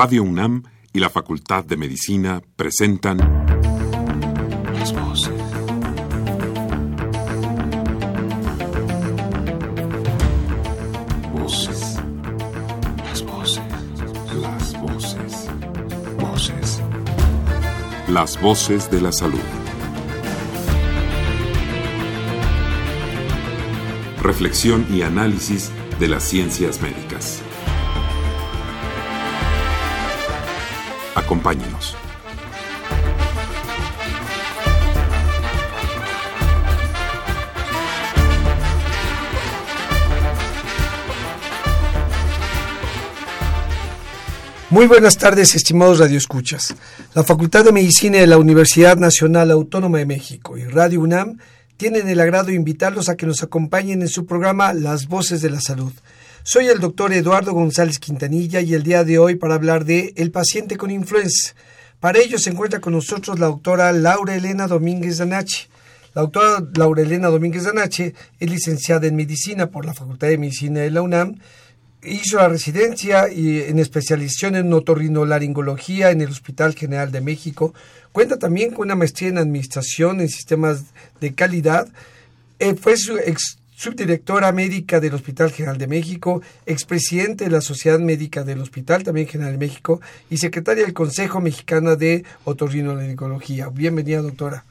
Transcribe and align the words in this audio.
Radio 0.00 0.22
UNAM 0.22 0.62
y 0.92 1.00
la 1.00 1.10
Facultad 1.10 1.64
de 1.64 1.76
Medicina 1.76 2.40
presentan 2.54 3.18
Las 4.78 4.92
voces. 4.92 5.32
Voces. 11.32 11.96
Las 13.08 13.22
voces. 13.24 13.62
Las 14.40 14.80
voces. 14.80 15.48
Voces. 16.16 16.80
Las 18.06 18.40
voces 18.40 18.88
de 18.92 19.00
la 19.00 19.10
salud. 19.10 19.40
Reflexión 24.22 24.86
y 24.94 25.02
análisis 25.02 25.72
de 25.98 26.06
las 26.06 26.22
ciencias 26.22 26.80
médicas. 26.80 27.37
Acompáñenos. 31.28 31.94
Muy 44.70 44.86
buenas 44.86 45.18
tardes, 45.18 45.54
estimados 45.54 45.98
radioescuchas. 45.98 46.74
La 47.12 47.24
Facultad 47.24 47.66
de 47.66 47.72
Medicina 47.72 48.16
de 48.16 48.26
la 48.26 48.38
Universidad 48.38 48.96
Nacional 48.96 49.50
Autónoma 49.50 49.98
de 49.98 50.06
México 50.06 50.56
y 50.56 50.64
Radio 50.64 51.02
UNAM 51.02 51.36
tienen 51.76 52.08
el 52.08 52.20
agrado 52.20 52.46
de 52.46 52.54
invitarlos 52.54 53.10
a 53.10 53.18
que 53.18 53.26
nos 53.26 53.42
acompañen 53.42 54.00
en 54.00 54.08
su 54.08 54.24
programa 54.24 54.72
Las 54.72 55.08
Voces 55.08 55.42
de 55.42 55.50
la 55.50 55.60
Salud. 55.60 55.92
Soy 56.42 56.66
el 56.66 56.80
doctor 56.80 57.12
Eduardo 57.12 57.52
González 57.52 57.98
Quintanilla 57.98 58.60
y 58.60 58.74
el 58.74 58.82
día 58.82 59.04
de 59.04 59.18
hoy 59.18 59.34
para 59.34 59.54
hablar 59.54 59.84
de 59.84 60.14
el 60.16 60.30
paciente 60.30 60.76
con 60.76 60.90
influenza. 60.90 61.54
Para 62.00 62.18
ello 62.18 62.38
se 62.38 62.50
encuentra 62.50 62.80
con 62.80 62.92
nosotros 62.92 63.38
la 63.38 63.46
doctora 63.46 63.92
Laura 63.92 64.34
Elena 64.34 64.66
Domínguez 64.66 65.18
Danache. 65.18 65.68
La 66.14 66.22
doctora 66.22 66.64
Laura 66.74 67.02
Elena 67.02 67.28
Domínguez 67.28 67.64
Danache 67.64 68.14
es 68.40 68.50
licenciada 68.50 69.06
en 69.06 69.16
medicina 69.16 69.70
por 69.70 69.84
la 69.84 69.94
Facultad 69.94 70.28
de 70.28 70.38
Medicina 70.38 70.80
de 70.80 70.90
la 70.90 71.02
UNAM 71.02 71.36
hizo 72.02 72.36
la 72.36 72.48
residencia 72.48 73.30
y 73.30 73.60
en 73.62 73.78
especialización 73.78 74.56
en 74.56 74.72
otorrinolaringología 74.72 76.10
en 76.10 76.20
el 76.20 76.30
Hospital 76.30 76.74
General 76.74 77.10
de 77.10 77.20
México. 77.20 77.74
Cuenta 78.12 78.38
también 78.38 78.70
con 78.70 78.86
una 78.86 78.94
maestría 78.94 79.28
en 79.28 79.38
administración 79.38 80.20
en 80.20 80.28
sistemas 80.28 80.84
de 81.20 81.34
calidad. 81.34 81.88
Eh, 82.58 82.74
fue 82.74 82.96
su 82.96 83.18
ex 83.18 83.57
subdirectora 83.78 84.50
médica 84.50 84.98
del 84.98 85.14
Hospital 85.14 85.52
General 85.52 85.78
de 85.78 85.86
México, 85.86 86.42
expresidente 86.66 87.44
de 87.44 87.50
la 87.50 87.60
Sociedad 87.60 88.00
Médica 88.00 88.42
del 88.42 88.60
Hospital, 88.60 89.04
también 89.04 89.28
General 89.28 89.52
de 89.52 89.58
México, 89.58 90.00
y 90.28 90.38
secretaria 90.38 90.82
del 90.82 90.94
Consejo 90.94 91.40
Mexicano 91.40 91.94
de 91.94 92.24
Otorrinolaringología. 92.42 93.68
Bienvenida, 93.68 94.20
doctora. 94.20 94.64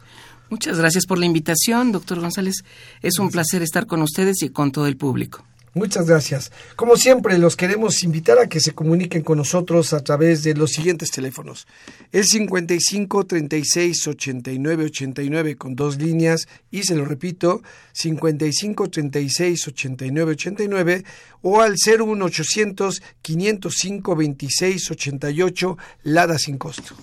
Muchas 0.50 0.78
gracias 0.78 1.06
por 1.06 1.20
la 1.20 1.26
invitación, 1.26 1.94
doctor 1.94 2.20
González. 2.20 2.66
Es 3.02 3.18
un 3.18 3.30
placer 3.30 3.62
estar 3.62 3.88
con 3.88 4.02
ustedes 4.02 4.44
y 4.44 4.50
con 4.50 4.74
todo 4.74 4.88
el 4.88 4.98
público. 4.98 5.46
Muchas 5.74 6.08
gracias. 6.08 6.52
Como 6.76 6.98
siempre, 6.98 7.38
los 7.38 7.56
queremos 7.56 8.04
invitar 8.04 8.40
a 8.40 8.48
que 8.48 8.60
se 8.60 8.74
comuniquen 8.74 9.22
con 9.22 9.38
nosotros 9.38 9.94
a 9.94 10.04
través 10.04 10.44
de 10.44 10.56
los 10.56 10.72
siguientes 10.72 11.12
teléfonos. 11.12 11.68
El 12.12 12.26
55 12.26 13.26
36 13.26 14.08
89 14.08 14.86
89 14.86 15.56
con 15.56 15.76
dos 15.76 15.98
líneas 15.98 16.48
y 16.72 16.84
se 16.84 16.96
lo 16.96 17.06
repito, 17.06 17.62
55 17.94 18.90
36 18.90 19.68
89 19.68 20.32
89 20.32 21.04
o 21.42 21.62
al 21.62 21.74
01800 21.74 23.04
505 23.22 24.16
26 24.16 24.92
88 24.92 25.78
Lada 26.04 26.40
sin 26.40 26.58
costo. 26.58 26.96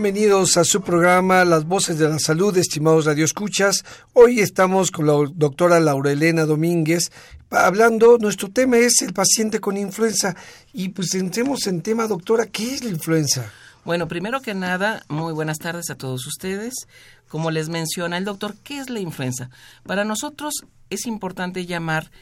Bienvenidos 0.00 0.56
a 0.56 0.62
su 0.62 0.80
programa 0.80 1.44
Las 1.44 1.64
Voces 1.64 1.98
de 1.98 2.08
la 2.08 2.20
Salud, 2.20 2.56
estimados 2.56 3.04
radioescuchas. 3.04 3.84
Hoy 4.12 4.38
estamos 4.38 4.92
con 4.92 5.08
la 5.08 5.14
doctora 5.34 5.80
Laura 5.80 6.12
Elena 6.12 6.44
Domínguez 6.44 7.10
hablando, 7.50 8.16
nuestro 8.16 8.48
tema 8.48 8.76
es 8.76 9.02
el 9.02 9.12
paciente 9.12 9.58
con 9.58 9.76
influenza. 9.76 10.36
Y 10.72 10.90
pues 10.90 11.14
entremos 11.14 11.66
en 11.66 11.82
tema, 11.82 12.06
doctora, 12.06 12.46
¿qué 12.46 12.74
es 12.74 12.84
la 12.84 12.90
influenza? 12.90 13.50
Bueno, 13.84 14.06
primero 14.06 14.40
que 14.40 14.54
nada, 14.54 15.02
muy 15.08 15.32
buenas 15.32 15.58
tardes 15.58 15.90
a 15.90 15.96
todos 15.96 16.28
ustedes. 16.28 16.74
Como 17.26 17.50
les 17.50 17.68
menciona 17.68 18.18
el 18.18 18.24
doctor, 18.24 18.54
¿qué 18.62 18.78
es 18.78 18.90
la 18.90 19.00
influenza? 19.00 19.50
Para 19.82 20.04
nosotros 20.04 20.54
es 20.90 21.06
importante 21.06 21.66
llamar 21.66 22.12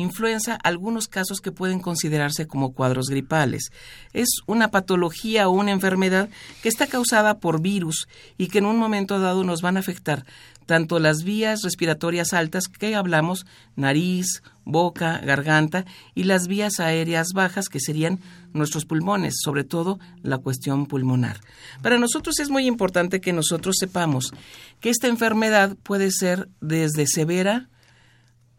influenza 0.00 0.58
algunos 0.62 1.08
casos 1.08 1.40
que 1.40 1.52
pueden 1.52 1.80
considerarse 1.80 2.46
como 2.46 2.72
cuadros 2.72 3.08
gripales. 3.08 3.70
Es 4.12 4.28
una 4.46 4.70
patología 4.70 5.48
o 5.48 5.52
una 5.52 5.72
enfermedad 5.72 6.28
que 6.62 6.68
está 6.68 6.86
causada 6.86 7.38
por 7.38 7.60
virus 7.60 8.08
y 8.36 8.48
que 8.48 8.58
en 8.58 8.66
un 8.66 8.78
momento 8.78 9.18
dado 9.18 9.44
nos 9.44 9.62
van 9.62 9.76
a 9.76 9.80
afectar 9.80 10.24
tanto 10.68 10.98
las 10.98 11.24
vías 11.24 11.62
respiratorias 11.62 12.34
altas 12.34 12.68
que 12.68 12.94
hablamos, 12.94 13.46
nariz, 13.74 14.42
boca, 14.66 15.18
garganta, 15.24 15.86
y 16.14 16.24
las 16.24 16.46
vías 16.46 16.78
aéreas 16.78 17.28
bajas 17.34 17.70
que 17.70 17.80
serían 17.80 18.20
nuestros 18.52 18.84
pulmones, 18.84 19.36
sobre 19.42 19.64
todo 19.64 19.98
la 20.22 20.36
cuestión 20.36 20.84
pulmonar. 20.84 21.40
Para 21.82 21.98
nosotros 21.98 22.38
es 22.38 22.50
muy 22.50 22.66
importante 22.66 23.22
que 23.22 23.32
nosotros 23.32 23.76
sepamos 23.80 24.34
que 24.80 24.90
esta 24.90 25.08
enfermedad 25.08 25.74
puede 25.82 26.10
ser 26.10 26.50
desde 26.60 27.06
severa, 27.06 27.70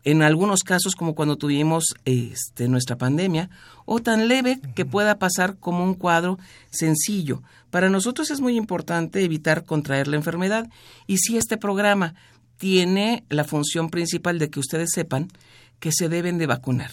en 0.04 0.22
algunos 0.22 0.63
casos 0.63 0.96
como 0.96 1.16
cuando 1.16 1.38
tuvimos 1.38 1.96
este, 2.06 2.68
nuestra 2.68 2.98
pandemia, 2.98 3.50
o 3.86 4.00
tan 4.00 4.28
leve 4.28 4.60
que 4.75 4.86
pueda 4.86 5.19
pasar 5.19 5.57
como 5.57 5.84
un 5.84 5.94
cuadro 5.94 6.38
sencillo. 6.69 7.42
Para 7.69 7.90
nosotros 7.90 8.31
es 8.31 8.42
muy 8.42 8.56
importante 8.56 9.24
evitar 9.24 9.66
contraer 9.66 10.07
la 10.07 10.16
enfermedad 10.16 10.68
y 11.07 11.18
si 11.18 11.38
este 11.38 11.57
programa 11.57 12.16
tiene 12.57 13.24
la 13.30 13.44
función 13.44 13.90
principal 13.90 14.38
de 14.38 14.50
que 14.50 14.60
ustedes 14.60 14.92
sepan 14.94 15.30
que 15.80 15.92
se 15.92 16.10
deben 16.10 16.38
de 16.38 16.45
vacunar. 16.45 16.92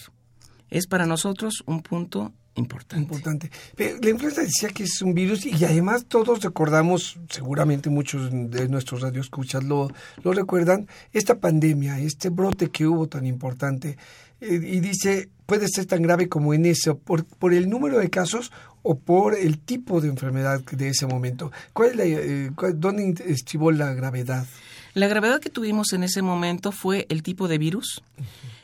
Es 0.69 0.87
para 0.87 1.05
nosotros 1.05 1.63
un 1.65 1.81
punto 1.81 2.33
importante. 2.57 3.03
Importante. 3.03 3.51
la 3.77 4.09
influenza 4.09 4.41
decía 4.41 4.69
que 4.69 4.83
es 4.83 5.01
un 5.01 5.13
virus 5.13 5.45
y 5.45 5.63
además 5.63 6.05
todos 6.05 6.41
recordamos, 6.41 7.17
seguramente 7.29 7.89
muchos 7.89 8.29
de 8.31 8.67
nuestros 8.67 9.01
radioescuchas 9.01 9.63
lo, 9.63 9.91
lo 10.23 10.33
recuerdan, 10.33 10.87
esta 11.13 11.39
pandemia, 11.39 11.99
este 11.99 12.29
brote 12.29 12.69
que 12.69 12.85
hubo 12.85 13.07
tan 13.07 13.25
importante. 13.25 13.97
Eh, 14.39 14.59
y 14.61 14.79
dice, 14.79 15.29
puede 15.45 15.67
ser 15.67 15.85
tan 15.85 16.01
grave 16.01 16.29
como 16.29 16.53
en 16.53 16.65
eso, 16.65 16.97
por, 16.97 17.25
por 17.25 17.53
el 17.53 17.69
número 17.69 17.97
de 17.97 18.09
casos 18.09 18.51
o 18.83 18.97
por 18.99 19.35
el 19.35 19.59
tipo 19.59 19.99
de 20.01 20.09
enfermedad 20.09 20.61
de 20.61 20.89
ese 20.89 21.07
momento. 21.07 21.51
¿Cuál 21.73 21.89
es 21.89 21.95
la, 21.95 22.03
eh, 22.05 22.51
¿Dónde 22.75 23.23
estribó 23.25 23.71
la 23.71 23.93
gravedad? 23.93 24.45
La 24.93 25.07
gravedad 25.07 25.39
que 25.39 25.49
tuvimos 25.49 25.93
en 25.93 26.03
ese 26.03 26.21
momento 26.21 26.71
fue 26.71 27.05
el 27.09 27.21
tipo 27.21 27.47
de 27.47 27.57
virus, 27.57 28.01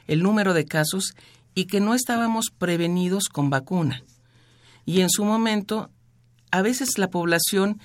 el 0.07 0.23
número 0.23 0.53
de 0.53 0.65
casos 0.65 1.15
y 1.55 1.65
que 1.65 1.79
no 1.79 1.93
estábamos 1.93 2.47
prevenidos 2.57 3.29
con 3.29 3.49
vacuna. 3.49 4.03
Y 4.85 5.01
en 5.01 5.09
su 5.09 5.23
momento, 5.25 5.89
a 6.51 6.61
veces 6.61 6.97
la 6.97 7.09
población 7.09 7.79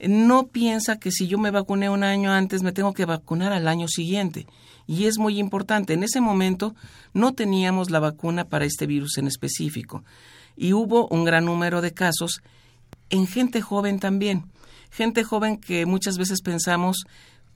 no 0.00 0.48
piensa 0.48 0.98
que 0.98 1.10
si 1.10 1.26
yo 1.26 1.38
me 1.38 1.50
vacuné 1.50 1.88
un 1.88 2.04
año 2.04 2.32
antes 2.32 2.62
me 2.62 2.72
tengo 2.72 2.92
que 2.92 3.04
vacunar 3.04 3.52
al 3.52 3.68
año 3.68 3.88
siguiente. 3.88 4.46
Y 4.86 5.04
es 5.04 5.18
muy 5.18 5.38
importante. 5.38 5.94
En 5.94 6.02
ese 6.02 6.20
momento 6.20 6.74
no 7.12 7.34
teníamos 7.34 7.90
la 7.90 8.00
vacuna 8.00 8.44
para 8.44 8.64
este 8.64 8.86
virus 8.86 9.18
en 9.18 9.26
específico. 9.26 10.04
Y 10.56 10.72
hubo 10.72 11.08
un 11.08 11.24
gran 11.24 11.46
número 11.46 11.80
de 11.80 11.94
casos 11.94 12.42
en 13.10 13.26
gente 13.26 13.62
joven 13.62 13.98
también. 13.98 14.44
Gente 14.90 15.24
joven 15.24 15.56
que 15.56 15.86
muchas 15.86 16.18
veces 16.18 16.40
pensamos 16.42 17.04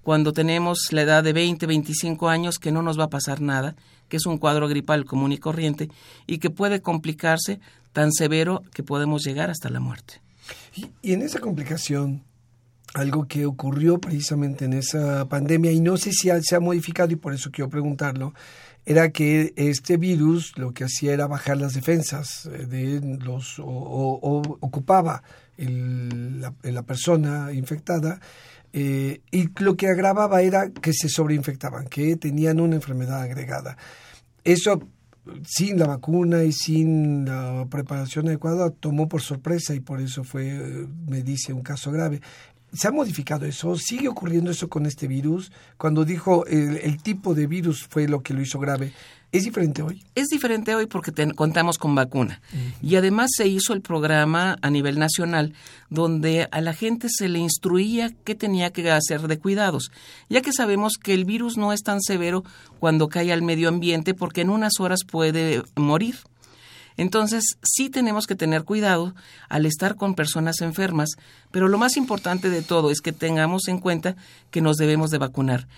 cuando 0.08 0.32
tenemos 0.32 0.90
la 0.92 1.02
edad 1.02 1.22
de 1.22 1.34
20, 1.34 1.66
25 1.66 2.30
años 2.30 2.58
que 2.58 2.72
no 2.72 2.80
nos 2.80 2.98
va 2.98 3.04
a 3.04 3.10
pasar 3.10 3.42
nada, 3.42 3.76
que 4.08 4.16
es 4.16 4.24
un 4.24 4.38
cuadro 4.38 4.66
gripal 4.66 5.04
común 5.04 5.32
y 5.32 5.36
corriente 5.36 5.90
y 6.26 6.38
que 6.38 6.48
puede 6.48 6.80
complicarse 6.80 7.60
tan 7.92 8.10
severo 8.12 8.62
que 8.72 8.82
podemos 8.82 9.22
llegar 9.22 9.50
hasta 9.50 9.68
la 9.68 9.80
muerte. 9.80 10.22
Y, 10.74 11.12
en 11.12 11.20
esa 11.20 11.40
complicación, 11.40 12.24
algo 12.94 13.28
que 13.28 13.44
ocurrió 13.44 13.98
precisamente 13.98 14.64
en 14.64 14.72
esa 14.72 15.28
pandemia, 15.28 15.72
y 15.72 15.80
no 15.80 15.98
sé 15.98 16.12
si 16.12 16.30
se 16.40 16.56
ha 16.56 16.60
modificado 16.60 17.12
y 17.12 17.16
por 17.16 17.34
eso 17.34 17.50
quiero 17.50 17.68
preguntarlo, 17.68 18.32
era 18.86 19.10
que 19.10 19.52
este 19.56 19.98
virus 19.98 20.56
lo 20.56 20.72
que 20.72 20.84
hacía 20.84 21.12
era 21.12 21.26
bajar 21.26 21.58
las 21.58 21.74
defensas 21.74 22.46
eh, 22.46 22.64
de 22.64 23.18
los 23.22 23.58
o, 23.58 24.40
ocupaba 24.60 25.22
la, 25.58 26.82
persona 26.82 27.52
infectada 27.52 28.20
eh, 28.72 29.20
y 29.30 29.48
lo 29.62 29.76
que 29.76 29.88
agravaba 29.88 30.42
era 30.42 30.70
que 30.70 30.92
se 30.92 31.08
sobreinfectaban, 31.08 31.86
que 31.86 32.16
tenían 32.16 32.60
una 32.60 32.76
enfermedad 32.76 33.22
agregada. 33.22 33.76
Eso 34.44 34.80
sin 35.44 35.78
la 35.78 35.86
vacuna 35.86 36.44
y 36.44 36.52
sin 36.52 37.24
la 37.24 37.66
preparación 37.70 38.28
adecuada 38.28 38.70
tomó 38.70 39.08
por 39.08 39.22
sorpresa 39.22 39.74
y 39.74 39.80
por 39.80 40.00
eso 40.00 40.24
fue, 40.24 40.86
me 41.06 41.22
dice, 41.22 41.52
un 41.52 41.62
caso 41.62 41.90
grave. 41.90 42.20
¿Se 42.72 42.88
ha 42.88 42.92
modificado 42.92 43.46
eso? 43.46 43.76
¿Sigue 43.76 44.08
ocurriendo 44.08 44.50
eso 44.50 44.68
con 44.68 44.86
este 44.86 45.06
virus? 45.08 45.50
Cuando 45.76 46.04
dijo 46.04 46.46
el 46.46 47.02
tipo 47.02 47.34
de 47.34 47.46
virus 47.46 47.86
fue 47.88 48.08
lo 48.08 48.22
que 48.22 48.34
lo 48.34 48.42
hizo 48.42 48.58
grave, 48.58 48.92
¿Es 49.30 49.44
diferente 49.44 49.82
hoy? 49.82 50.02
Es 50.14 50.28
diferente 50.28 50.74
hoy 50.74 50.86
porque 50.86 51.12
contamos 51.34 51.76
con 51.76 51.94
vacuna. 51.94 52.40
Y 52.80 52.96
además 52.96 53.30
se 53.36 53.46
hizo 53.46 53.74
el 53.74 53.82
programa 53.82 54.56
a 54.62 54.70
nivel 54.70 54.98
nacional 54.98 55.52
donde 55.90 56.48
a 56.50 56.62
la 56.62 56.72
gente 56.72 57.08
se 57.10 57.28
le 57.28 57.38
instruía 57.38 58.10
qué 58.24 58.34
tenía 58.34 58.70
que 58.70 58.90
hacer 58.90 59.28
de 59.28 59.38
cuidados, 59.38 59.90
ya 60.30 60.40
que 60.40 60.54
sabemos 60.54 60.94
que 60.96 61.12
el 61.12 61.26
virus 61.26 61.58
no 61.58 61.74
es 61.74 61.82
tan 61.82 62.00
severo 62.00 62.42
cuando 62.80 63.08
cae 63.08 63.30
al 63.30 63.42
medio 63.42 63.68
ambiente 63.68 64.14
porque 64.14 64.40
en 64.40 64.48
unas 64.48 64.80
horas 64.80 65.00
puede 65.06 65.62
morir. 65.76 66.16
Entonces, 66.98 67.56
sí 67.62 67.88
tenemos 67.88 68.26
que 68.26 68.34
tener 68.34 68.64
cuidado 68.64 69.14
al 69.48 69.66
estar 69.66 69.94
con 69.94 70.16
personas 70.16 70.60
enfermas, 70.60 71.10
pero 71.52 71.68
lo 71.68 71.78
más 71.78 71.96
importante 71.96 72.50
de 72.50 72.60
todo 72.60 72.90
es 72.90 73.00
que 73.00 73.12
tengamos 73.12 73.68
en 73.68 73.78
cuenta 73.78 74.16
que 74.50 74.60
nos 74.60 74.76
debemos 74.76 75.10
de 75.10 75.18
vacunar. 75.18 75.68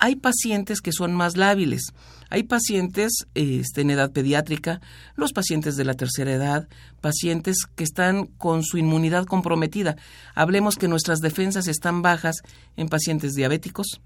Hay 0.00 0.16
pacientes 0.16 0.80
que 0.80 0.92
son 0.92 1.14
más 1.14 1.36
lábiles, 1.36 1.92
hay 2.28 2.42
pacientes 2.42 3.26
este, 3.34 3.82
en 3.82 3.90
edad 3.90 4.10
pediátrica, 4.10 4.80
los 5.14 5.32
pacientes 5.32 5.76
de 5.76 5.84
la 5.84 5.94
tercera 5.94 6.32
edad, 6.32 6.68
pacientes 7.00 7.58
que 7.76 7.84
están 7.84 8.26
con 8.26 8.64
su 8.64 8.78
inmunidad 8.78 9.26
comprometida. 9.26 9.96
Hablemos 10.34 10.74
que 10.74 10.88
nuestras 10.88 11.20
defensas 11.20 11.68
están 11.68 12.02
bajas 12.02 12.36
en 12.76 12.88
pacientes 12.88 13.34
diabéticos, 13.34 14.00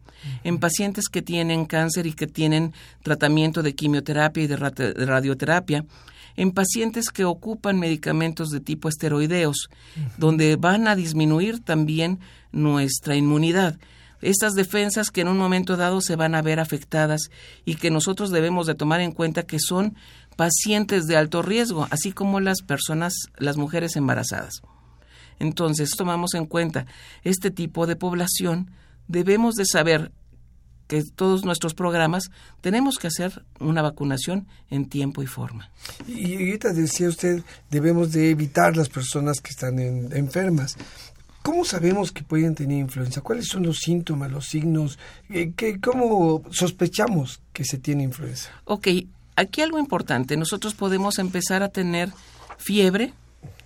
en 0.44 0.58
pacientes 0.58 1.08
que 1.08 1.22
tienen 1.22 1.64
cáncer 1.64 2.06
y 2.06 2.12
que 2.12 2.26
tienen 2.26 2.74
tratamiento 3.02 3.62
de 3.62 3.74
quimioterapia 3.74 4.42
y 4.44 4.46
de 4.46 4.56
radioterapia, 4.56 5.84
en 6.36 6.52
pacientes 6.52 7.10
que 7.10 7.24
ocupan 7.24 7.78
medicamentos 7.78 8.50
de 8.50 8.60
tipo 8.60 8.88
esteroideos, 8.88 9.68
donde 10.16 10.56
van 10.56 10.88
a 10.88 10.96
disminuir 10.96 11.60
también 11.60 12.20
nuestra 12.52 13.16
inmunidad 13.16 13.78
estas 14.22 14.52
defensas 14.54 15.10
que 15.10 15.20
en 15.20 15.28
un 15.28 15.36
momento 15.36 15.76
dado 15.76 16.00
se 16.00 16.16
van 16.16 16.34
a 16.34 16.42
ver 16.42 16.60
afectadas 16.60 17.30
y 17.64 17.74
que 17.74 17.90
nosotros 17.90 18.30
debemos 18.30 18.66
de 18.66 18.76
tomar 18.76 19.00
en 19.00 19.12
cuenta 19.12 19.42
que 19.42 19.58
son 19.58 19.96
pacientes 20.36 21.06
de 21.06 21.16
alto 21.16 21.42
riesgo, 21.42 21.88
así 21.90 22.12
como 22.12 22.40
las 22.40 22.62
personas, 22.62 23.12
las 23.36 23.56
mujeres 23.56 23.96
embarazadas. 23.96 24.62
Entonces, 25.38 25.90
tomamos 25.90 26.34
en 26.34 26.46
cuenta 26.46 26.86
este 27.24 27.50
tipo 27.50 27.86
de 27.86 27.96
población, 27.96 28.70
debemos 29.08 29.56
de 29.56 29.66
saber 29.66 30.12
que 30.86 31.02
todos 31.02 31.44
nuestros 31.44 31.74
programas 31.74 32.30
tenemos 32.60 32.98
que 32.98 33.06
hacer 33.06 33.44
una 33.60 33.82
vacunación 33.82 34.46
en 34.70 34.88
tiempo 34.88 35.22
y 35.22 35.26
forma. 35.26 35.70
Y 36.06 36.34
ahorita 36.34 36.72
decía 36.72 37.08
usted, 37.08 37.42
debemos 37.70 38.12
de 38.12 38.30
evitar 38.30 38.76
las 38.76 38.88
personas 38.88 39.40
que 39.40 39.50
están 39.50 39.78
enfermas. 39.78 40.76
¿Cómo 41.42 41.64
sabemos 41.64 42.12
que 42.12 42.22
pueden 42.22 42.54
tener 42.54 42.78
influenza? 42.78 43.20
¿Cuáles 43.20 43.48
son 43.48 43.64
los 43.64 43.78
síntomas, 43.78 44.30
los 44.30 44.46
signos? 44.46 44.98
Eh, 45.28 45.52
¿Cómo 45.82 46.42
sospechamos 46.50 47.40
que 47.52 47.64
se 47.64 47.78
tiene 47.78 48.04
influenza? 48.04 48.50
Ok, 48.64 48.88
aquí 49.34 49.60
algo 49.60 49.80
importante. 49.80 50.36
Nosotros 50.36 50.74
podemos 50.74 51.18
empezar 51.18 51.64
a 51.64 51.68
tener 51.68 52.12
fiebre, 52.58 53.12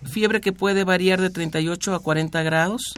fiebre 0.05 0.41
que 0.41 0.53
puede 0.53 0.85
variar 0.85 1.21
de 1.21 1.29
38 1.29 1.95
a 1.95 2.01
40 2.01 2.43
grados, 2.43 2.95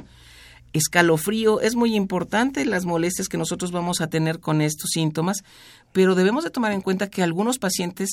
escalofrío. 0.72 1.60
Es 1.60 1.74
muy 1.74 1.94
importante 1.94 2.64
las 2.64 2.84
molestias 2.84 3.28
que 3.28 3.38
nosotros 3.38 3.72
vamos 3.72 4.00
a 4.00 4.08
tener 4.08 4.40
con 4.40 4.60
estos 4.60 4.90
síntomas, 4.90 5.44
pero 5.92 6.14
debemos 6.14 6.44
de 6.44 6.50
tomar 6.50 6.72
en 6.72 6.80
cuenta 6.80 7.08
que 7.08 7.22
algunos 7.22 7.58
pacientes 7.58 8.10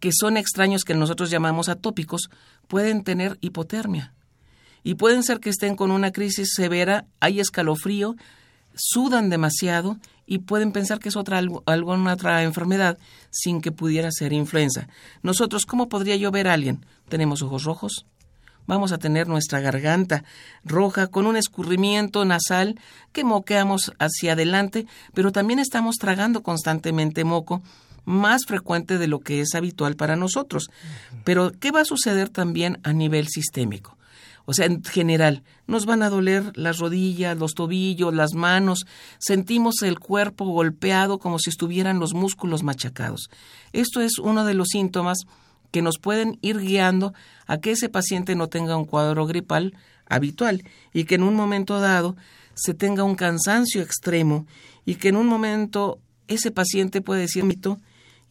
que 0.00 0.10
son 0.12 0.36
extraños, 0.36 0.84
que 0.84 0.94
nosotros 0.94 1.30
llamamos 1.30 1.68
atópicos, 1.68 2.28
pueden 2.68 3.04
tener 3.04 3.38
hipotermia 3.40 4.14
y 4.82 4.94
pueden 4.94 5.22
ser 5.22 5.40
que 5.40 5.50
estén 5.50 5.76
con 5.76 5.90
una 5.90 6.12
crisis 6.12 6.52
severa, 6.54 7.06
hay 7.20 7.40
escalofrío, 7.40 8.16
sudan 8.74 9.30
demasiado 9.30 9.98
y 10.26 10.38
pueden 10.38 10.72
pensar 10.72 10.98
que 10.98 11.08
es 11.08 11.16
otra 11.16 11.38
alguna 11.38 12.12
otra 12.12 12.42
enfermedad 12.42 12.98
sin 13.30 13.60
que 13.60 13.72
pudiera 13.72 14.10
ser 14.10 14.32
influenza. 14.32 14.88
Nosotros, 15.22 15.64
¿cómo 15.66 15.88
podría 15.88 16.16
yo 16.16 16.30
ver 16.30 16.48
a 16.48 16.52
alguien? 16.52 16.84
Tenemos 17.08 17.42
ojos 17.42 17.64
rojos, 17.64 18.06
vamos 18.66 18.92
a 18.92 18.98
tener 18.98 19.28
nuestra 19.28 19.60
garganta 19.60 20.24
roja 20.64 21.06
con 21.06 21.26
un 21.26 21.36
escurrimiento 21.36 22.24
nasal 22.24 22.78
que 23.12 23.24
moqueamos 23.24 23.92
hacia 23.98 24.32
adelante, 24.32 24.86
pero 25.14 25.32
también 25.32 25.58
estamos 25.58 25.96
tragando 25.96 26.42
constantemente 26.42 27.24
moco 27.24 27.62
más 28.04 28.42
frecuente 28.46 28.98
de 28.98 29.08
lo 29.08 29.20
que 29.20 29.40
es 29.40 29.54
habitual 29.54 29.96
para 29.96 30.16
nosotros. 30.16 30.68
Pero, 31.24 31.52
¿qué 31.58 31.70
va 31.70 31.80
a 31.80 31.86
suceder 31.86 32.28
también 32.28 32.78
a 32.82 32.92
nivel 32.92 33.28
sistémico? 33.28 33.96
O 34.46 34.52
sea, 34.52 34.66
en 34.66 34.84
general, 34.84 35.42
nos 35.66 35.86
van 35.86 36.02
a 36.02 36.10
doler 36.10 36.52
las 36.54 36.78
rodillas, 36.78 37.38
los 37.38 37.54
tobillos, 37.54 38.12
las 38.12 38.34
manos, 38.34 38.84
sentimos 39.18 39.76
el 39.82 39.98
cuerpo 39.98 40.44
golpeado 40.44 41.18
como 41.18 41.38
si 41.38 41.48
estuvieran 41.48 41.98
los 41.98 42.12
músculos 42.12 42.62
machacados. 42.62 43.30
Esto 43.72 44.02
es 44.02 44.18
uno 44.18 44.44
de 44.44 44.52
los 44.52 44.68
síntomas 44.68 45.24
que 45.74 45.82
nos 45.82 45.98
pueden 45.98 46.38
ir 46.40 46.60
guiando 46.60 47.14
a 47.48 47.58
que 47.58 47.72
ese 47.72 47.88
paciente 47.88 48.36
no 48.36 48.48
tenga 48.48 48.76
un 48.76 48.84
cuadro 48.84 49.26
gripal 49.26 49.74
habitual 50.06 50.62
y 50.92 51.02
que 51.02 51.16
en 51.16 51.24
un 51.24 51.34
momento 51.34 51.80
dado 51.80 52.16
se 52.54 52.74
tenga 52.74 53.02
un 53.02 53.16
cansancio 53.16 53.82
extremo 53.82 54.46
y 54.86 54.94
que 54.94 55.08
en 55.08 55.16
un 55.16 55.26
momento 55.26 55.98
ese 56.28 56.52
paciente 56.52 57.00
puede 57.00 57.22
decir 57.22 57.42
mito 57.42 57.80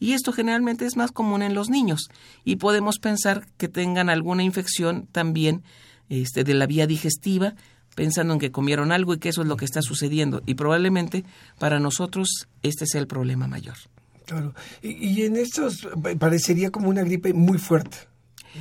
y 0.00 0.14
esto 0.14 0.32
generalmente 0.32 0.86
es 0.86 0.96
más 0.96 1.12
común 1.12 1.42
en 1.42 1.52
los 1.52 1.68
niños 1.68 2.08
y 2.46 2.56
podemos 2.56 2.98
pensar 2.98 3.46
que 3.58 3.68
tengan 3.68 4.08
alguna 4.08 4.42
infección 4.42 5.06
también 5.12 5.64
este, 6.08 6.44
de 6.44 6.54
la 6.54 6.64
vía 6.66 6.86
digestiva, 6.86 7.56
pensando 7.94 8.32
en 8.32 8.40
que 8.40 8.52
comieron 8.52 8.90
algo 8.90 9.12
y 9.12 9.18
que 9.18 9.28
eso 9.28 9.42
es 9.42 9.48
lo 9.48 9.58
que 9.58 9.66
está 9.66 9.82
sucediendo. 9.82 10.42
Y 10.46 10.54
probablemente 10.54 11.26
para 11.58 11.78
nosotros 11.78 12.48
este 12.62 12.86
sea 12.86 13.02
el 13.02 13.06
problema 13.06 13.48
mayor. 13.48 13.76
Claro. 14.26 14.54
Y, 14.82 15.22
en 15.22 15.36
estos 15.36 15.86
parecería 16.18 16.70
como 16.70 16.88
una 16.88 17.02
gripe 17.02 17.32
muy 17.34 17.58
fuerte. 17.58 17.96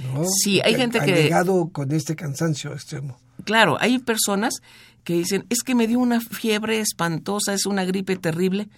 ¿no? 0.03 0.25
Sí, 0.25 0.60
hay 0.62 0.75
gente 0.75 1.00
que... 1.00 1.13
Ha 1.13 1.15
llegado 1.15 1.70
con 1.72 1.91
este 1.91 2.15
cansancio 2.15 2.74
extremo. 2.74 3.20
Claro, 3.46 3.77
hay 3.79 4.00
personas 4.00 4.55
que 5.03 5.13
dicen, 5.13 5.46
es 5.50 5.63
que 5.63 5.75
me 5.75 5.88
dio 5.88 6.00
una 6.00 6.22
fiebre 6.22 6.79
espantosa, 6.79 7.53
es 7.53 7.65
una 7.65 7.86
gripe 7.86 8.15
terrible, 8.15 8.70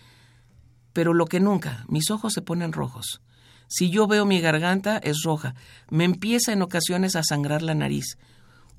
pero 0.93 1.13
lo 1.13 1.25
que 1.25 1.39
nunca, 1.39 1.85
mis 1.87 2.09
ojos 2.09 2.33
se 2.33 2.41
ponen 2.41 2.73
rojos, 2.73 3.21
Si 3.67 3.89
yo 3.89 4.07
veo 4.07 4.25
mi 4.25 4.39
garganta 4.41 4.97
es 4.97 5.23
roja, 5.23 5.55
me 5.89 6.03
empieza 6.03 6.53
en 6.53 6.61
ocasiones 6.61 7.15
a 7.15 7.23
sangrar 7.23 7.61
la 7.61 7.73
nariz. 7.73 8.17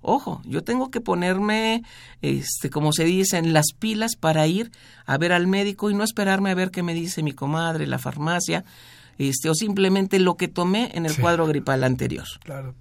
Ojo, 0.01 0.41
yo 0.45 0.63
tengo 0.63 0.91
que 0.91 1.01
ponerme, 1.01 1.83
este, 2.23 2.71
como 2.71 2.93
se 2.93 3.05
dice, 3.05 3.39
en 3.39 3.53
las 3.53 3.67
pilas 3.79 4.13
para 4.19 4.47
ir 4.47 4.71
a 5.05 5.19
ver 5.19 5.33
al 5.33 5.47
médico 5.47 5.91
y 5.91 5.95
no 5.95 6.05
esperarme 6.05 6.51
a 6.51 6.55
ver 6.55 6.71
qué 6.71 6.83
me 6.83 6.95
dice 6.95 7.23
mi 7.23 7.33
comadre, 7.33 7.87
la 7.87 7.99
farmacia, 7.99 8.65
este, 9.19 9.49
o 9.49 9.55
simplemente 9.55 10.19
lo 10.19 10.37
que 10.37 10.49
tomé 10.49 10.91
en 10.95 11.07
el 11.07 11.17
cuadro 11.17 11.47
gripal 11.47 11.85
anterior. 11.85 12.27
Claro. 12.45 12.75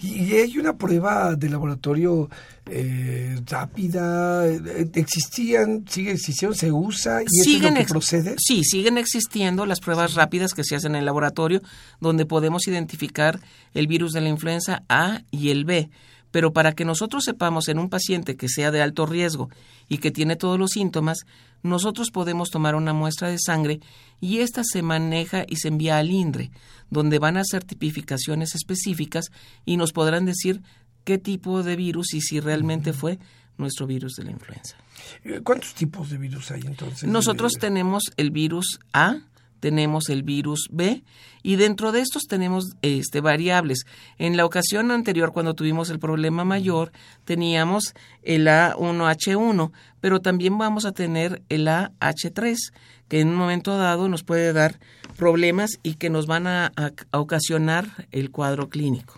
Y, 0.00 0.32
hay 0.34 0.58
una 0.58 0.76
prueba 0.76 1.34
de 1.34 1.48
laboratorio 1.48 2.30
eh, 2.66 3.38
rápida, 3.46 4.46
eh, 4.46 4.90
existían, 4.94 5.84
sigue 5.88 6.12
existiendo, 6.12 6.54
se 6.54 6.72
usa 6.72 7.22
y 7.22 7.26
¿Siguen 7.28 7.76
es 7.76 7.82
lo 7.82 7.86
que 7.86 7.90
procede. 7.92 8.34
Sí, 8.38 8.64
siguen 8.64 8.98
existiendo 8.98 9.66
las 9.66 9.80
pruebas 9.80 10.14
rápidas 10.14 10.54
que 10.54 10.64
se 10.64 10.76
hacen 10.76 10.92
en 10.92 11.00
el 11.00 11.06
laboratorio, 11.06 11.60
donde 12.00 12.26
podemos 12.26 12.66
identificar 12.66 13.40
el 13.74 13.86
virus 13.86 14.12
de 14.12 14.22
la 14.22 14.28
influenza 14.28 14.82
A 14.88 15.22
y 15.30 15.50
el 15.50 15.64
B 15.64 15.90
pero 16.32 16.52
para 16.52 16.72
que 16.72 16.84
nosotros 16.84 17.24
sepamos 17.24 17.68
en 17.68 17.78
un 17.78 17.88
paciente 17.88 18.36
que 18.36 18.48
sea 18.48 18.72
de 18.72 18.82
alto 18.82 19.06
riesgo 19.06 19.50
y 19.88 19.98
que 19.98 20.10
tiene 20.10 20.34
todos 20.34 20.58
los 20.58 20.72
síntomas, 20.72 21.18
nosotros 21.62 22.10
podemos 22.10 22.50
tomar 22.50 22.74
una 22.74 22.92
muestra 22.92 23.28
de 23.28 23.38
sangre 23.38 23.78
y 24.20 24.38
ésta 24.38 24.62
se 24.64 24.82
maneja 24.82 25.44
y 25.46 25.56
se 25.56 25.68
envía 25.68 25.98
al 25.98 26.10
INDRE, 26.10 26.50
donde 26.90 27.20
van 27.20 27.36
a 27.36 27.42
hacer 27.42 27.62
tipificaciones 27.62 28.56
específicas 28.56 29.26
y 29.64 29.76
nos 29.76 29.92
podrán 29.92 30.24
decir 30.24 30.62
qué 31.04 31.18
tipo 31.18 31.62
de 31.62 31.76
virus 31.76 32.14
y 32.14 32.20
si 32.20 32.40
realmente 32.40 32.92
fue 32.92 33.18
nuestro 33.58 33.86
virus 33.86 34.14
de 34.14 34.24
la 34.24 34.30
influenza. 34.32 34.76
¿Cuántos 35.44 35.74
tipos 35.74 36.10
de 36.10 36.18
virus 36.18 36.50
hay 36.50 36.62
entonces? 36.64 37.08
Nosotros 37.08 37.52
tenemos 37.60 38.04
el 38.16 38.30
virus 38.30 38.80
A, 38.92 39.18
tenemos 39.62 40.08
el 40.08 40.24
virus 40.24 40.68
B 40.72 41.04
y 41.44 41.54
dentro 41.54 41.92
de 41.92 42.00
estos 42.00 42.24
tenemos 42.24 42.74
este, 42.82 43.20
variables. 43.20 43.84
En 44.18 44.36
la 44.36 44.44
ocasión 44.44 44.90
anterior, 44.90 45.32
cuando 45.32 45.54
tuvimos 45.54 45.88
el 45.88 46.00
problema 46.00 46.44
mayor, 46.44 46.90
teníamos 47.24 47.94
el 48.24 48.48
A1H1, 48.48 49.70
pero 50.00 50.20
también 50.20 50.58
vamos 50.58 50.84
a 50.84 50.90
tener 50.90 51.42
el 51.48 51.68
AH3, 51.68 52.56
que 53.06 53.20
en 53.20 53.28
un 53.28 53.36
momento 53.36 53.78
dado 53.78 54.08
nos 54.08 54.24
puede 54.24 54.52
dar 54.52 54.80
problemas 55.16 55.78
y 55.84 55.94
que 55.94 56.10
nos 56.10 56.26
van 56.26 56.48
a 56.48 56.72
ocasionar 57.12 58.08
el 58.10 58.32
cuadro 58.32 58.68
clínico. 58.68 59.14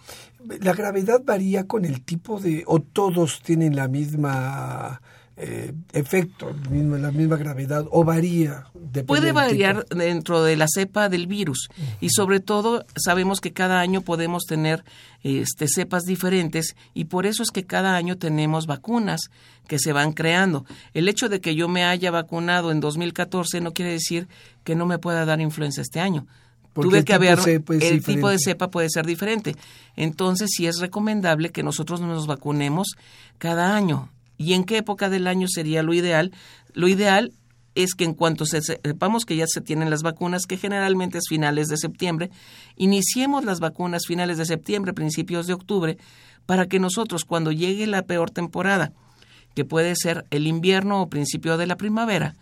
¿La 0.61 0.75
gravedad 0.75 1.23
varía 1.25 1.67
con 1.67 1.87
el 1.87 2.03
tipo 2.03 2.39
de... 2.39 2.65
o 2.67 2.81
todos 2.81 3.41
tienen 3.41 3.77
la 3.77 3.89
misma 3.89 5.01
eh, 5.37 5.73
efecto, 5.93 6.55
la 6.71 7.11
misma 7.11 7.37
gravedad 7.37 7.87
o 7.91 8.05
varía? 8.05 8.67
Puede 9.07 9.33
variar 9.33 9.85
dentro 9.87 10.45
de 10.45 10.57
la 10.57 10.67
cepa 10.73 11.09
del 11.09 11.27
virus 11.27 11.69
y 12.01 12.11
sobre 12.11 12.39
todo 12.39 12.87
sabemos 12.97 13.41
que 13.41 13.53
cada 13.53 13.81
año 13.81 14.03
podemos 14.03 14.45
tener 14.45 14.85
este, 15.25 15.67
cepas 15.67 16.05
diferentes 16.05 16.77
y 16.95 17.07
por 17.07 17.27
eso 17.27 17.43
es 17.43 17.51
que 17.51 17.65
cada 17.65 17.97
año 17.97 18.17
tenemos 18.17 18.67
vacunas 18.67 19.31
que 19.67 19.81
se 19.81 19.93
van 19.93 20.13
creando. 20.13 20.67
El 20.93 21.09
hecho 21.09 21.29
de 21.29 21.41
que 21.41 21.57
yo 21.57 21.67
me 21.67 21.85
haya 21.85 22.13
vacunado 22.13 22.71
en 22.71 22.79
2014 22.79 23.61
no 23.61 23.73
quiere 23.73 23.91
decir 23.91 24.29
que 24.63 24.77
no 24.77 24.87
me 24.87 24.99
pueda 24.99 25.25
dar 25.25 25.41
influenza 25.41 25.81
este 25.81 25.99
año. 25.99 26.27
Tuve 26.75 27.05
que 27.05 27.15
haber, 27.15 27.39
el 27.81 28.05
tipo 28.05 28.29
de 28.29 28.39
cepa 28.39 28.71
puede 28.71 28.89
ser 28.91 29.07
diferente. 29.07 29.57
Entonces 29.97 30.51
sí 30.57 30.67
es 30.67 30.81
recomendable 30.81 31.51
que 31.51 31.63
nosotros 31.63 32.01
nos 32.01 32.27
vacunemos 32.27 32.97
cada 33.39 33.77
año 33.77 34.11
y 34.37 34.55
en 34.55 34.65
qué 34.65 34.79
época 34.79 35.09
del 35.09 35.27
año 35.27 35.47
sería 35.49 35.83
lo 35.83 35.95
ideal. 35.95 36.33
Lo 36.73 36.89
ideal 36.89 37.33
es 37.75 37.95
que 37.95 38.05
en 38.05 38.15
cuanto 38.15 38.45
sepamos 38.47 39.25
que 39.25 39.37
ya 39.37 39.47
se 39.47 39.61
tienen 39.61 39.91
las 39.91 40.03
vacunas, 40.03 40.47
que 40.47 40.57
generalmente 40.57 41.19
es 41.19 41.25
finales 41.29 41.69
de 41.69 41.77
septiembre, 41.77 42.31
iniciemos 42.77 43.45
las 43.45 43.61
vacunas 43.61 44.07
finales 44.07 44.39
de 44.39 44.47
septiembre, 44.47 44.93
principios 44.93 45.47
de 45.47 45.55
octubre, 45.55 45.99
para 46.47 46.67
que 46.67 46.79
nosotros 46.79 47.25
cuando 47.25 47.53
llegue 47.53 47.87
la 47.87 48.03
peor 48.03 48.31
temporada, 48.31 48.93
que 49.55 49.65
puede 49.65 49.95
ser 49.97 50.25
el 50.31 50.47
invierno 50.47 51.03
o 51.03 51.09
principio 51.09 51.57
de 51.57 51.67
la 51.67 51.77
primavera, 51.77 52.35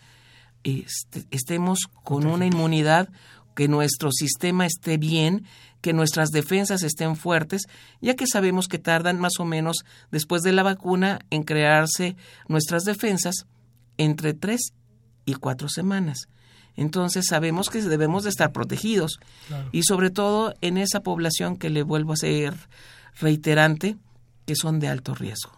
este, 0.65 1.25
estemos 1.31 1.81
con 2.03 2.27
una 2.27 2.47
inmunidad, 2.47 3.09
que 3.55 3.69
nuestro 3.69 4.11
sistema 4.13 4.67
esté 4.67 4.97
bien, 4.97 5.45
que 5.83 5.93
nuestras 5.93 6.31
defensas 6.31 6.83
estén 6.83 7.17
fuertes, 7.17 7.67
ya 8.01 8.15
que 8.15 8.27
sabemos 8.27 8.69
que 8.69 8.79
tardan 8.79 9.21
más 9.21 9.35
o 9.39 9.45
menos 9.45 9.85
después 10.11 10.43
de 10.43 10.53
la 10.53 10.62
vacuna 10.62 11.19
en 11.31 11.43
crearse 11.43 12.17
nuestras 12.49 12.85
defensas 12.85 13.47
entre 13.99 14.33
tres 14.33 14.73
y 15.27 15.35
cuatro 15.35 15.69
semanas. 15.69 16.29
Entonces 16.77 17.27
sabemos 17.29 17.69
que 17.69 17.83
debemos 17.83 18.25
de 18.25 18.31
estar 18.31 18.53
protegidos 18.53 19.19
y 19.73 19.83
sobre 19.83 20.11
todo 20.11 20.55
en 20.62 20.79
esa 20.79 21.01
población 21.01 21.57
que 21.57 21.69
le 21.69 21.83
vuelvo 21.83 22.15
a 22.15 22.17
ser 22.17 22.55
reiterante, 23.21 23.97
que 24.47 24.55
son 24.57 24.81
de 24.81 24.89
alto 24.89 25.15
riesgo. 25.15 25.53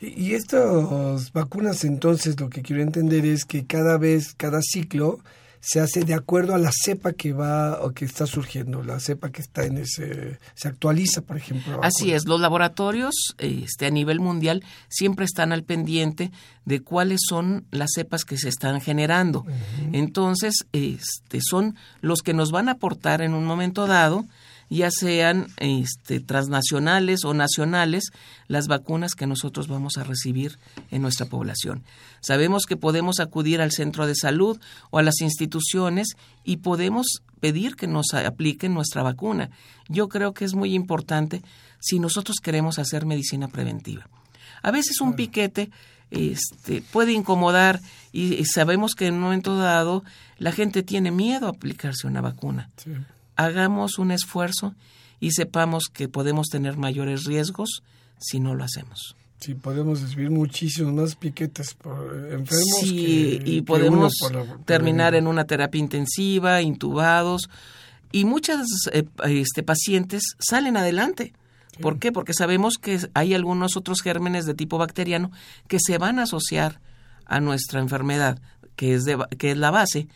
Y, 0.00 0.34
estas 0.34 1.32
vacunas 1.32 1.84
entonces 1.84 2.38
lo 2.38 2.50
que 2.50 2.60
quiero 2.60 2.82
entender 2.82 3.24
es 3.24 3.46
que 3.46 3.64
cada 3.64 3.96
vez, 3.96 4.34
cada 4.34 4.60
ciclo, 4.60 5.20
se 5.60 5.80
hace 5.80 6.04
de 6.04 6.14
acuerdo 6.14 6.54
a 6.54 6.58
la 6.58 6.70
cepa 6.72 7.12
que 7.12 7.32
va 7.32 7.82
o 7.82 7.92
que 7.92 8.06
está 8.06 8.26
surgiendo, 8.26 8.82
la 8.82 8.98
cepa 8.98 9.30
que 9.30 9.42
está 9.42 9.64
en 9.64 9.78
ese 9.78 10.38
se 10.54 10.68
actualiza, 10.68 11.20
por 11.20 11.36
ejemplo. 11.36 11.80
Así 11.82 12.12
es, 12.12 12.26
los 12.26 12.40
laboratorios 12.40 13.14
este 13.38 13.86
a 13.86 13.90
nivel 13.90 14.20
mundial 14.20 14.64
siempre 14.88 15.26
están 15.26 15.52
al 15.52 15.62
pendiente 15.62 16.30
de 16.64 16.80
cuáles 16.80 17.20
son 17.28 17.66
las 17.70 17.90
cepas 17.94 18.24
que 18.24 18.38
se 18.38 18.48
están 18.48 18.80
generando. 18.80 19.44
Entonces, 19.92 20.66
este 20.72 21.40
son 21.42 21.76
los 22.00 22.22
que 22.22 22.32
nos 22.32 22.50
van 22.50 22.68
a 22.68 22.72
aportar 22.72 23.20
en 23.20 23.34
un 23.34 23.44
momento 23.44 23.86
dado 23.86 24.24
ya 24.70 24.90
sean 24.92 25.48
este, 25.56 26.20
transnacionales 26.20 27.24
o 27.24 27.34
nacionales, 27.34 28.04
las 28.46 28.68
vacunas 28.68 29.14
que 29.14 29.26
nosotros 29.26 29.66
vamos 29.66 29.98
a 29.98 30.04
recibir 30.04 30.58
en 30.92 31.02
nuestra 31.02 31.26
población. 31.26 31.82
Sabemos 32.20 32.66
que 32.66 32.76
podemos 32.76 33.18
acudir 33.18 33.60
al 33.60 33.72
centro 33.72 34.06
de 34.06 34.14
salud 34.14 34.58
o 34.90 34.98
a 34.98 35.02
las 35.02 35.20
instituciones 35.20 36.16
y 36.44 36.58
podemos 36.58 37.22
pedir 37.40 37.74
que 37.74 37.88
nos 37.88 38.14
apliquen 38.14 38.72
nuestra 38.72 39.02
vacuna. 39.02 39.50
Yo 39.88 40.08
creo 40.08 40.32
que 40.34 40.44
es 40.44 40.54
muy 40.54 40.74
importante 40.74 41.42
si 41.80 41.98
nosotros 41.98 42.36
queremos 42.40 42.78
hacer 42.78 43.06
medicina 43.06 43.48
preventiva. 43.48 44.08
A 44.62 44.70
veces 44.70 45.00
un 45.00 45.14
piquete 45.14 45.70
este, 46.10 46.82
puede 46.92 47.12
incomodar 47.12 47.80
y 48.12 48.44
sabemos 48.44 48.94
que 48.94 49.08
en 49.08 49.14
un 49.14 49.20
momento 49.20 49.56
dado 49.56 50.04
la 50.38 50.52
gente 50.52 50.82
tiene 50.82 51.10
miedo 51.10 51.46
a 51.46 51.50
aplicarse 51.50 52.06
una 52.06 52.20
vacuna 52.20 52.68
hagamos 53.44 53.98
un 53.98 54.10
esfuerzo 54.10 54.74
y 55.18 55.32
sepamos 55.32 55.88
que 55.92 56.08
podemos 56.08 56.48
tener 56.48 56.76
mayores 56.76 57.24
riesgos 57.24 57.82
si 58.18 58.40
no 58.40 58.54
lo 58.54 58.64
hacemos. 58.64 59.16
Sí, 59.40 59.54
podemos 59.54 60.02
recibir 60.02 60.30
muchísimos 60.30 60.92
más 60.92 61.16
piquetes 61.16 61.72
por 61.72 62.14
enfermos. 62.30 62.80
Sí, 62.80 63.40
y 63.42 63.62
podemos 63.62 64.12
terminar 64.66 65.14
en 65.14 65.26
una 65.26 65.44
terapia 65.44 65.78
intensiva, 65.78 66.60
intubados, 66.60 67.48
y 68.12 68.26
muchos 68.26 68.60
eh, 68.92 69.04
este, 69.24 69.62
pacientes 69.62 70.34
salen 70.38 70.76
adelante. 70.76 71.32
¿Por 71.80 71.98
qué? 71.98 72.12
Porque 72.12 72.34
sabemos 72.34 72.74
que 72.76 72.98
hay 73.14 73.32
algunos 73.32 73.78
otros 73.78 74.02
gérmenes 74.02 74.44
de 74.44 74.52
tipo 74.52 74.76
bacteriano 74.76 75.30
que 75.68 75.78
se 75.80 75.96
van 75.96 76.18
a 76.18 76.24
asociar 76.24 76.80
a 77.24 77.40
nuestra 77.40 77.80
enfermedad, 77.80 78.38
que 78.76 78.94
es, 78.94 79.04
de, 79.04 79.16
que 79.38 79.52
es 79.52 79.56
la 79.56 79.70
base, 79.70 80.08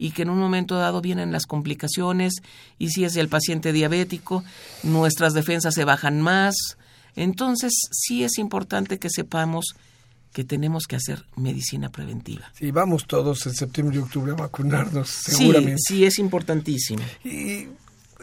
y 0.00 0.12
que 0.12 0.22
en 0.22 0.30
un 0.30 0.38
momento 0.38 0.76
dado 0.76 1.02
vienen 1.02 1.30
las 1.30 1.44
complicaciones 1.44 2.36
y 2.78 2.88
si 2.88 3.04
es 3.04 3.16
el 3.16 3.28
paciente 3.28 3.70
diabético, 3.70 4.42
nuestras 4.82 5.34
defensas 5.34 5.74
se 5.74 5.84
bajan 5.84 6.22
más. 6.22 6.54
Entonces 7.16 7.74
sí 7.92 8.24
es 8.24 8.38
importante 8.38 8.98
que 8.98 9.10
sepamos 9.10 9.74
que 10.32 10.42
tenemos 10.42 10.86
que 10.86 10.96
hacer 10.96 11.26
medicina 11.36 11.90
preventiva. 11.90 12.50
Sí, 12.54 12.70
vamos 12.70 13.06
todos 13.06 13.44
en 13.46 13.52
septiembre 13.52 13.96
y 13.96 14.00
octubre 14.00 14.32
a 14.32 14.36
vacunarnos, 14.36 15.10
seguramente. 15.10 15.76
Sí, 15.86 15.96
sí, 15.96 16.04
es 16.06 16.18
importantísimo. 16.18 17.02
Y 17.22 17.66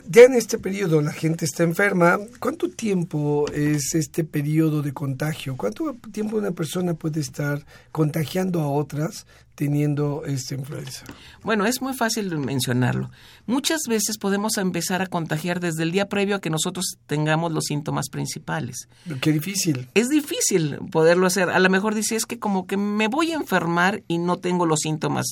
ya 0.09 0.23
en 0.23 0.33
este 0.33 0.57
periodo 0.57 1.01
la 1.01 1.11
gente 1.11 1.45
está 1.45 1.63
enferma. 1.63 2.17
¿Cuánto 2.39 2.69
tiempo 2.69 3.45
es 3.53 3.93
este 3.93 4.23
periodo 4.23 4.81
de 4.81 4.93
contagio? 4.93 5.57
¿Cuánto 5.57 5.95
tiempo 6.11 6.37
una 6.37 6.51
persona 6.51 6.95
puede 6.95 7.19
estar 7.19 7.63
contagiando 7.91 8.61
a 8.61 8.69
otras 8.69 9.27
teniendo 9.57 10.23
esta 10.23 10.53
influenza? 10.53 11.03
Bueno, 11.41 11.65
es 11.65 11.81
muy 11.81 11.95
fácil 11.95 12.37
mencionarlo. 12.37 13.09
Muchas 13.47 13.81
veces 13.89 14.19
podemos 14.19 14.55
empezar 14.57 15.01
a 15.01 15.07
contagiar 15.07 15.59
desde 15.59 15.81
el 15.81 15.91
día 15.91 16.07
previo 16.07 16.35
a 16.35 16.41
que 16.41 16.51
nosotros 16.51 16.97
tengamos 17.07 17.51
los 17.51 17.65
síntomas 17.65 18.09
principales. 18.09 18.87
Qué 19.19 19.31
difícil. 19.31 19.87
Es 19.95 20.09
difícil 20.09 20.77
poderlo 20.91 21.25
hacer. 21.25 21.49
A 21.49 21.57
lo 21.57 21.71
mejor 21.71 21.95
dice, 21.95 22.15
es 22.15 22.27
que 22.27 22.37
como 22.37 22.67
que 22.67 22.77
me 22.77 23.07
voy 23.07 23.31
a 23.31 23.35
enfermar 23.35 24.03
y 24.07 24.19
no 24.19 24.37
tengo 24.37 24.67
los 24.67 24.81
síntomas. 24.81 25.25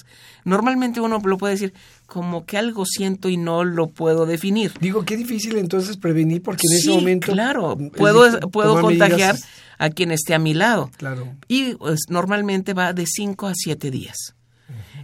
Normalmente 0.43 1.01
uno 1.01 1.21
lo 1.23 1.37
puede 1.37 1.53
decir, 1.53 1.75
como 2.07 2.47
que 2.47 2.57
algo 2.57 2.87
siento 2.87 3.29
y 3.29 3.37
no 3.37 3.63
lo 3.63 3.89
puedo 3.89 4.25
definir. 4.25 4.73
Digo, 4.81 5.05
qué 5.05 5.17
difícil 5.17 5.55
entonces 5.57 5.97
prevenir 5.97 6.41
porque 6.41 6.65
en 6.67 6.77
ese 6.77 6.89
momento... 6.89 7.31
Claro, 7.31 7.77
puedo, 7.95 8.39
puedo 8.49 8.81
contagiar 8.81 9.35
a 9.77 9.89
quien 9.89 10.11
esté 10.11 10.33
a 10.33 10.39
mi 10.39 10.53
lado. 10.53 10.89
Claro. 10.97 11.35
Y 11.47 11.75
pues, 11.75 12.01
normalmente 12.09 12.73
va 12.73 12.93
de 12.93 13.05
5 13.05 13.47
a 13.47 13.53
7 13.55 13.91
días. 13.91 14.35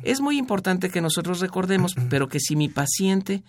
Es 0.03 0.19
muy 0.19 0.37
importante 0.37 0.89
que 0.89 1.01
nosotros 1.01 1.39
recordemos, 1.39 1.95
pero 2.09 2.27
que 2.27 2.39
si 2.39 2.55
mi 2.55 2.69
paciente 2.69 3.43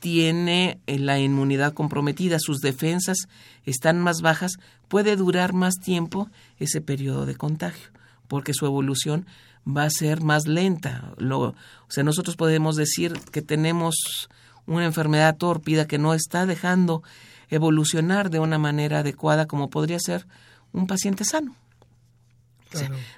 tiene 0.00 0.78
eh, 0.86 0.98
la 0.98 1.18
inmunidad 1.18 1.72
comprometida, 1.72 2.38
sus 2.38 2.58
defensas 2.60 3.28
están 3.64 3.98
más 4.00 4.20
bajas, 4.20 4.52
puede 4.88 5.16
durar 5.16 5.52
más 5.52 5.74
tiempo 5.76 6.28
ese 6.58 6.80
periodo 6.80 7.26
de 7.26 7.34
contagio, 7.34 7.88
porque 8.28 8.54
su 8.54 8.66
evolución 8.66 9.26
va 9.66 9.84
a 9.84 9.90
ser 9.90 10.22
más 10.22 10.46
lenta. 10.46 11.12
Lo, 11.16 11.40
o 11.40 11.54
sea, 11.88 12.04
nosotros 12.04 12.36
podemos 12.36 12.76
decir 12.76 13.14
que 13.32 13.42
tenemos 13.42 14.28
una 14.66 14.84
enfermedad 14.84 15.36
tórpida 15.36 15.86
que 15.86 15.98
no 15.98 16.14
está 16.14 16.46
dejando 16.46 17.02
evolucionar 17.48 18.30
de 18.30 18.40
una 18.40 18.58
manera 18.58 19.00
adecuada 19.00 19.46
como 19.46 19.70
podría 19.70 19.98
ser 19.98 20.26
un 20.76 20.86
paciente 20.86 21.24
sano. 21.24 21.56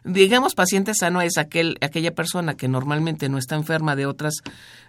digamos 0.04 0.54
paciente 0.54 0.94
sano 0.94 1.20
es 1.20 1.36
aquel, 1.36 1.76
aquella 1.80 2.14
persona 2.14 2.54
que 2.54 2.68
normalmente 2.68 3.28
no 3.28 3.38
está 3.38 3.56
enferma 3.56 3.96
de 3.96 4.06
otras 4.06 4.34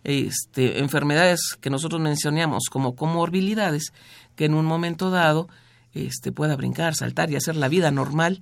este, 0.03 0.79
enfermedades 0.79 1.57
que 1.59 1.69
nosotros 1.69 1.99
mencionamos 1.99 2.65
como 2.69 2.95
comorbilidades, 2.95 3.91
que 4.35 4.45
en 4.45 4.53
un 4.53 4.65
momento 4.65 5.09
dado 5.09 5.49
este, 5.93 6.31
pueda 6.31 6.55
brincar, 6.55 6.95
saltar 6.95 7.31
y 7.31 7.35
hacer 7.35 7.55
la 7.55 7.67
vida 7.67 7.89
normal, 7.89 8.41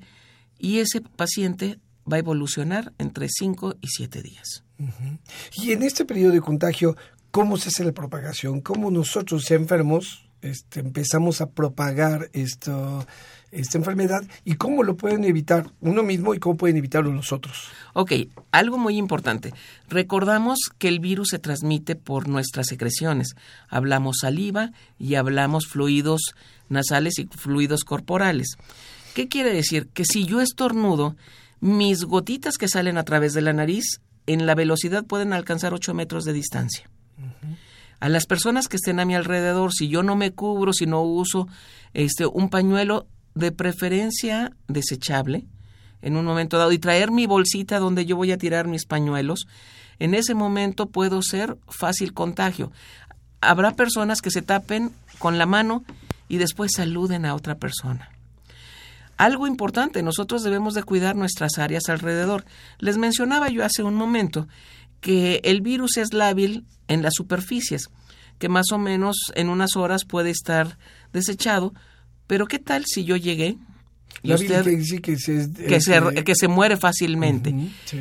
y 0.59 0.79
ese 0.79 1.01
paciente 1.01 1.79
va 2.11 2.17
a 2.17 2.19
evolucionar 2.19 2.93
entre 2.97 3.27
5 3.29 3.75
y 3.81 3.87
7 3.87 4.21
días. 4.21 4.63
Y 5.55 5.71
en 5.71 5.83
este 5.83 6.03
periodo 6.03 6.33
de 6.33 6.41
contagio, 6.41 6.97
¿cómo 7.31 7.57
se 7.57 7.69
hace 7.69 7.85
la 7.85 7.93
propagación? 7.93 8.61
¿Cómo 8.61 8.91
nosotros, 8.91 9.49
enfermos, 9.51 10.27
este, 10.41 10.81
empezamos 10.81 11.41
a 11.41 11.49
propagar 11.49 12.29
esto, 12.33 13.05
esta 13.51 13.77
enfermedad 13.77 14.23
y 14.43 14.55
cómo 14.55 14.83
lo 14.83 14.97
pueden 14.97 15.23
evitar 15.23 15.71
uno 15.81 16.03
mismo 16.03 16.33
y 16.33 16.39
cómo 16.39 16.57
pueden 16.57 16.77
evitarlo 16.77 17.11
los 17.11 17.31
otros. 17.31 17.69
Ok, 17.93 18.13
algo 18.51 18.77
muy 18.77 18.97
importante. 18.97 19.53
Recordamos 19.89 20.59
que 20.77 20.87
el 20.87 20.99
virus 20.99 21.29
se 21.29 21.39
transmite 21.39 21.95
por 21.95 22.27
nuestras 22.27 22.67
secreciones. 22.67 23.35
Hablamos 23.69 24.17
saliva 24.21 24.71
y 24.99 25.15
hablamos 25.15 25.67
fluidos 25.67 26.35
nasales 26.69 27.19
y 27.19 27.27
fluidos 27.27 27.83
corporales. 27.83 28.57
¿Qué 29.13 29.27
quiere 29.27 29.53
decir? 29.53 29.87
Que 29.93 30.05
si 30.05 30.25
yo 30.25 30.41
estornudo, 30.41 31.15
mis 31.59 32.03
gotitas 32.03 32.57
que 32.57 32.67
salen 32.67 32.97
a 32.97 33.03
través 33.03 33.33
de 33.33 33.41
la 33.41 33.53
nariz 33.53 34.01
en 34.25 34.45
la 34.45 34.55
velocidad 34.55 35.05
pueden 35.05 35.33
alcanzar 35.33 35.73
8 35.73 35.93
metros 35.93 36.25
de 36.25 36.33
distancia 36.33 36.89
a 37.99 38.09
las 38.09 38.25
personas 38.25 38.67
que 38.67 38.77
estén 38.77 38.99
a 38.99 39.05
mi 39.05 39.15
alrededor, 39.15 39.73
si 39.73 39.87
yo 39.87 40.03
no 40.03 40.15
me 40.15 40.31
cubro, 40.31 40.73
si 40.73 40.85
no 40.85 41.01
uso 41.01 41.47
este 41.93 42.25
un 42.25 42.49
pañuelo 42.49 43.07
de 43.37 43.51
preferencia 43.51 44.53
desechable 44.67 45.45
en 46.01 46.15
un 46.15 46.25
momento 46.25 46.57
dado 46.57 46.71
y 46.71 46.79
traer 46.79 47.11
mi 47.11 47.25
bolsita 47.25 47.79
donde 47.79 48.05
yo 48.05 48.15
voy 48.15 48.31
a 48.31 48.37
tirar 48.37 48.67
mis 48.67 48.85
pañuelos, 48.85 49.47
en 49.99 50.13
ese 50.13 50.35
momento 50.35 50.87
puedo 50.87 51.21
ser 51.21 51.57
fácil 51.67 52.13
contagio. 52.13 52.71
Habrá 53.41 53.71
personas 53.71 54.21
que 54.21 54.31
se 54.31 54.41
tapen 54.41 54.91
con 55.17 55.37
la 55.37 55.45
mano 55.45 55.83
y 56.29 56.37
después 56.37 56.71
saluden 56.75 57.25
a 57.25 57.35
otra 57.35 57.55
persona. 57.55 58.11
Algo 59.17 59.47
importante, 59.47 60.03
nosotros 60.03 60.43
debemos 60.43 60.75
de 60.75 60.83
cuidar 60.83 61.15
nuestras 61.15 61.57
áreas 61.57 61.89
alrededor. 61.89 62.45
Les 62.77 62.97
mencionaba 62.97 63.49
yo 63.49 63.65
hace 63.65 63.81
un 63.81 63.95
momento 63.95 64.47
que 65.01 65.41
el 65.43 65.61
virus 65.61 65.97
es 65.97 66.13
lábil 66.13 66.65
en 66.87 67.01
las 67.01 67.15
superficies, 67.15 67.89
que 68.37 68.49
más 68.49 68.71
o 68.71 68.77
menos 68.77 69.15
en 69.33 69.49
unas 69.49 69.75
horas 69.75 70.05
puede 70.05 70.29
estar 70.29 70.77
desechado, 71.13 71.73
pero 72.27 72.45
¿qué 72.45 72.59
tal 72.59 72.85
si 72.85 73.03
yo 73.03 73.15
llegué? 73.15 73.57
Y 74.23 74.33
usted, 74.33 74.63
que, 74.65 74.83
se, 74.83 75.01
que, 75.01 75.17
se, 75.79 76.23
que, 76.23 76.35
se, 76.35 76.47
muere 76.47 76.75
fácilmente. 76.75 77.53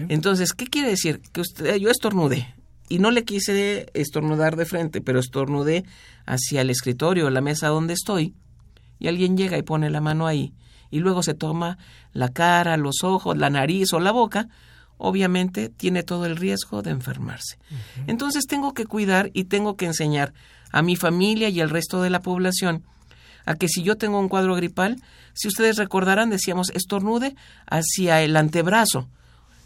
Entonces, 0.08 0.52
¿qué 0.52 0.66
quiere 0.66 0.88
decir? 0.88 1.20
Que 1.32 1.40
usted, 1.40 1.76
yo 1.76 1.90
estornudé 1.90 2.54
y 2.88 2.98
no 2.98 3.10
le 3.10 3.24
quise 3.24 3.86
estornudar 3.94 4.56
de 4.56 4.64
frente, 4.64 5.00
pero 5.00 5.20
estornudé 5.20 5.84
hacia 6.24 6.60
el 6.60 6.70
escritorio, 6.70 7.30
la 7.30 7.40
mesa 7.40 7.68
donde 7.68 7.94
estoy, 7.94 8.34
y 8.98 9.08
alguien 9.08 9.36
llega 9.36 9.58
y 9.58 9.62
pone 9.62 9.90
la 9.90 10.00
mano 10.00 10.26
ahí, 10.26 10.54
y 10.90 11.00
luego 11.00 11.22
se 11.22 11.34
toma 11.34 11.78
la 12.12 12.30
cara, 12.30 12.76
los 12.76 13.02
ojos, 13.02 13.36
la 13.36 13.50
nariz 13.50 13.92
o 13.92 14.00
la 14.00 14.12
boca, 14.12 14.48
obviamente 14.98 15.68
tiene 15.68 16.02
todo 16.02 16.26
el 16.26 16.36
riesgo 16.36 16.82
de 16.82 16.90
enfermarse. 16.90 17.58
Entonces 18.06 18.46
tengo 18.46 18.72
que 18.72 18.86
cuidar 18.86 19.30
y 19.34 19.44
tengo 19.44 19.76
que 19.76 19.86
enseñar 19.86 20.32
a 20.72 20.82
mi 20.82 20.96
familia 20.96 21.48
y 21.48 21.60
al 21.60 21.70
resto 21.70 22.02
de 22.02 22.10
la 22.10 22.20
población 22.20 22.84
a 23.46 23.54
que 23.54 23.68
si 23.68 23.82
yo 23.82 23.96
tengo 23.96 24.18
un 24.18 24.28
cuadro 24.28 24.54
gripal, 24.54 24.96
si 25.32 25.48
ustedes 25.48 25.76
recordarán, 25.76 26.28
decíamos 26.30 26.70
estornude 26.70 27.34
hacia 27.66 28.22
el 28.22 28.36
antebrazo, 28.36 29.08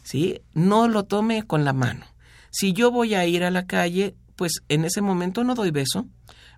¿sí? 0.02 0.42
No 0.52 0.86
lo 0.86 1.04
tome 1.04 1.42
con 1.42 1.64
la 1.64 1.72
mano. 1.72 2.06
Si 2.50 2.72
yo 2.72 2.90
voy 2.90 3.14
a 3.14 3.26
ir 3.26 3.42
a 3.42 3.50
la 3.50 3.66
calle, 3.66 4.14
pues 4.36 4.62
en 4.68 4.84
ese 4.84 5.00
momento 5.00 5.44
no 5.44 5.54
doy 5.54 5.70
beso, 5.70 6.06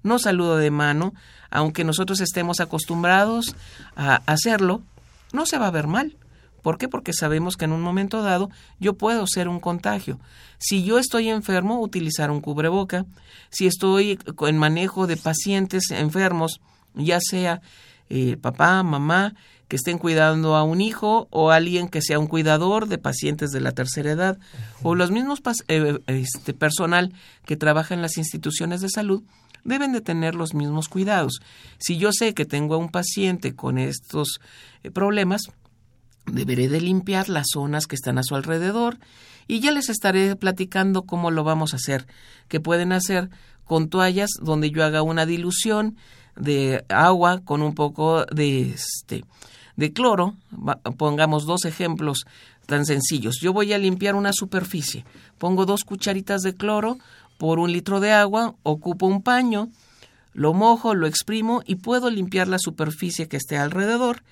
no 0.03 0.19
saludo 0.19 0.57
de 0.57 0.71
mano, 0.71 1.15
aunque 1.51 1.85
nosotros 1.85 2.21
estemos 2.21 2.61
acostumbrados 2.61 3.55
a 3.95 4.17
hacerlo, 4.27 4.83
no 5.33 5.47
se 5.47 5.59
va 5.59 5.69
a 5.69 5.73
ver 5.73 5.87
mal. 5.87 6.17
¿Por 6.63 6.79
qué? 6.79 6.89
Porque 6.89 7.13
sabemos 7.13 7.57
que 7.57 7.65
en 7.65 7.73
un 7.73 7.83
momento 7.83 8.23
dado 8.23 8.51
yo 8.79 8.95
puedo 8.95 9.27
ser 9.27 9.49
un 9.49 9.61
contagio. 9.61 10.19
Si 10.59 10.85
yo 10.85 10.99
estoy 10.99 11.29
enfermo, 11.29 11.81
utilizar 11.81 12.31
un 12.31 12.41
cubreboca. 12.41 13.05
Si 13.51 13.67
estoy 13.67 14.19
en 14.47 14.59
manejo 14.59 15.07
de 15.09 15.17
pacientes 15.17 15.91
enfermos, 15.91 16.61
ya 16.95 17.19
sea 17.21 17.61
eh, 18.09 18.37
papá, 18.37 18.83
mamá, 18.83 19.35
que 19.69 19.77
estén 19.77 19.99
cuidando 19.99 20.55
a 20.55 20.65
un 20.65 20.81
hijo 20.81 21.29
o 21.31 21.51
alguien 21.51 21.89
que 21.89 22.03
sea 22.03 22.19
un 22.19 22.27
cuidador 22.27 22.89
de 22.89 22.99
pacientes 22.99 23.51
de 23.51 23.61
la 23.61 23.73
tercera 23.73 24.11
edad 24.11 24.39
o 24.83 24.95
los 24.95 25.11
mismos 25.11 25.41
eh, 25.69 25.99
este, 26.07 26.53
personal 26.53 27.15
que 27.47 27.57
trabaja 27.57 27.95
en 27.95 28.03
las 28.03 28.19
instituciones 28.19 28.81
de 28.83 28.91
salud 28.91 29.23
deben 29.65 29.93
de 29.93 30.01
tener 30.01 30.35
los 30.35 30.55
mismos 30.55 30.89
cuidados. 30.89 31.41
Si 31.79 31.97
yo 31.97 32.11
sé 32.13 32.35
que 32.35 32.45
tengo 32.45 32.75
a 32.75 32.79
un 32.79 32.91
paciente 32.91 33.55
con 33.55 33.79
estos 33.79 34.41
eh, 34.83 34.91
problemas, 34.91 35.43
Deberé 36.27 36.69
de 36.69 36.81
limpiar 36.81 37.29
las 37.29 37.49
zonas 37.53 37.87
que 37.87 37.97
están 37.97 38.17
a 38.17 38.23
su 38.23 38.37
alrededor 38.37 38.99
y 39.49 39.61
ya 39.61 39.73
les 39.73 39.89
estaré 39.89 40.37
platicando 40.37 41.03
cómo 41.03 41.33
lo 41.33 41.43
vamos 41.43 41.73
a 41.73 41.77
hacer, 41.77 42.07
que 42.49 42.61
pueden 42.61 42.93
hacer 42.93 43.29
con 43.65 43.89
toallas 43.89 44.31
donde 44.41 44.71
yo 44.71 44.85
haga 44.85 45.03
una 45.03 45.27
dilución 45.27 45.97
de 46.37 46.85
agua 46.89 47.41
con 47.45 47.63
un 47.63 47.75
poco 47.75 48.25
de 48.27 48.71
este 48.71 49.25
de 49.77 49.93
cloro, 49.93 50.37
pongamos 50.97 51.47
dos 51.47 51.65
ejemplos 51.65 52.25
tan 52.67 52.85
sencillos. 52.85 53.39
Yo 53.41 53.53
voy 53.53 53.73
a 53.73 53.79
limpiar 53.79 54.15
una 54.15 54.33
superficie, 54.33 55.05
pongo 55.39 55.67
dos 55.67 55.85
cucharitas 55.85 56.43
de 56.43 56.55
cloro 56.55 56.99
por 57.39 57.59
un 57.59 57.73
litro 57.73 58.01
de 58.01 58.13
agua, 58.13 58.55
ocupo 58.63 59.07
un 59.07 59.23
paño, 59.23 59.69
lo 60.33 60.55
mojo, 60.55 60.95
lo 60.95 61.07
exprimo 61.07 61.63
y 61.67 61.77
puedo 61.77 62.11
limpiar 62.11 62.49
la 62.49 62.59
superficie 62.59 63.29
que 63.29 63.37
esté 63.37 63.57
alrededor 63.57 64.23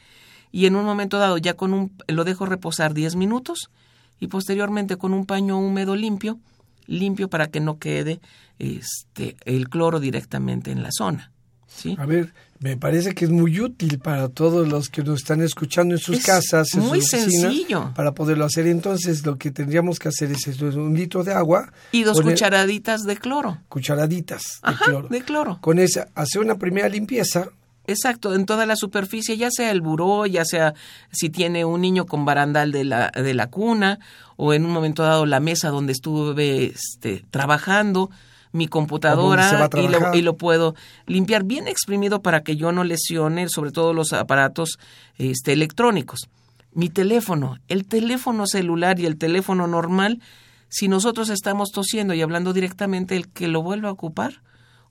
y 0.53 0.67
en 0.67 0.77
un 0.77 0.85
momento 0.85 1.19
dado 1.19 1.39
ya 1.39 1.55
con 1.55 1.75
un 1.75 1.93
lo 2.09 2.25
dejo 2.25 2.47
reposar 2.47 2.95
10 2.95 3.17
minutos 3.17 3.71
y 4.19 4.29
posteriormente 4.29 4.97
con 4.97 5.15
un 5.15 5.27
paño 5.27 5.59
húmedo 5.59 5.97
limpio, 5.97 6.39
limpio 6.87 7.29
para 7.29 7.49
que 7.49 7.61
no 7.61 7.79
quede 7.79 8.21
este 8.59 9.37
el 9.45 9.69
cloro 9.69 10.01
directamente 10.01 10.71
en 10.71 10.83
la 10.83 10.91
zona. 10.93 11.33
¿Sí? 11.75 11.97
A 11.99 12.07
ver, 12.07 12.33
me 12.59 12.77
parece 12.77 13.15
que 13.15 13.25
es 13.25 13.31
muy 13.31 13.61
útil 13.61 13.99
para 13.99 14.29
todos 14.29 14.69
los 14.69 14.89
que 14.91 15.03
nos 15.03 15.21
están 15.21 15.41
escuchando 15.41 15.95
en 15.95 16.01
sus 16.01 16.23
casas, 16.23 16.75
en 16.75 16.81
muy 16.81 17.01
sus 17.01 17.11
sencillo. 17.11 17.93
para 17.95 18.13
poderlo 18.13 18.45
hacer. 18.45 18.67
Entonces, 18.67 19.25
lo 19.25 19.39
que 19.39 19.51
tendríamos 19.51 19.99
que 19.99 20.09
hacer 20.09 20.31
es 20.31 20.47
un 20.61 20.95
litro 20.95 21.25
de 21.25 21.33
agua 21.33 21.73
y 21.93 22.03
dos 22.03 22.21
cucharaditas 22.21 23.03
de 23.03 23.17
cloro. 23.17 23.59
Cucharaditas 23.69 24.61
de 24.67 24.75
cloro. 24.85 25.09
De 25.09 25.23
cloro. 25.23 25.59
Con 25.61 25.79
esa 25.79 26.09
hacer 26.15 26.43
una 26.43 26.59
primera 26.59 26.89
limpieza 26.89 27.49
Exacto, 27.91 28.35
en 28.35 28.47
toda 28.47 28.67
la 28.67 28.77
superficie, 28.77 29.37
ya 29.37 29.51
sea 29.51 29.71
el 29.73 29.81
buró, 29.81 30.27
ya 30.27 30.45
sea 30.45 30.75
si 31.11 31.29
tiene 31.29 31.65
un 31.65 31.81
niño 31.81 32.07
con 32.07 32.25
barandal 32.25 32.71
de 32.71 32.85
la, 32.85 33.11
de 33.11 33.35
la 33.35 33.49
cuna, 33.49 33.99
o 34.37 34.55
en 34.55 34.65
un 34.65 34.71
momento 34.71 35.03
dado 35.03 35.27
la 35.27 35.41
mesa 35.41 35.71
donde 35.71 35.93
estuve 35.93 36.67
este, 36.67 37.25
trabajando, 37.31 38.11
mi 38.53 38.67
computadora 38.67 39.69
y 39.75 39.89
lo, 39.89 40.15
y 40.15 40.23
lo, 40.23 40.37
puedo 40.37 40.75
limpiar 41.07 41.45
bien 41.45 41.69
exprimido 41.69 42.21
para 42.21 42.43
que 42.43 42.57
yo 42.57 42.73
no 42.73 42.85
lesione 42.85 43.49
sobre 43.49 43.71
todo 43.71 43.93
los 43.93 44.13
aparatos 44.13 44.79
este, 45.19 45.53
electrónicos. 45.53 46.29
Mi 46.73 46.89
teléfono, 46.89 47.59
el 47.69 47.87
teléfono 47.87 48.47
celular 48.47 48.99
y 49.01 49.07
el 49.07 49.17
teléfono 49.19 49.67
normal, 49.67 50.21
si 50.69 50.89
nosotros 50.89 51.29
estamos 51.31 51.71
tosiendo 51.73 52.15
y 52.15 52.23
hablando 52.23 52.53
directamente, 52.53 53.17
el 53.17 53.29
que 53.29 53.49
lo 53.49 53.63
vuelva 53.63 53.89
a 53.89 53.93
ocupar, 53.93 54.41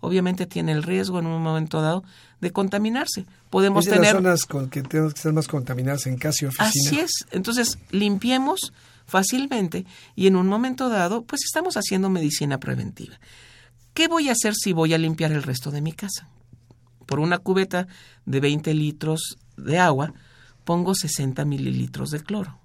obviamente 0.02 0.46
tiene 0.46 0.72
el 0.72 0.84
riesgo 0.84 1.20
en 1.20 1.26
un 1.26 1.42
momento 1.42 1.82
dado 1.82 2.04
de 2.42 2.52
contaminarse. 2.52 3.26
Podemos 3.50 3.88
es 3.88 3.94
tener 3.94 4.14
las 4.16 4.22
zonas 4.22 4.46
con 4.46 4.70
que 4.70 4.82
tenemos 4.84 5.14
que 5.14 5.20
estar 5.20 5.34
más 5.34 5.48
contaminadas 5.48 6.06
en 6.08 6.18
casa 6.18 6.46
y 6.46 6.48
oficina. 6.48 6.68
Así 6.68 7.00
es. 7.00 7.12
Entonces, 7.32 7.78
limpiemos 7.92 8.74
fácilmente 9.06 9.86
y 10.16 10.28
en 10.28 10.36
un 10.36 10.48
momento 10.48 10.90
dado, 10.90 11.24
pues 11.24 11.42
estamos 11.44 11.76
haciendo 11.76 12.10
medicina 12.10 12.60
preventiva. 12.60 13.20
¿Qué 14.00 14.08
voy 14.08 14.30
a 14.30 14.32
hacer 14.32 14.54
si 14.56 14.72
voy 14.72 14.94
a 14.94 14.98
limpiar 14.98 15.34
el 15.34 15.44
resto 15.44 15.72
de 15.72 15.82
mi 15.82 15.92
casa? 15.92 16.30
Por 17.06 17.20
una 17.20 17.38
cubeta 17.38 17.86
de 18.26 18.40
20 18.40 18.74
litros 18.74 19.38
de 19.58 19.78
agua, 19.78 20.14
pongo 20.64 20.96
60 20.96 21.44
mililitros 21.44 22.10
de 22.10 22.24
cloro. 22.24 22.62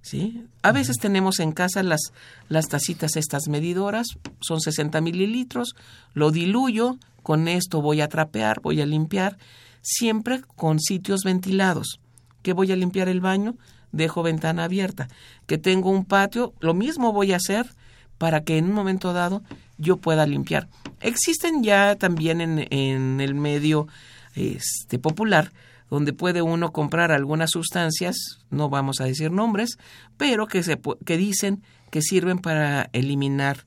¿sí? 0.00 0.46
A 0.62 0.72
veces 0.72 0.96
tenemos 0.96 1.38
en 1.38 1.52
casa 1.52 1.82
las, 1.82 2.14
las 2.48 2.68
tacitas 2.68 3.14
estas 3.16 3.48
medidoras, 3.48 4.06
son 4.40 4.62
60 4.62 5.02
mililitros, 5.02 5.74
lo 6.14 6.30
diluyo, 6.30 6.96
con 7.22 7.46
esto 7.46 7.82
voy 7.82 8.00
a 8.00 8.08
trapear, 8.08 8.62
voy 8.62 8.80
a 8.80 8.86
limpiar, 8.86 9.36
siempre 9.82 10.40
con 10.56 10.80
sitios 10.80 11.24
ventilados. 11.26 12.00
¿Qué 12.40 12.54
voy 12.54 12.72
a 12.72 12.76
limpiar 12.76 13.10
el 13.10 13.20
baño? 13.20 13.58
Dejo 13.92 14.22
ventana 14.22 14.64
abierta. 14.64 15.08
Que 15.46 15.58
tengo 15.58 15.90
un 15.90 16.06
patio, 16.06 16.54
lo 16.60 16.72
mismo 16.72 17.12
voy 17.12 17.34
a 17.34 17.36
hacer 17.36 17.74
para 18.20 18.44
que 18.44 18.58
en 18.58 18.66
un 18.66 18.72
momento 18.72 19.14
dado 19.14 19.42
yo 19.80 19.96
pueda 19.96 20.26
limpiar. 20.26 20.68
Existen 21.00 21.62
ya 21.64 21.96
también 21.96 22.40
en, 22.40 22.66
en 22.70 23.20
el 23.20 23.34
medio 23.34 23.88
este, 24.34 24.98
popular 24.98 25.52
donde 25.90 26.12
puede 26.12 26.40
uno 26.40 26.72
comprar 26.72 27.10
algunas 27.10 27.50
sustancias, 27.50 28.16
no 28.48 28.70
vamos 28.70 29.00
a 29.00 29.04
decir 29.04 29.32
nombres, 29.32 29.76
pero 30.16 30.46
que, 30.46 30.62
se, 30.62 30.80
que 31.04 31.16
dicen 31.16 31.64
que 31.90 32.00
sirven 32.00 32.38
para 32.38 32.88
eliminar 32.92 33.66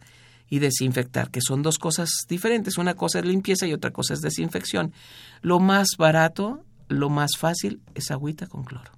y 0.49 0.59
desinfectar, 0.59 1.29
que 1.31 1.41
son 1.41 1.63
dos 1.63 1.77
cosas 1.77 2.09
diferentes. 2.29 2.77
Una 2.77 2.93
cosa 2.93 3.19
es 3.19 3.25
limpieza 3.25 3.67
y 3.67 3.73
otra 3.73 3.91
cosa 3.91 4.13
es 4.13 4.21
desinfección. 4.21 4.93
Lo 5.41 5.59
más 5.59 5.97
barato, 5.97 6.63
lo 6.87 7.09
más 7.09 7.31
fácil 7.37 7.81
es 7.93 8.09
agüita 8.09 8.47
con 8.47 8.63
cloro. 8.63 8.91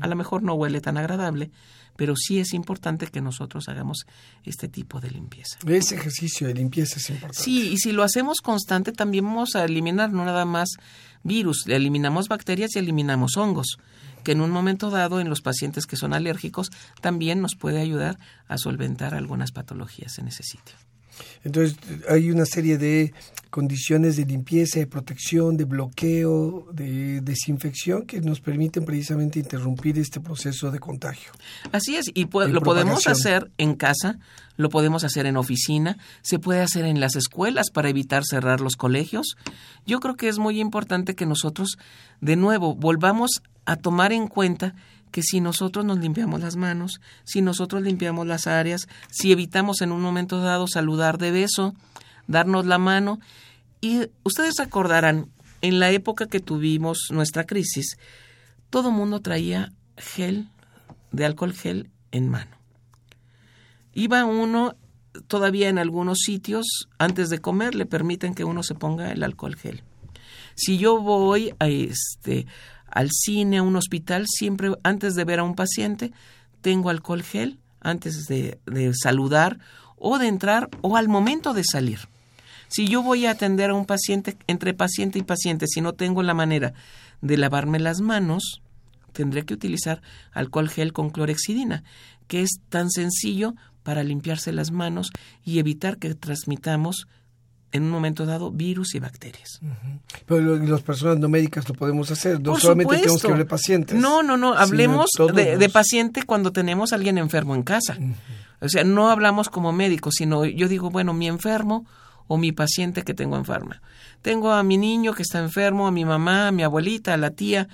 A 0.00 0.06
lo 0.06 0.14
mejor 0.14 0.42
no 0.42 0.54
huele 0.54 0.80
tan 0.80 0.98
agradable, 0.98 1.50
pero 1.96 2.14
sí 2.16 2.38
es 2.38 2.52
importante 2.52 3.06
que 3.06 3.20
nosotros 3.20 3.68
hagamos 3.68 4.06
este 4.44 4.68
tipo 4.68 5.00
de 5.00 5.10
limpieza. 5.10 5.58
Ese 5.66 5.96
ejercicio 5.96 6.46
de 6.46 6.54
limpieza 6.54 6.98
es 6.98 7.10
importante. 7.10 7.42
Sí, 7.42 7.70
y 7.70 7.78
si 7.78 7.92
lo 7.92 8.02
hacemos 8.02 8.40
constante, 8.40 8.92
también 8.92 9.24
vamos 9.24 9.54
a 9.54 9.64
eliminar 9.64 10.12
no 10.12 10.24
nada 10.24 10.44
más 10.44 10.70
virus, 11.22 11.66
eliminamos 11.66 12.28
bacterias 12.28 12.74
y 12.74 12.78
eliminamos 12.78 13.36
hongos, 13.36 13.78
que 14.24 14.32
en 14.32 14.40
un 14.40 14.50
momento 14.50 14.90
dado 14.90 15.20
en 15.20 15.28
los 15.28 15.40
pacientes 15.40 15.86
que 15.86 15.96
son 15.96 16.14
alérgicos 16.14 16.70
también 17.00 17.40
nos 17.40 17.54
puede 17.54 17.80
ayudar 17.80 18.18
a 18.48 18.58
solventar 18.58 19.14
algunas 19.14 19.52
patologías 19.52 20.18
en 20.18 20.28
ese 20.28 20.42
sitio. 20.42 20.76
Entonces 21.44 21.76
hay 22.08 22.30
una 22.30 22.46
serie 22.46 22.78
de 22.78 23.12
condiciones 23.52 24.16
de 24.16 24.24
limpieza, 24.24 24.78
de 24.78 24.86
protección, 24.86 25.58
de 25.58 25.64
bloqueo, 25.64 26.66
de 26.72 27.20
desinfección 27.20 28.06
que 28.06 28.20
nos 28.22 28.40
permiten 28.40 28.86
precisamente 28.86 29.38
interrumpir 29.38 29.98
este 29.98 30.20
proceso 30.20 30.70
de 30.70 30.78
contagio. 30.78 31.32
Así 31.70 31.96
es, 31.96 32.06
y 32.14 32.26
lo 32.26 32.62
podemos 32.62 33.06
hacer 33.06 33.50
en 33.58 33.74
casa, 33.74 34.18
lo 34.56 34.70
podemos 34.70 35.04
hacer 35.04 35.26
en 35.26 35.36
oficina, 35.36 35.98
se 36.22 36.38
puede 36.38 36.62
hacer 36.62 36.86
en 36.86 36.98
las 36.98 37.14
escuelas 37.14 37.70
para 37.70 37.90
evitar 37.90 38.22
cerrar 38.24 38.62
los 38.62 38.76
colegios. 38.76 39.36
Yo 39.86 40.00
creo 40.00 40.16
que 40.16 40.28
es 40.28 40.38
muy 40.38 40.58
importante 40.58 41.14
que 41.14 41.26
nosotros, 41.26 41.76
de 42.22 42.36
nuevo, 42.36 42.74
volvamos 42.74 43.42
a 43.66 43.76
tomar 43.76 44.12
en 44.12 44.28
cuenta 44.28 44.74
que 45.12 45.22
si 45.22 45.40
nosotros 45.40 45.84
nos 45.84 45.98
limpiamos 45.98 46.40
las 46.40 46.56
manos, 46.56 47.00
si 47.22 47.42
nosotros 47.42 47.82
limpiamos 47.82 48.26
las 48.26 48.48
áreas, 48.48 48.88
si 49.10 49.30
evitamos 49.30 49.82
en 49.82 49.92
un 49.92 50.00
momento 50.00 50.40
dado 50.40 50.66
saludar 50.66 51.18
de 51.18 51.30
beso, 51.30 51.74
darnos 52.26 52.66
la 52.66 52.78
mano, 52.78 53.20
y 53.80 54.08
ustedes 54.24 54.54
recordarán, 54.58 55.28
en 55.60 55.78
la 55.78 55.90
época 55.90 56.26
que 56.26 56.40
tuvimos 56.40 57.08
nuestra 57.10 57.44
crisis, 57.44 57.96
todo 58.70 58.90
mundo 58.90 59.20
traía 59.20 59.72
gel, 59.96 60.48
de 61.12 61.24
alcohol 61.24 61.52
gel 61.52 61.90
en 62.10 62.28
mano. 62.28 62.56
Iba 63.92 64.24
uno 64.24 64.74
todavía 65.26 65.68
en 65.68 65.78
algunos 65.78 66.18
sitios, 66.20 66.88
antes 66.98 67.28
de 67.28 67.40
comer, 67.40 67.74
le 67.74 67.86
permiten 67.86 68.34
que 68.34 68.44
uno 68.44 68.62
se 68.62 68.74
ponga 68.74 69.12
el 69.12 69.22
alcohol 69.22 69.56
gel. 69.56 69.82
Si 70.54 70.78
yo 70.78 71.00
voy 71.00 71.54
a 71.58 71.68
este 71.68 72.46
al 72.92 73.10
cine, 73.10 73.58
a 73.58 73.62
un 73.62 73.76
hospital, 73.76 74.26
siempre 74.28 74.72
antes 74.82 75.14
de 75.14 75.24
ver 75.24 75.40
a 75.40 75.44
un 75.44 75.54
paciente, 75.54 76.12
tengo 76.60 76.90
alcohol 76.90 77.22
gel 77.22 77.58
antes 77.80 78.26
de, 78.26 78.58
saludar 78.94 79.58
o 79.96 80.18
de 80.18 80.28
entrar 80.28 80.68
o 80.82 80.96
al 80.96 81.08
momento 81.08 81.54
de 81.54 81.64
salir. 81.64 82.00
Si 82.68 82.86
yo 82.86 83.02
voy 83.02 83.26
a 83.26 83.32
atender 83.32 83.70
a 83.70 83.74
un 83.74 83.86
paciente, 83.86 84.36
entre 84.46 84.74
paciente 84.74 85.18
y 85.18 85.22
paciente, 85.22 85.66
si 85.66 85.80
no 85.80 85.92
tengo 85.94 86.22
la 86.22 86.34
manera 86.34 86.74
de 87.20 87.36
lavarme 87.36 87.80
las 87.80 88.00
manos, 88.00 88.62
tendré 89.12 89.44
que 89.44 89.54
utilizar 89.54 90.00
alcohol 90.32 90.68
gel 90.68 90.92
con 90.92 91.10
clorexidina, 91.10 91.84
que 92.28 92.42
es 92.42 92.60
tan 92.68 92.90
sencillo 92.90 93.54
para 93.82 94.04
limpiarse 94.04 94.52
las 94.52 94.70
manos 94.70 95.10
y 95.44 95.58
evitar 95.58 95.98
que 95.98 96.14
transmitamos 96.14 97.06
en 97.72 97.84
un 97.84 97.90
momento 97.90 98.26
dado 98.26 98.50
virus 98.50 98.94
y 98.94 99.00
bacterias. 99.00 99.60
Pero 100.26 100.56
las 100.56 100.82
personas 100.82 101.18
no 101.18 101.28
médicas 101.28 101.68
lo 101.68 101.74
podemos 101.74 102.10
hacer, 102.10 102.40
no 102.40 102.58
solamente 102.58 102.96
tenemos 102.96 103.20
que 103.20 103.26
hablar 103.26 103.38
de 103.38 103.46
pacientes. 103.46 103.98
No, 103.98 104.22
no, 104.22 104.36
no, 104.36 104.54
hablemos 104.54 105.10
de, 105.34 105.68
paciente 105.70 106.22
cuando 106.24 106.52
tenemos 106.52 106.92
a 106.92 106.96
alguien 106.96 107.18
enfermo 107.18 107.54
en 107.54 107.62
casa. 107.62 107.96
O 108.60 108.68
sea, 108.68 108.84
no 108.84 109.10
hablamos 109.10 109.48
como 109.48 109.72
médicos, 109.72 110.14
sino 110.18 110.44
yo 110.44 110.68
digo, 110.68 110.90
bueno, 110.90 111.14
mi 111.14 111.26
enfermo 111.26 111.86
o 112.28 112.36
mi 112.36 112.52
paciente 112.52 113.02
que 113.02 113.14
tengo 113.14 113.36
enferma. 113.36 113.80
Tengo 114.20 114.52
a 114.52 114.62
mi 114.62 114.76
niño 114.76 115.14
que 115.14 115.22
está 115.22 115.40
enfermo, 115.40 115.86
a 115.86 115.90
mi 115.90 116.04
mamá, 116.04 116.48
a 116.48 116.52
mi 116.52 116.62
abuelita, 116.62 117.14
a 117.14 117.16
la 117.16 117.30
tía, 117.30 117.68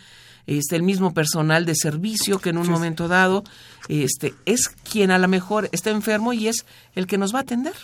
este, 0.46 0.76
el 0.76 0.82
mismo 0.82 1.12
personal 1.12 1.66
de 1.66 1.74
servicio 1.74 2.38
que 2.38 2.50
en 2.50 2.58
un 2.58 2.70
momento 2.70 3.06
dado 3.06 3.44
este, 3.88 4.34
es 4.46 4.68
quien 4.68 5.11
a 5.11 5.18
lo 5.18 5.28
mejor 5.28 5.68
está 5.72 5.90
enfermo 5.90 6.32
y 6.32 6.48
es 6.48 6.64
el 6.94 7.06
que 7.06 7.18
nos 7.18 7.34
va 7.34 7.40
a 7.40 7.42
atender. 7.42 7.74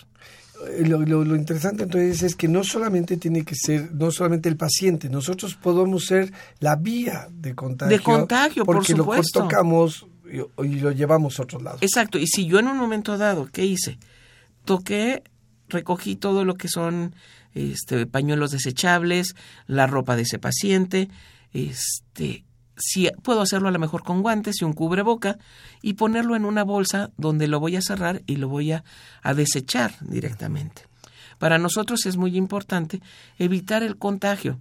Eh, 0.68 0.86
lo, 0.86 1.04
lo, 1.04 1.36
interesante 1.36 1.84
entonces 1.84 2.22
es 2.22 2.36
que 2.36 2.48
no 2.48 2.64
solamente 2.64 3.16
tiene 3.16 3.44
que 3.44 3.54
ser, 3.54 3.92
no 3.94 4.10
solamente 4.10 4.48
el 4.48 4.56
paciente, 4.56 5.08
nosotros 5.08 5.54
podemos 5.54 6.04
ser 6.06 6.32
la 6.60 6.76
vía 6.76 7.28
de 7.30 7.54
contagio. 7.54 7.96
De 7.96 8.02
contagio, 8.02 8.64
porque 8.64 8.94
por 8.94 9.04
supuesto. 9.04 9.40
lo 9.40 9.44
tocamos 9.46 10.06
y, 10.30 10.64
y, 10.64 10.80
lo 10.80 10.92
llevamos 10.92 11.38
a 11.38 11.42
otros 11.42 11.62
lados. 11.62 11.82
Exacto, 11.82 12.18
y 12.18 12.26
si 12.26 12.46
yo 12.46 12.58
en 12.58 12.68
un 12.68 12.78
momento 12.78 13.18
dado, 13.18 13.48
¿qué 13.52 13.64
hice? 13.64 13.98
Toqué, 14.64 15.22
recogí 15.68 16.16
todo 16.16 16.44
lo 16.44 16.54
que 16.54 16.68
son 16.68 17.14
este, 17.54 18.06
pañuelos 18.06 18.50
desechables, 18.50 19.34
la 19.66 19.86
ropa 19.86 20.16
de 20.16 20.22
ese 20.22 20.38
paciente, 20.38 21.08
este, 21.52 22.44
si 22.76 23.08
puedo 23.22 23.40
hacerlo 23.40 23.68
a 23.68 23.72
lo 23.72 23.78
mejor 23.78 24.02
con 24.02 24.22
guantes 24.22 24.60
y 24.60 24.64
un 24.64 24.72
cubreboca 24.72 25.38
y 25.82 25.94
ponerlo 25.94 26.36
en 26.36 26.44
una 26.44 26.64
bolsa 26.64 27.10
donde 27.16 27.48
lo 27.48 27.60
voy 27.60 27.76
a 27.76 27.82
cerrar 27.82 28.22
y 28.26 28.36
lo 28.36 28.48
voy 28.48 28.72
a, 28.72 28.84
a 29.22 29.34
desechar 29.34 29.94
directamente. 30.00 30.82
Para 31.38 31.58
nosotros 31.58 32.06
es 32.06 32.16
muy 32.16 32.36
importante 32.36 33.00
evitar 33.38 33.82
el 33.82 33.96
contagio. 33.96 34.58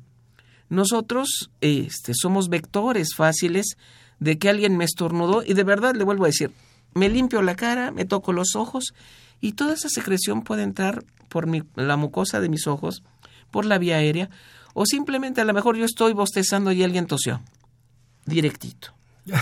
Nosotros 0.69 1.52
este, 1.62 2.13
somos 2.15 2.49
vectores 2.49 3.15
fáciles 3.15 3.78
de 4.19 4.38
que 4.38 4.49
alguien 4.49 4.78
me 4.78 4.86
estornudó 4.86 5.43
y 5.43 5.54
de 5.54 5.63
verdad 5.63 5.95
le 5.95 6.04
vuelvo 6.04 6.23
a 6.26 6.28
decir, 6.28 6.52
me 6.93 7.10
limpio 7.10 7.41
la 7.41 7.56
cara, 7.56 7.91
me 7.91 8.06
toco 8.06 8.34
los 8.34 8.56
ojos 8.56 8.93
y 9.41 9.54
toda 9.54 9.73
esa 9.73 9.89
secreción 9.89 10.43
puede 10.43 10.63
entrar 10.63 11.04
por 11.30 11.47
mi, 11.47 11.63
la 11.76 11.97
mucosa 11.97 12.39
de 12.39 12.49
mis 12.49 12.67
ojos, 12.67 13.04
por 13.52 13.65
la 13.65 13.78
vía 13.78 13.97
aérea 13.97 14.30
o 14.73 14.86
simplemente 14.86 15.41
a 15.41 15.45
lo 15.45 15.54
mejor 15.54 15.78
yo 15.78 15.86
estoy 15.86 16.13
bostezando 16.13 16.71
y 16.71 16.84
alguien 16.84 17.08
tosió 17.08 17.41
directito. 18.26 18.94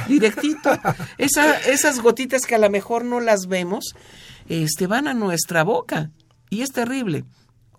Directito. 0.07 0.71
Esa, 1.17 1.57
esas 1.59 1.99
gotitas 1.99 2.45
que 2.45 2.55
a 2.55 2.59
lo 2.59 2.69
mejor 2.69 3.03
no 3.03 3.19
las 3.19 3.47
vemos, 3.47 3.95
este, 4.47 4.87
van 4.87 5.07
a 5.07 5.13
nuestra 5.13 5.63
boca. 5.63 6.11
Y 6.49 6.61
es 6.61 6.71
terrible. 6.71 7.25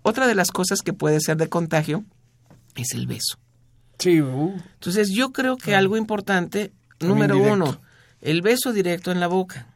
Otra 0.03 0.27
de 0.27 0.35
las 0.35 0.51
cosas 0.51 0.81
que 0.83 0.93
puede 0.93 1.21
ser 1.21 1.37
de 1.37 1.49
contagio 1.49 2.05
es 2.75 2.93
el 2.95 3.07
beso. 3.07 3.39
Sí. 3.99 4.21
Uh. 4.21 4.57
Entonces 4.75 5.11
yo 5.11 5.33
creo 5.33 5.57
que 5.57 5.77
algo 5.77 5.97
importante, 5.97 6.73
número 6.99 7.39
uno, 7.39 7.81
el 8.21 8.43
beso 8.43 8.73
directo 8.73 9.13
en 9.13 9.21
la 9.21 9.29
boca. 9.29 9.69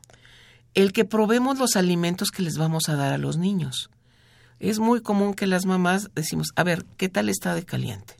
El 0.74 0.92
que 0.92 1.04
probemos 1.04 1.58
los 1.58 1.76
alimentos 1.76 2.30
que 2.30 2.42
les 2.42 2.58
vamos 2.58 2.88
a 2.88 2.96
dar 2.96 3.12
a 3.12 3.18
los 3.18 3.36
niños. 3.38 3.90
Es 4.58 4.78
muy 4.78 5.00
común 5.00 5.34
que 5.34 5.46
las 5.46 5.64
mamás 5.64 6.10
decimos, 6.14 6.48
a 6.56 6.64
ver, 6.64 6.84
¿qué 6.96 7.08
tal 7.08 7.28
está 7.28 7.54
de 7.54 7.64
caliente? 7.64 8.15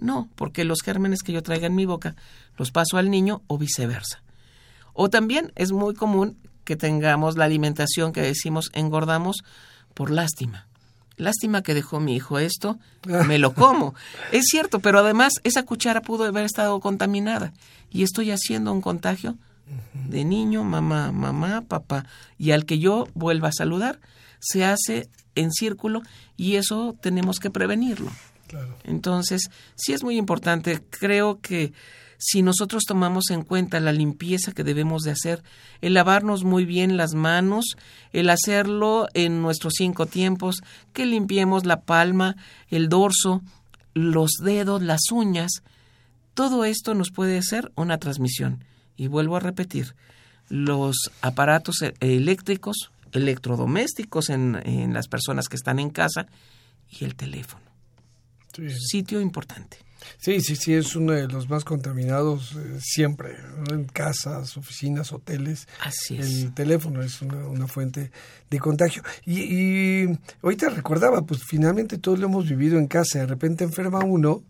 No, 0.00 0.28
porque 0.34 0.64
los 0.64 0.80
gérmenes 0.82 1.22
que 1.22 1.32
yo 1.32 1.42
traiga 1.42 1.66
en 1.66 1.74
mi 1.74 1.84
boca 1.84 2.16
los 2.56 2.70
paso 2.70 2.96
al 2.96 3.10
niño 3.10 3.42
o 3.46 3.58
viceversa. 3.58 4.22
O 4.94 5.10
también 5.10 5.52
es 5.56 5.72
muy 5.72 5.94
común 5.94 6.38
que 6.64 6.74
tengamos 6.74 7.36
la 7.36 7.44
alimentación 7.44 8.12
que 8.12 8.22
decimos 8.22 8.70
engordamos 8.72 9.44
por 9.94 10.10
lástima. 10.10 10.66
Lástima 11.16 11.62
que 11.62 11.74
dejó 11.74 12.00
mi 12.00 12.16
hijo 12.16 12.38
esto, 12.38 12.78
me 13.26 13.38
lo 13.38 13.54
como. 13.54 13.94
es 14.32 14.46
cierto, 14.50 14.80
pero 14.80 15.00
además 15.00 15.34
esa 15.44 15.64
cuchara 15.64 16.00
pudo 16.00 16.24
haber 16.24 16.46
estado 16.46 16.80
contaminada 16.80 17.52
y 17.90 18.02
estoy 18.02 18.30
haciendo 18.30 18.72
un 18.72 18.80
contagio 18.80 19.36
de 20.08 20.24
niño, 20.24 20.64
mamá, 20.64 21.12
mamá, 21.12 21.62
papá, 21.62 22.06
y 22.38 22.52
al 22.52 22.64
que 22.64 22.78
yo 22.78 23.06
vuelva 23.14 23.48
a 23.48 23.52
saludar, 23.52 24.00
se 24.40 24.64
hace 24.64 25.08
en 25.34 25.52
círculo 25.52 26.02
y 26.36 26.56
eso 26.56 26.96
tenemos 27.00 27.38
que 27.38 27.50
prevenirlo. 27.50 28.10
Entonces, 28.84 29.50
sí 29.76 29.92
es 29.92 30.02
muy 30.02 30.16
importante. 30.16 30.80
Creo 30.90 31.40
que 31.40 31.72
si 32.22 32.42
nosotros 32.42 32.84
tomamos 32.86 33.30
en 33.30 33.42
cuenta 33.42 33.80
la 33.80 33.92
limpieza 33.92 34.52
que 34.52 34.62
debemos 34.62 35.02
de 35.02 35.10
hacer, 35.10 35.42
el 35.80 35.94
lavarnos 35.94 36.44
muy 36.44 36.66
bien 36.66 36.98
las 36.98 37.14
manos, 37.14 37.76
el 38.12 38.28
hacerlo 38.28 39.08
en 39.14 39.40
nuestros 39.40 39.74
cinco 39.78 40.04
tiempos, 40.04 40.60
que 40.92 41.06
limpiemos 41.06 41.64
la 41.64 41.80
palma, 41.80 42.36
el 42.68 42.90
dorso, 42.90 43.40
los 43.94 44.32
dedos, 44.44 44.82
las 44.82 45.10
uñas, 45.10 45.62
todo 46.34 46.66
esto 46.66 46.94
nos 46.94 47.10
puede 47.10 47.38
hacer 47.38 47.72
una 47.74 47.96
transmisión. 47.96 48.64
Y 48.96 49.06
vuelvo 49.06 49.36
a 49.36 49.40
repetir, 49.40 49.94
los 50.50 50.96
aparatos 51.22 51.80
e- 51.80 51.94
eléctricos, 52.00 52.90
electrodomésticos 53.12 54.28
en 54.28 54.92
las 54.92 55.08
personas 55.08 55.48
que 55.48 55.56
están 55.56 55.78
en 55.78 55.88
casa 55.88 56.26
y 56.90 57.04
el 57.06 57.14
teléfono. 57.14 57.69
Sitio 58.52 59.20
importante. 59.20 59.78
Sí, 60.18 60.40
sí, 60.40 60.56
sí, 60.56 60.74
es 60.74 60.96
uno 60.96 61.12
de 61.12 61.28
los 61.28 61.48
más 61.48 61.64
contaminados 61.64 62.52
eh, 62.56 62.78
siempre, 62.80 63.36
¿no? 63.58 63.74
en 63.74 63.84
casas, 63.84 64.56
oficinas, 64.56 65.12
hoteles. 65.12 65.68
Así 65.82 66.16
es. 66.16 66.26
El 66.26 66.54
teléfono 66.54 67.02
es 67.02 67.20
una, 67.22 67.46
una 67.46 67.66
fuente 67.66 68.10
de 68.48 68.58
contagio. 68.58 69.02
Y, 69.24 69.40
y 69.40 70.18
ahorita 70.42 70.70
recordaba, 70.70 71.22
pues 71.22 71.42
finalmente 71.44 71.98
todos 71.98 72.18
lo 72.18 72.26
hemos 72.26 72.48
vivido 72.48 72.78
en 72.78 72.86
casa, 72.86 73.20
de 73.20 73.26
repente 73.26 73.64
enferma 73.64 74.00
uno 74.00 74.42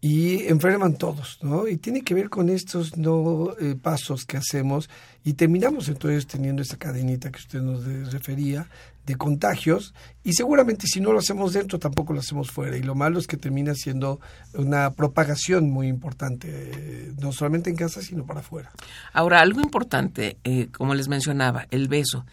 y 0.00 0.46
enferman 0.46 0.94
todos, 0.96 1.38
¿no? 1.42 1.68
Y 1.68 1.76
tiene 1.76 2.00
que 2.00 2.14
ver 2.14 2.30
con 2.30 2.48
estos 2.48 2.96
no 2.96 3.54
eh, 3.60 3.74
pasos 3.80 4.24
que 4.24 4.38
hacemos 4.38 4.88
y 5.24 5.34
terminamos 5.34 5.88
entonces 5.88 6.26
teniendo 6.26 6.62
esta 6.62 6.78
cadenita 6.78 7.30
que 7.30 7.38
usted 7.38 7.60
nos 7.60 7.84
refería 8.10 8.66
de 9.06 9.16
contagios 9.16 9.94
y 10.22 10.34
seguramente 10.34 10.86
si 10.86 11.00
no 11.00 11.12
lo 11.12 11.18
hacemos 11.18 11.52
dentro 11.52 11.78
tampoco 11.78 12.12
lo 12.12 12.20
hacemos 12.20 12.50
fuera 12.50 12.76
y 12.76 12.82
lo 12.82 12.94
malo 12.94 13.18
es 13.18 13.26
que 13.26 13.36
termina 13.36 13.74
siendo 13.74 14.20
una 14.54 14.90
propagación 14.92 15.70
muy 15.70 15.88
importante 15.88 17.12
no 17.18 17.32
solamente 17.32 17.70
en 17.70 17.76
casa 17.76 18.02
sino 18.02 18.24
para 18.26 18.40
afuera. 18.40 18.70
Ahora, 19.12 19.40
algo 19.40 19.60
importante, 19.60 20.38
eh, 20.44 20.68
como 20.72 20.94
les 20.94 21.08
mencionaba, 21.08 21.66
el 21.70 21.88
beso. 21.88 22.24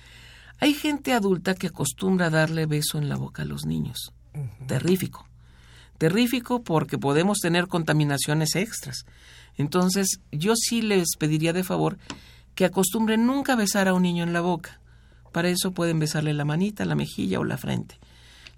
Hay 0.60 0.74
gente 0.74 1.14
adulta 1.14 1.54
que 1.54 1.68
acostumbra 1.68 2.30
darle 2.30 2.66
beso 2.66 2.98
en 2.98 3.10
la 3.10 3.16
boca 3.16 3.44
a 3.44 3.46
los 3.46 3.66
niños. 3.66 4.12
Terrífico. 4.68 5.28
Terrífico 5.98 6.64
porque 6.64 6.98
podemos 6.98 7.40
tener 7.40 7.68
contaminaciones 7.68 8.56
extras. 8.56 9.06
Entonces, 9.56 10.20
yo 10.32 10.56
sí 10.56 10.82
les 10.82 11.16
pediría 11.18 11.54
de 11.54 11.64
favor 11.64 11.98
que 12.56 12.66
acostumbren 12.66 13.26
nunca 13.26 13.56
besar 13.56 13.88
a 13.88 13.94
un 13.94 14.04
niño 14.04 14.24
en 14.24 14.34
la 14.34 14.42
boca. 14.42 14.80
Para 15.32 15.50
eso 15.50 15.72
pueden 15.72 16.00
besarle 16.00 16.34
la 16.34 16.46
manita, 16.46 16.86
la 16.86 16.96
mejilla 16.96 17.40
o 17.40 17.44
la 17.44 17.58
frente. 17.58 17.98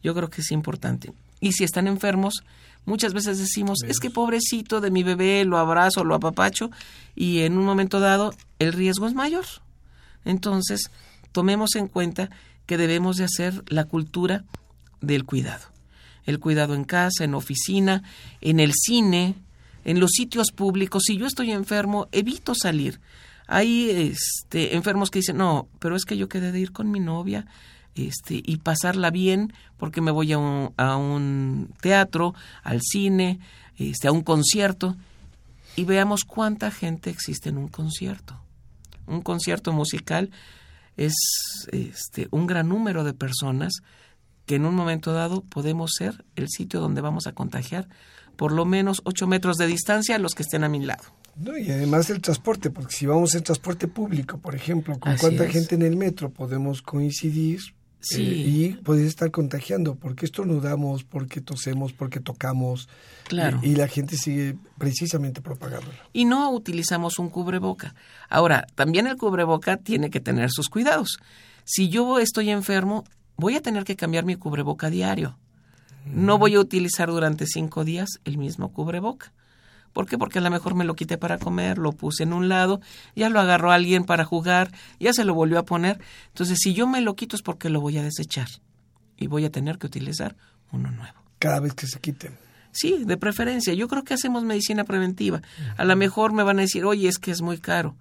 Yo 0.03 0.13
creo 0.15 0.29
que 0.29 0.41
es 0.41 0.51
importante. 0.51 1.12
Y 1.39 1.53
si 1.53 1.63
están 1.63 1.88
enfermos, 1.88 2.43
muchas 2.86 3.13
veces 3.13 3.38
decimos, 3.38 3.79
es 3.88 3.99
que 3.99 4.10
pobrecito 4.10 4.82
de 4.82 4.91
mi 4.91 5.03
bebé, 5.03 5.45
lo 5.45 5.58
abrazo, 5.58 6.03
lo 6.03 6.15
apapacho, 6.15 6.71
y 7.15 7.39
en 7.39 7.58
un 7.58 7.65
momento 7.65 7.99
dado 7.99 8.34
el 8.60 8.73
riesgo 8.73 9.08
es 9.08 9.13
mayor. 9.13 9.45
Entonces, 10.25 10.91
tomemos 11.32 11.75
en 11.75 11.88
cuenta 11.88 12.29
que 12.65 12.77
debemos 12.77 13.17
de 13.17 13.25
hacer 13.25 13.63
la 13.67 13.86
cultura 13.86 14.43
del 15.01 15.25
cuidado. 15.25 15.65
El 16.25 16.39
cuidado 16.39 16.75
en 16.75 16.84
casa, 16.84 17.23
en 17.23 17.34
oficina, 17.34 18.03
en 18.41 18.60
el 18.60 18.73
cine, 18.73 19.36
en 19.86 19.99
los 19.99 20.12
sitios 20.12 20.51
públicos. 20.51 21.03
Si 21.05 21.17
yo 21.17 21.25
estoy 21.25 21.51
enfermo, 21.51 22.08
evito 22.12 22.53
salir. 22.53 22.99
Hay 23.51 23.89
este, 23.89 24.75
enfermos 24.75 25.09
que 25.09 25.19
dicen, 25.19 25.38
no, 25.38 25.67
pero 25.79 25.95
es 25.95 26.05
que 26.05 26.17
yo 26.17 26.29
quedé 26.29 26.51
de 26.51 26.59
ir 26.59 26.71
con 26.71 26.91
mi 26.91 26.99
novia 26.99 27.47
este, 27.95 28.43
y 28.45 28.57
pasarla 28.57 29.09
bien 29.09 29.53
porque 29.77 30.01
me 30.01 30.12
voy 30.12 30.31
a 30.33 30.38
un, 30.38 30.71
a 30.77 30.97
un 30.97 31.73
teatro, 31.81 32.35
al 32.62 32.79
cine, 32.81 33.39
este, 33.77 34.07
a 34.07 34.12
un 34.12 34.21
concierto 34.21 34.95
y 35.75 35.85
veamos 35.85 36.25
cuánta 36.25 36.69
gente 36.69 37.09
existe 37.09 37.49
en 37.49 37.57
un 37.57 37.69
concierto. 37.69 38.39
Un 39.07 39.21
concierto 39.21 39.73
musical 39.73 40.29
es 40.95 41.13
este, 41.71 42.27
un 42.29 42.45
gran 42.45 42.69
número 42.69 43.03
de 43.03 43.13
personas 43.13 43.73
que 44.45 44.55
en 44.55 44.65
un 44.65 44.75
momento 44.75 45.12
dado 45.12 45.41
podemos 45.41 45.93
ser 45.97 46.23
el 46.35 46.49
sitio 46.49 46.81
donde 46.81 47.01
vamos 47.01 47.25
a 47.25 47.31
contagiar 47.31 47.88
por 48.35 48.51
lo 48.51 48.65
menos 48.65 49.01
8 49.05 49.25
metros 49.25 49.57
de 49.57 49.65
distancia 49.65 50.15
a 50.15 50.19
los 50.19 50.33
que 50.33 50.43
estén 50.43 50.63
a 50.63 50.69
mi 50.69 50.85
lado. 50.85 51.18
No, 51.39 51.58
y 51.58 51.69
además 51.71 52.10
el 52.10 52.21
transporte, 52.21 52.69
porque 52.69 52.93
si 52.95 53.06
vamos 53.06 53.34
en 53.36 53.43
transporte 53.43 53.88
público, 53.88 54.38
por 54.39 54.56
ejemplo, 54.56 54.99
con 54.99 55.13
Así 55.13 55.21
cuánta 55.21 55.45
es. 55.45 55.52
gente 55.54 55.75
en 55.75 55.82
el 55.84 55.95
metro 55.95 56.30
podemos 56.32 56.82
coincidir 56.82 57.62
Sí. 58.02 58.21
eh, 58.21 58.47
y 58.47 58.69
poder 58.84 59.06
estar 59.06 59.30
contagiando, 59.30 59.95
porque 59.95 60.25
estornudamos, 60.25 61.04
porque 61.04 61.41
tosemos, 61.41 61.91
porque 61.91 62.19
tocamos, 62.21 62.88
Claro. 63.28 63.60
y, 63.62 63.71
y 63.71 63.75
la 63.75 63.88
gente 63.89 64.15
sigue 64.15 64.56
precisamente 64.78 65.41
propagándolo. 65.41 65.93
y 66.13 66.23
no 66.25 66.49
utilizamos 66.52 67.19
un 67.19 67.30
cubreboca. 67.30 67.95
Ahora, 68.30 68.67
también 68.75 69.06
el 69.08 69.17
cubreboca 69.17 69.75
tiene 69.78 70.10
que 70.10 70.19
tener 70.21 70.49
sus 70.49 70.69
cuidados. 70.69 71.19
Si 71.65 71.89
yo 71.89 72.19
estoy 72.19 72.49
enfermo, 72.52 73.04
voy 73.36 73.56
a 73.56 73.62
tener 73.62 73.84
que 73.84 73.95
cambiar 73.97 74.23
mi 74.25 74.36
cubreboca 74.36 74.89
diario. 74.89 75.38
No 76.06 76.38
voy 76.38 76.56
a 76.56 76.60
utilizar 76.62 77.10
durante 77.10 77.45
cinco 77.47 77.84
días 77.84 78.08
el 78.23 78.38
mismo 78.38 78.71
cubreboca. 78.71 79.32
¿Por 79.93 80.06
qué? 80.06 80.17
Porque 80.17 80.39
a 80.39 80.41
lo 80.41 80.49
mejor 80.49 80.75
me 80.75 80.86
lo 80.86 80.95
quité 80.95 81.17
para 81.17 81.38
comer, 81.38 81.78
lo 81.78 81.91
puse 81.91 82.23
en 82.23 82.34
un 82.34 82.47
lado, 82.49 82.80
ya 83.15 83.30
lo 83.30 83.39
agarró 83.39 83.71
alguien 83.71 84.04
para 84.06 84.23
jugar, 84.25 84.71
ya 84.99 85.13
se 85.13 85.25
lo 85.25 85.34
volvió 85.34 85.60
a 85.60 85.63
poner. 85.65 85.99
Entonces, 86.28 86.60
si 86.62 86.73
yo 86.73 86.88
me 86.88 87.02
lo 87.02 87.15
quito 87.15 87.36
es 87.36 87.41
porque 87.41 87.69
lo 87.69 87.82
voy 87.82 87.97
a 87.97 88.04
desechar 88.04 88.47
y 89.17 89.28
voy 89.28 89.45
a 89.45 89.52
tener 89.52 89.78
que 89.78 89.88
utilizar 89.88 90.36
uno 90.71 90.91
nuevo. 90.91 91.17
Cada 91.39 91.60
vez 91.60 91.73
que 91.73 91.88
se 91.88 91.99
quiten. 91.99 92.38
Sí, 92.71 93.04
de 93.04 93.17
preferencia. 93.17 93.73
Yo 93.73 93.88
creo 93.88 94.04
que 94.04 94.13
hacemos 94.13 94.43
medicina 94.43 94.84
preventiva. 94.84 95.41
A 95.75 95.86
lo 95.86 95.95
mejor 95.95 96.34
me 96.34 96.43
van 96.43 96.60
a 96.60 96.62
decir, 96.62 96.86
oye, 96.86 97.08
es 97.08 97.17
que 97.17 97.32
es 97.32 97.41
muy 97.41 97.58
caro. 97.58 97.95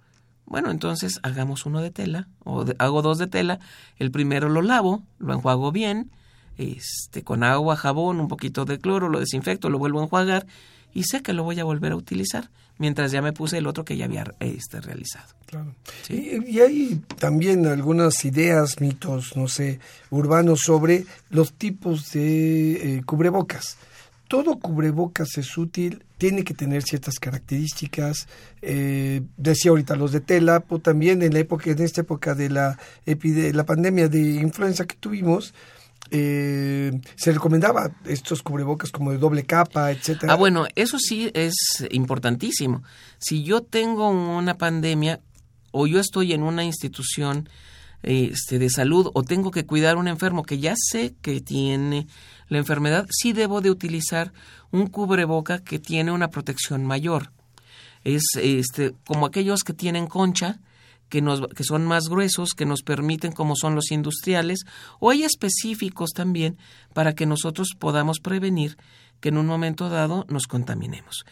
Bueno, 0.45 0.69
entonces 0.71 1.19
hagamos 1.23 1.65
uno 1.65 1.81
de 1.81 1.89
tela, 1.91 2.27
o 2.43 2.65
de- 2.65 2.75
hago 2.79 3.01
dos 3.01 3.17
de 3.17 3.27
tela. 3.27 3.59
El 3.97 4.11
primero 4.11 4.47
lo 4.49 4.61
lavo, 4.61 5.03
lo 5.17 5.33
enjuago 5.33 5.71
bien, 5.71 6.11
este, 6.57 7.23
con 7.23 7.43
agua, 7.43 7.75
jabón, 7.75 8.19
un 8.19 8.27
poquito 8.27 8.65
de 8.65 8.79
cloro, 8.79 9.09
lo 9.09 9.19
desinfecto, 9.19 9.69
lo 9.69 9.79
vuelvo 9.79 9.99
a 10.01 10.03
enjuagar 10.03 10.45
y 10.93 11.03
sé 11.03 11.21
que 11.21 11.33
lo 11.33 11.43
voy 11.43 11.59
a 11.59 11.63
volver 11.63 11.91
a 11.91 11.95
utilizar, 11.95 12.49
mientras 12.77 13.11
ya 13.11 13.21
me 13.21 13.33
puse 13.33 13.57
el 13.57 13.67
otro 13.67 13.85
que 13.85 13.97
ya 13.97 14.05
había 14.05 14.35
este, 14.39 14.81
realizado. 14.81 15.33
Claro. 15.45 15.75
Sí. 16.03 16.39
Y, 16.47 16.57
y 16.57 16.59
hay 16.61 17.01
también 17.17 17.65
algunas 17.67 18.23
ideas, 18.25 18.79
mitos, 18.81 19.35
no 19.35 19.47
sé, 19.47 19.79
urbanos 20.09 20.61
sobre 20.61 21.05
los 21.29 21.53
tipos 21.53 22.11
de 22.13 22.97
eh, 22.97 23.03
cubrebocas. 23.05 23.77
Todo 24.27 24.59
cubrebocas 24.59 25.37
es 25.39 25.57
útil, 25.57 26.03
tiene 26.19 26.43
que 26.43 26.53
tener 26.53 26.83
ciertas 26.83 27.17
características. 27.19 28.27
eh, 28.61 29.21
decía 29.37 29.71
ahorita 29.71 29.95
los 29.95 30.11
de 30.11 30.21
tela, 30.21 30.59
pero 30.59 30.79
también 30.79 31.23
en 31.23 31.33
la 31.33 31.39
época, 31.39 31.71
en 31.71 31.79
esta 31.81 32.01
época 32.01 32.35
de 32.35 32.49
la 32.49 32.77
epide- 33.07 33.53
la 33.53 33.65
pandemia 33.65 34.07
de 34.07 34.19
influenza 34.35 34.85
que 34.85 34.95
tuvimos, 34.95 35.53
eh, 36.11 36.99
se 37.15 37.31
recomendaba 37.31 37.91
estos 38.05 38.41
cubrebocas 38.41 38.91
como 38.91 39.11
de 39.11 39.17
doble 39.17 39.45
capa, 39.45 39.91
etcétera. 39.91 40.33
Ah, 40.33 40.35
bueno, 40.35 40.65
eso 40.75 40.97
sí 40.97 41.31
es 41.33 41.53
importantísimo. 41.91 42.83
Si 43.19 43.43
yo 43.43 43.61
tengo 43.61 44.09
una 44.09 44.57
pandemia 44.57 45.19
o 45.71 45.85
yo 45.87 45.99
estoy 45.99 46.33
en 46.33 46.43
una 46.43 46.63
institución 46.63 47.47
este, 48.01 48.59
de 48.59 48.69
salud 48.69 49.11
o 49.13 49.23
tengo 49.23 49.51
que 49.51 49.65
cuidar 49.65 49.95
a 49.95 49.99
un 49.99 50.07
enfermo 50.07 50.43
que 50.43 50.57
ya 50.57 50.73
sé 50.75 51.15
que 51.21 51.41
tiene 51.41 52.07
la 52.47 52.57
enfermedad, 52.57 53.05
sí 53.11 53.33
debo 53.33 53.61
de 53.61 53.69
utilizar 53.69 54.33
un 54.71 54.87
cubreboca 54.87 55.59
que 55.59 55.79
tiene 55.79 56.11
una 56.11 56.29
protección 56.29 56.85
mayor. 56.85 57.31
Es 58.03 58.23
este, 58.41 58.93
como 59.05 59.25
aquellos 59.25 59.63
que 59.63 59.73
tienen 59.73 60.07
concha, 60.07 60.59
que, 61.09 61.21
nos, 61.21 61.41
que 61.55 61.63
son 61.63 61.85
más 61.85 62.07
gruesos, 62.07 62.53
que 62.53 62.65
nos 62.65 62.81
permiten, 62.83 63.31
como 63.31 63.55
son 63.55 63.75
los 63.75 63.91
industriales, 63.91 64.65
o 64.99 65.09
hay 65.09 65.23
específicos 65.23 66.11
también 66.11 66.57
para 66.93 67.13
que 67.13 67.25
nosotros 67.25 67.69
podamos 67.77 68.19
prevenir 68.19 68.77
que 69.19 69.29
en 69.29 69.37
un 69.37 69.47
momento 69.47 69.89
dado 69.89 70.25
nos 70.29 70.47
contaminemos. 70.47 71.25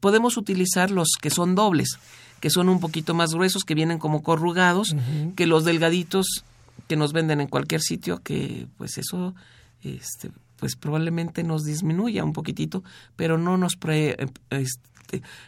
Podemos 0.00 0.36
utilizar 0.36 0.90
los 0.90 1.08
que 1.20 1.30
son 1.30 1.54
dobles, 1.54 1.98
que 2.40 2.50
son 2.50 2.68
un 2.68 2.80
poquito 2.80 3.14
más 3.14 3.34
gruesos, 3.34 3.64
que 3.64 3.74
vienen 3.74 3.98
como 3.98 4.22
corrugados, 4.22 4.94
que 5.36 5.46
los 5.46 5.64
delgaditos 5.64 6.44
que 6.88 6.96
nos 6.96 7.12
venden 7.12 7.40
en 7.40 7.48
cualquier 7.48 7.80
sitio, 7.80 8.20
que 8.22 8.66
pues 8.76 8.98
eso 8.98 9.34
este, 9.82 10.30
pues 10.58 10.76
probablemente 10.76 11.42
nos 11.42 11.64
disminuya 11.64 12.24
un 12.24 12.32
poquitito, 12.32 12.82
pero 13.16 13.38
no 13.38 13.56
nos 13.56 13.76
pre, 13.76 14.16
este, 14.50 14.88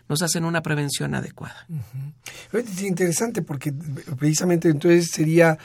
nos 0.09 0.23
hacen 0.23 0.45
una 0.45 0.63
prevención 0.63 1.15
adecuada. 1.15 1.67
Es 2.53 2.83
interesante 2.83 3.43
porque 3.43 3.73
precisamente 4.17 4.69
entonces 4.69 5.11
sería 5.13 5.59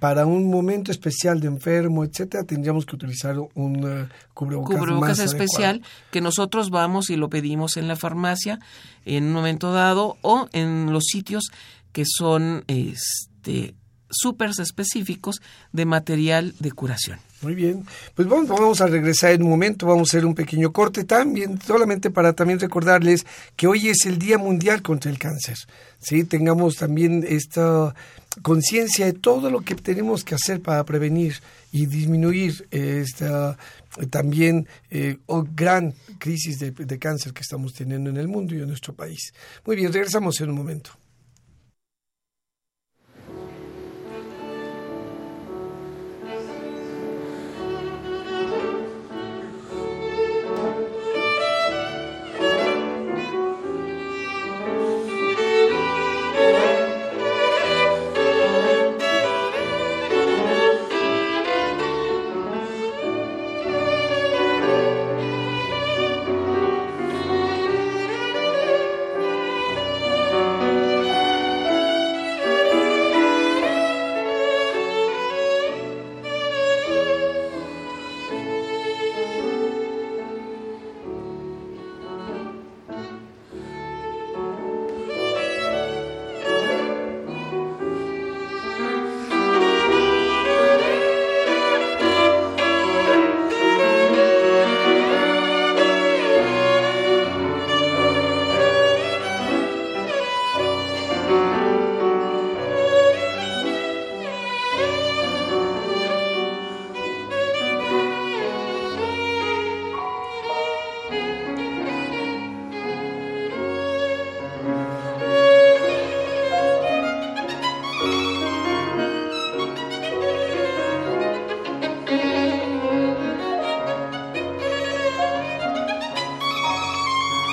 para 0.00 0.24
un 0.24 0.48
momento 0.48 0.90
especial 0.90 1.40
de 1.40 1.48
enfermo, 1.48 2.04
etcétera, 2.04 2.44
tendríamos 2.44 2.86
que 2.86 2.96
utilizar 2.96 3.36
un 3.38 3.84
uh, 3.84 4.08
cubrebocas, 4.32 4.78
cubrebocas 4.78 5.18
más 5.18 5.18
especial 5.18 5.76
adecuado. 5.76 6.10
que 6.10 6.20
nosotros 6.20 6.70
vamos 6.70 7.10
y 7.10 7.16
lo 7.16 7.28
pedimos 7.28 7.76
en 7.76 7.88
la 7.88 7.96
farmacia 7.96 8.58
en 9.04 9.24
un 9.24 9.32
momento 9.32 9.72
dado 9.72 10.16
o 10.22 10.48
en 10.52 10.92
los 10.92 11.04
sitios 11.04 11.50
que 11.92 12.04
son 12.06 12.64
este 12.68 13.74
súper 14.10 14.50
específicos 14.50 15.40
de 15.72 15.84
material 15.86 16.54
de 16.58 16.72
curación. 16.72 17.18
Muy 17.42 17.56
bien, 17.56 17.84
pues 18.14 18.28
vamos, 18.28 18.46
vamos 18.46 18.80
a 18.80 18.86
regresar 18.86 19.32
en 19.32 19.42
un 19.42 19.50
momento, 19.50 19.84
vamos 19.84 20.08
a 20.08 20.16
hacer 20.16 20.24
un 20.24 20.34
pequeño 20.34 20.72
corte 20.72 21.02
también, 21.02 21.60
solamente 21.60 22.10
para 22.10 22.34
también 22.34 22.60
recordarles 22.60 23.26
que 23.56 23.66
hoy 23.66 23.88
es 23.88 24.06
el 24.06 24.18
Día 24.18 24.38
Mundial 24.38 24.80
contra 24.80 25.10
el 25.10 25.18
Cáncer. 25.18 25.56
Sí, 25.98 26.22
tengamos 26.22 26.76
también 26.76 27.24
esta 27.28 27.94
conciencia 28.42 29.06
de 29.06 29.12
todo 29.12 29.50
lo 29.50 29.62
que 29.62 29.74
tenemos 29.74 30.22
que 30.22 30.36
hacer 30.36 30.62
para 30.62 30.84
prevenir 30.84 31.34
y 31.72 31.86
disminuir 31.86 32.66
esta 32.70 33.58
también 34.10 34.68
eh, 34.90 35.18
gran 35.54 35.94
crisis 36.18 36.60
de 36.60 36.98
cáncer 36.98 37.32
que 37.32 37.42
estamos 37.42 37.74
teniendo 37.74 38.08
en 38.08 38.16
el 38.16 38.28
mundo 38.28 38.54
y 38.54 38.60
en 38.60 38.68
nuestro 38.68 38.94
país. 38.94 39.34
Muy 39.66 39.76
bien, 39.76 39.92
regresamos 39.92 40.40
en 40.40 40.50
un 40.50 40.56
momento. 40.56 41.01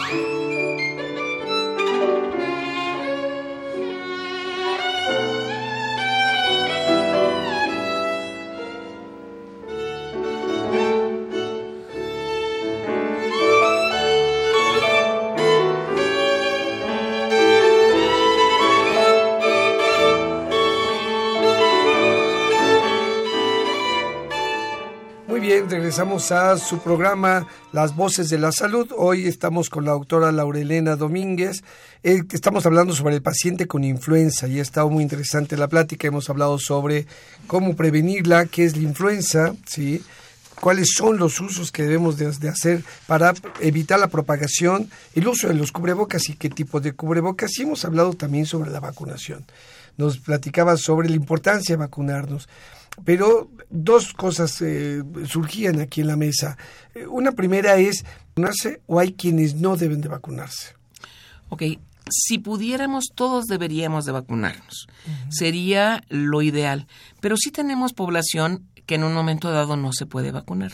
Bye. 0.09 0.48
Regresamos 25.89 26.31
a 26.31 26.55
su 26.59 26.77
programa 26.77 27.47
Las 27.71 27.95
Voces 27.95 28.29
de 28.29 28.37
la 28.37 28.51
Salud. 28.51 28.91
Hoy 28.95 29.25
estamos 29.25 29.71
con 29.71 29.85
la 29.85 29.93
doctora 29.93 30.31
Laurelena 30.31 30.95
Domínguez. 30.95 31.63
Estamos 32.03 32.67
hablando 32.67 32.93
sobre 32.93 33.15
el 33.15 33.23
paciente 33.23 33.65
con 33.65 33.83
influenza 33.83 34.47
y 34.47 34.59
ha 34.59 34.61
estado 34.61 34.87
muy 34.91 35.01
interesante 35.01 35.57
la 35.57 35.67
plática. 35.67 36.07
Hemos 36.07 36.29
hablado 36.29 36.59
sobre 36.59 37.07
cómo 37.47 37.75
prevenirla, 37.75 38.45
qué 38.45 38.65
es 38.65 38.77
la 38.77 38.83
influenza, 38.83 39.55
¿sí? 39.65 40.03
cuáles 40.61 40.89
son 40.95 41.17
los 41.17 41.41
usos 41.41 41.71
que 41.71 41.81
debemos 41.81 42.19
de, 42.19 42.49
hacer 42.49 42.83
para 43.07 43.33
evitar 43.59 43.99
la 43.99 44.09
propagación, 44.09 44.91
el 45.15 45.27
uso 45.27 45.47
de 45.47 45.55
los 45.55 45.71
cubrebocas 45.71 46.29
y 46.29 46.35
qué 46.35 46.51
tipo 46.51 46.79
de 46.79 46.93
cubrebocas. 46.93 47.57
Y 47.57 47.63
hemos 47.63 47.83
hablado 47.83 48.13
también 48.13 48.45
sobre 48.45 48.69
la 48.69 48.79
vacunación. 48.79 49.43
Nos 49.97 50.19
platicaba 50.19 50.77
sobre 50.77 51.09
la 51.09 51.15
importancia 51.15 51.73
de 51.73 51.79
vacunarnos. 51.79 52.47
Pero 53.05 53.49
dos 53.69 54.13
cosas 54.13 54.61
eh, 54.61 55.01
surgían 55.25 55.79
aquí 55.79 56.01
en 56.01 56.07
la 56.07 56.15
mesa. 56.15 56.57
Eh, 56.93 57.07
una 57.07 57.31
primera 57.31 57.77
es 57.77 58.03
vacunarse 58.29 58.81
o 58.87 58.99
hay 58.99 59.13
quienes 59.13 59.55
no 59.55 59.75
deben 59.75 60.01
de 60.01 60.09
vacunarse. 60.09 60.75
Ok, 61.49 61.63
si 62.09 62.39
pudiéramos, 62.39 63.05
todos 63.13 63.45
deberíamos 63.45 64.05
de 64.05 64.11
vacunarnos. 64.11 64.87
Sería 65.29 66.03
lo 66.09 66.41
ideal. 66.41 66.87
Pero 67.19 67.35
sí 67.37 67.51
tenemos 67.51 67.93
población 67.93 68.67
que 68.85 68.95
en 68.95 69.03
un 69.03 69.13
momento 69.13 69.51
dado 69.51 69.77
no 69.77 69.91
se 69.93 70.05
puede 70.05 70.31
vacunar. 70.31 70.71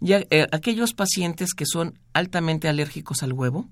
Ya, 0.00 0.22
eh, 0.30 0.46
aquellos 0.52 0.92
pacientes 0.92 1.54
que 1.54 1.64
son 1.66 1.98
altamente 2.12 2.68
alérgicos 2.68 3.22
al 3.22 3.32
huevo, 3.32 3.68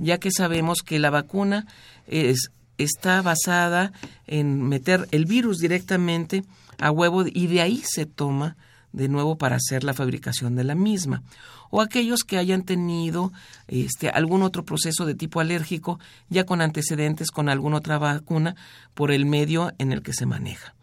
ya 0.00 0.18
que 0.18 0.32
sabemos 0.32 0.78
que 0.84 0.98
la 0.98 1.10
vacuna 1.10 1.66
es, 2.08 2.50
está 2.76 3.22
basada 3.22 3.92
en 4.26 4.62
meter 4.62 5.08
el 5.12 5.26
virus 5.26 5.58
directamente 5.58 6.44
a 6.78 6.90
huevo 6.90 7.24
y 7.26 7.46
de 7.46 7.60
ahí 7.60 7.82
se 7.84 8.06
toma 8.06 8.56
de 8.92 9.08
nuevo 9.08 9.36
para 9.36 9.56
hacer 9.56 9.84
la 9.84 9.94
fabricación 9.94 10.56
de 10.56 10.64
la 10.64 10.74
misma. 10.74 11.22
O 11.70 11.80
aquellos 11.80 12.24
que 12.24 12.38
hayan 12.38 12.62
tenido 12.62 13.32
este, 13.68 14.08
algún 14.08 14.42
otro 14.42 14.64
proceso 14.64 15.04
de 15.04 15.14
tipo 15.14 15.40
alérgico 15.40 15.98
ya 16.28 16.44
con 16.44 16.60
antecedentes 16.60 17.30
con 17.30 17.48
alguna 17.48 17.78
otra 17.78 17.98
vacuna 17.98 18.56
por 18.94 19.10
el 19.10 19.26
medio 19.26 19.72
en 19.78 19.92
el 19.92 20.02
que 20.02 20.12
se 20.12 20.26
maneja. 20.26 20.74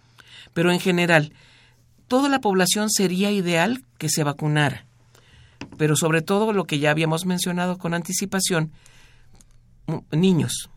Pero 0.53 0.71
en 0.71 0.79
general, 0.79 1.33
toda 2.07 2.29
la 2.29 2.39
población 2.39 2.89
sería 2.89 3.31
ideal 3.31 3.83
que 3.97 4.09
se 4.09 4.23
vacunara. 4.23 4.85
Pero 5.77 5.95
sobre 5.95 6.21
todo 6.21 6.53
lo 6.53 6.65
que 6.65 6.79
ya 6.79 6.91
habíamos 6.91 7.25
mencionado 7.25 7.77
con 7.77 7.93
anticipación, 7.93 8.71
niños, 10.11 10.69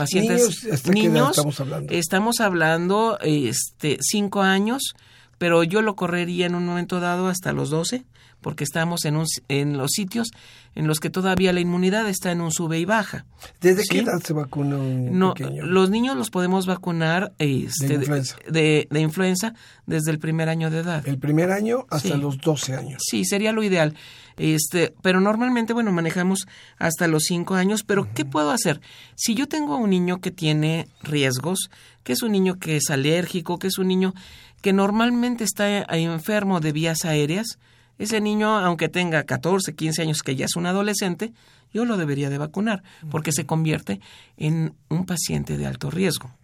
pacientes 0.00 0.86
niños, 0.88 1.30
estamos 1.30 1.60
hablando? 1.60 1.92
Estamos 1.92 2.40
hablando 2.40 3.18
este 3.22 3.98
cinco 4.00 4.42
años, 4.42 4.94
pero 5.38 5.62
yo 5.64 5.82
lo 5.82 5.96
correría 5.96 6.46
en 6.46 6.54
un 6.54 6.66
momento 6.66 7.00
dado 7.00 7.28
hasta 7.28 7.52
los 7.52 7.70
12 7.70 8.04
porque 8.40 8.64
estamos 8.64 9.04
en, 9.04 9.16
un, 9.16 9.26
en 9.48 9.76
los 9.76 9.90
sitios 9.92 10.30
en 10.74 10.86
los 10.86 11.00
que 11.00 11.10
todavía 11.10 11.52
la 11.52 11.60
inmunidad 11.60 12.08
está 12.08 12.30
en 12.30 12.40
un 12.40 12.52
sube 12.52 12.78
y 12.78 12.84
baja. 12.84 13.24
¿Desde 13.60 13.82
qué 13.88 14.00
edad 14.00 14.20
se 14.22 14.32
vacuna 14.32 14.78
un 14.78 15.18
no, 15.18 15.34
Los 15.62 15.90
niños 15.90 16.16
los 16.16 16.30
podemos 16.30 16.66
vacunar 16.66 17.32
este, 17.38 17.98
de, 17.98 18.86
influenza. 19.00 19.54
desde 19.86 20.10
el 20.10 20.18
primer 20.18 20.48
año 20.48 20.70
de 20.70 20.80
edad. 20.80 21.06
El 21.06 21.18
primer 21.18 21.50
año 21.50 21.86
hasta 21.90 22.16
los 22.16 22.38
12 22.38 22.76
años. 22.76 23.02
Sí, 23.04 23.24
sería 23.24 23.52
lo 23.52 23.62
ideal. 23.62 23.94
Este, 24.36 24.94
pero 25.02 25.20
normalmente, 25.20 25.72
bueno, 25.72 25.92
manejamos 25.92 26.46
hasta 26.78 27.08
los 27.08 27.24
5 27.24 27.54
años, 27.56 27.82
pero 27.82 28.08
¿qué 28.14 28.24
puedo 28.24 28.50
hacer? 28.50 28.80
Si 29.16 29.34
yo 29.34 29.48
tengo 29.48 29.76
un 29.76 29.90
niño 29.90 30.20
que 30.20 30.30
tiene 30.30 30.88
riesgos, 31.02 31.70
que 32.04 32.12
es 32.12 32.22
un 32.22 32.32
niño 32.32 32.58
que 32.58 32.76
es 32.76 32.90
alérgico, 32.90 33.58
que 33.58 33.66
es 33.66 33.78
un 33.78 33.88
niño 33.88 34.14
que 34.62 34.72
normalmente 34.72 35.44
está 35.44 35.82
enfermo 35.90 36.60
de 36.60 36.72
vías 36.72 37.04
aéreas, 37.04 37.58
ese 38.00 38.22
niño, 38.22 38.58
aunque 38.58 38.88
tenga 38.88 39.24
14, 39.24 39.74
15 39.74 40.00
años, 40.00 40.22
que 40.22 40.34
ya 40.34 40.46
es 40.46 40.56
un 40.56 40.64
adolescente, 40.64 41.34
yo 41.70 41.84
lo 41.84 41.98
debería 41.98 42.30
de 42.30 42.38
vacunar, 42.38 42.82
porque 43.10 43.30
se 43.30 43.44
convierte 43.44 44.00
en 44.38 44.74
un 44.88 45.04
paciente 45.04 45.58
de 45.58 45.66
alto 45.66 45.90
riesgo. 45.90 46.34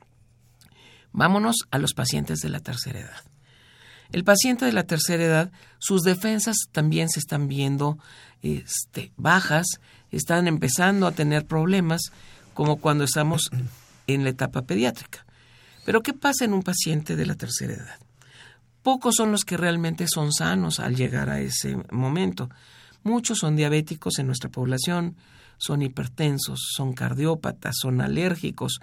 Vámonos 1.13 1.57
a 1.71 1.79
los 1.79 1.95
pacientes 1.95 2.41
de 2.41 2.51
la 2.51 2.61
tercera 2.61 3.01
edad. 3.01 3.23
El 4.13 4.23
paciente 4.23 4.67
de 4.67 4.73
la 4.75 4.85
tercera 4.85 5.25
edad, 5.25 5.51
sus 5.79 6.03
defensas 6.03 6.57
también 6.73 7.09
se 7.09 7.21
están 7.21 7.49
viendo 7.49 7.99
este, 8.43 9.13
bajas, 9.17 9.67
están 10.11 10.49
empezando 10.49 11.07
a 11.07 11.13
tener 11.13 11.47
problemas, 11.47 12.13
como 12.53 12.77
cuando 12.77 13.05
estamos 13.05 13.49
en 14.07 14.25
la 14.25 14.31
etapa 14.31 14.61
pediátrica. 14.61 15.25
Pero 15.87 16.03
¿qué 16.03 16.13
pasa 16.13 16.45
en 16.45 16.53
un 16.53 16.63
paciente 16.63 17.17
de 17.17 17.25
la 17.25 17.35
tercera 17.35 17.73
edad? 17.73 18.06
Pocos 18.87 19.17
son 19.17 19.33
los 19.33 19.45
que 19.45 19.57
realmente 19.57 20.07
son 20.07 20.33
sanos 20.33 20.79
al 20.79 20.95
llegar 20.95 21.29
a 21.29 21.41
ese 21.41 21.77
momento. 21.91 22.49
Muchos 23.03 23.39
son 23.39 23.57
diabéticos 23.57 24.21
en 24.21 24.29
nuestra 24.29 24.49
población, 24.49 25.17
son 25.59 25.83
hipertensos, 25.83 26.61
son 26.73 26.93
cardiópatas, 26.93 27.75
son 27.83 28.01
alérgicos 28.01 28.79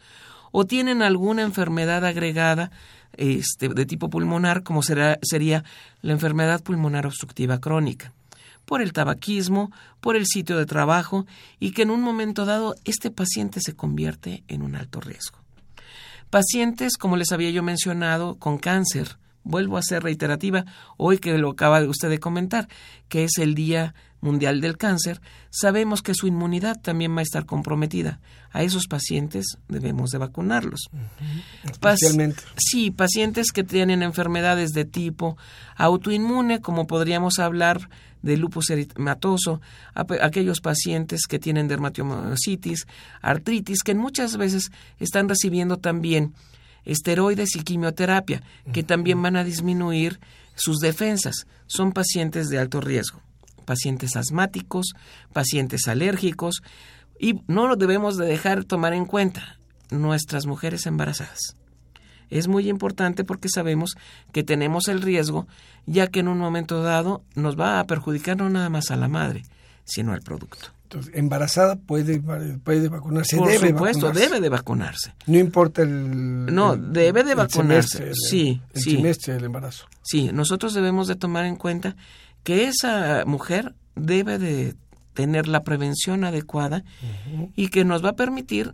o 0.51 0.65
tienen 0.65 1.03
alguna 1.03 1.43
enfermedad 1.43 2.03
agregada 2.03 2.69
este, 3.13 3.69
de 3.69 3.85
tipo 3.85 4.09
pulmonar, 4.09 4.63
como 4.63 4.81
sería 4.83 5.63
la 6.01 6.11
enfermedad 6.11 6.61
pulmonar 6.61 7.05
obstructiva 7.05 7.61
crónica, 7.61 8.11
por 8.65 8.81
el 8.81 8.91
tabaquismo, 8.91 9.71
por 10.01 10.17
el 10.17 10.25
sitio 10.25 10.57
de 10.57 10.65
trabajo 10.65 11.25
y 11.61 11.71
que 11.71 11.83
en 11.83 11.91
un 11.91 12.01
momento 12.01 12.43
dado 12.43 12.75
este 12.83 13.09
paciente 13.09 13.61
se 13.61 13.73
convierte 13.73 14.43
en 14.49 14.63
un 14.63 14.75
alto 14.75 14.99
riesgo. 14.99 15.39
Pacientes, 16.29 16.97
como 16.97 17.15
les 17.15 17.31
había 17.31 17.51
yo 17.51 17.63
mencionado, 17.63 18.35
con 18.35 18.57
cáncer, 18.57 19.22
vuelvo 19.43 19.77
a 19.77 19.83
ser 19.83 20.03
reiterativa, 20.03 20.65
hoy 20.97 21.17
que 21.17 21.37
lo 21.37 21.51
acaba 21.51 21.83
usted 21.83 22.09
de 22.09 22.19
comentar, 22.19 22.67
que 23.09 23.23
es 23.23 23.37
el 23.37 23.55
Día 23.55 23.93
Mundial 24.21 24.61
del 24.61 24.77
Cáncer, 24.77 25.21
sabemos 25.49 26.01
que 26.01 26.13
su 26.13 26.27
inmunidad 26.27 26.81
también 26.81 27.15
va 27.15 27.19
a 27.19 27.23
estar 27.23 27.45
comprometida. 27.45 28.21
A 28.51 28.63
esos 28.63 28.87
pacientes 28.87 29.57
debemos 29.67 30.11
de 30.11 30.17
vacunarlos. 30.17 30.89
Especialmente. 31.69 32.41
sí, 32.55 32.89
pacientes 32.91 33.51
que 33.51 33.63
tienen 33.63 34.01
enfermedades 34.01 34.71
de 34.71 34.85
tipo 34.85 35.37
autoinmune, 35.75 36.61
como 36.61 36.87
podríamos 36.87 37.39
hablar 37.39 37.89
de 38.21 38.37
lupus 38.37 38.69
eritematoso, 38.69 39.59
aquellos 39.93 40.61
pacientes 40.61 41.27
que 41.27 41.39
tienen 41.39 41.67
dermatomiositis, 41.67 42.87
artritis, 43.21 43.83
que 43.83 43.93
muchas 43.93 44.37
veces 44.37 44.71
están 44.99 45.27
recibiendo 45.27 45.77
también 45.77 46.33
esteroides 46.85 47.55
y 47.55 47.63
quimioterapia, 47.63 48.41
que 48.71 48.83
también 48.83 49.21
van 49.21 49.35
a 49.35 49.43
disminuir 49.43 50.19
sus 50.55 50.79
defensas. 50.79 51.47
Son 51.67 51.91
pacientes 51.91 52.49
de 52.49 52.59
alto 52.59 52.81
riesgo, 52.81 53.21
pacientes 53.65 54.15
asmáticos, 54.15 54.93
pacientes 55.31 55.87
alérgicos, 55.87 56.61
y 57.19 57.41
no 57.47 57.67
lo 57.67 57.75
debemos 57.75 58.17
de 58.17 58.25
dejar 58.25 58.63
tomar 58.63 58.93
en 58.93 59.05
cuenta 59.05 59.59
nuestras 59.91 60.45
mujeres 60.45 60.85
embarazadas. 60.85 61.55
Es 62.29 62.47
muy 62.47 62.67
importante 62.67 63.23
porque 63.23 63.47
sabemos 63.47 63.95
que 64.31 64.43
tenemos 64.43 64.87
el 64.87 65.01
riesgo, 65.01 65.47
ya 65.85 66.07
que 66.07 66.21
en 66.21 66.27
un 66.27 66.39
momento 66.39 66.81
dado 66.81 67.23
nos 67.35 67.59
va 67.59 67.79
a 67.79 67.85
perjudicar 67.85 68.37
no 68.37 68.49
nada 68.49 68.69
más 68.69 68.89
a 68.91 68.95
la 68.95 69.07
madre, 69.07 69.43
sino 69.85 70.13
al 70.13 70.21
producto 70.21 70.73
embarazada 71.13 71.75
puede, 71.75 72.21
puede 72.63 72.89
vacunarse. 72.89 73.37
Por 73.37 73.47
debe 73.47 73.69
supuesto, 73.69 74.11
debe 74.11 74.39
de 74.39 74.49
vacunarse. 74.49 75.13
No 75.27 75.37
importa 75.37 75.81
el... 75.81 76.53
No, 76.53 76.75
debe 76.75 77.23
de 77.23 77.35
vacunarse. 77.35 78.11
sí, 78.13 78.61
el 78.73 78.81
sí. 78.81 79.31
del 79.31 79.45
embarazo. 79.45 79.85
Sí, 80.03 80.31
nosotros 80.33 80.73
debemos 80.73 81.07
de 81.07 81.15
tomar 81.15 81.45
en 81.45 81.55
cuenta 81.55 81.95
que 82.43 82.67
esa 82.67 83.23
mujer 83.25 83.75
debe 83.95 84.37
de 84.37 84.75
tener 85.13 85.47
la 85.47 85.63
prevención 85.63 86.23
adecuada 86.23 86.83
y 87.55 87.69
que 87.69 87.85
nos 87.85 88.03
va 88.03 88.09
a 88.09 88.15
permitir 88.15 88.73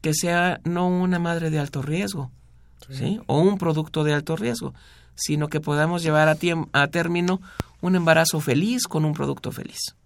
que 0.00 0.14
sea 0.14 0.60
no 0.64 0.88
una 0.88 1.18
madre 1.18 1.50
de 1.50 1.58
alto 1.58 1.82
riesgo, 1.82 2.30
sí. 2.90 3.20
O 3.26 3.40
un 3.40 3.58
producto 3.58 4.04
de 4.04 4.12
alto 4.12 4.36
riesgo, 4.36 4.74
sino 5.14 5.48
que 5.48 5.60
podamos 5.60 6.02
llevar 6.02 6.28
a, 6.28 6.36
a 6.72 6.86
término 6.88 7.40
un 7.80 7.96
embarazo 7.96 8.40
feliz 8.40 8.86
con 8.86 9.04
un 9.04 9.12
producto 9.12 9.50
feliz 9.50 9.96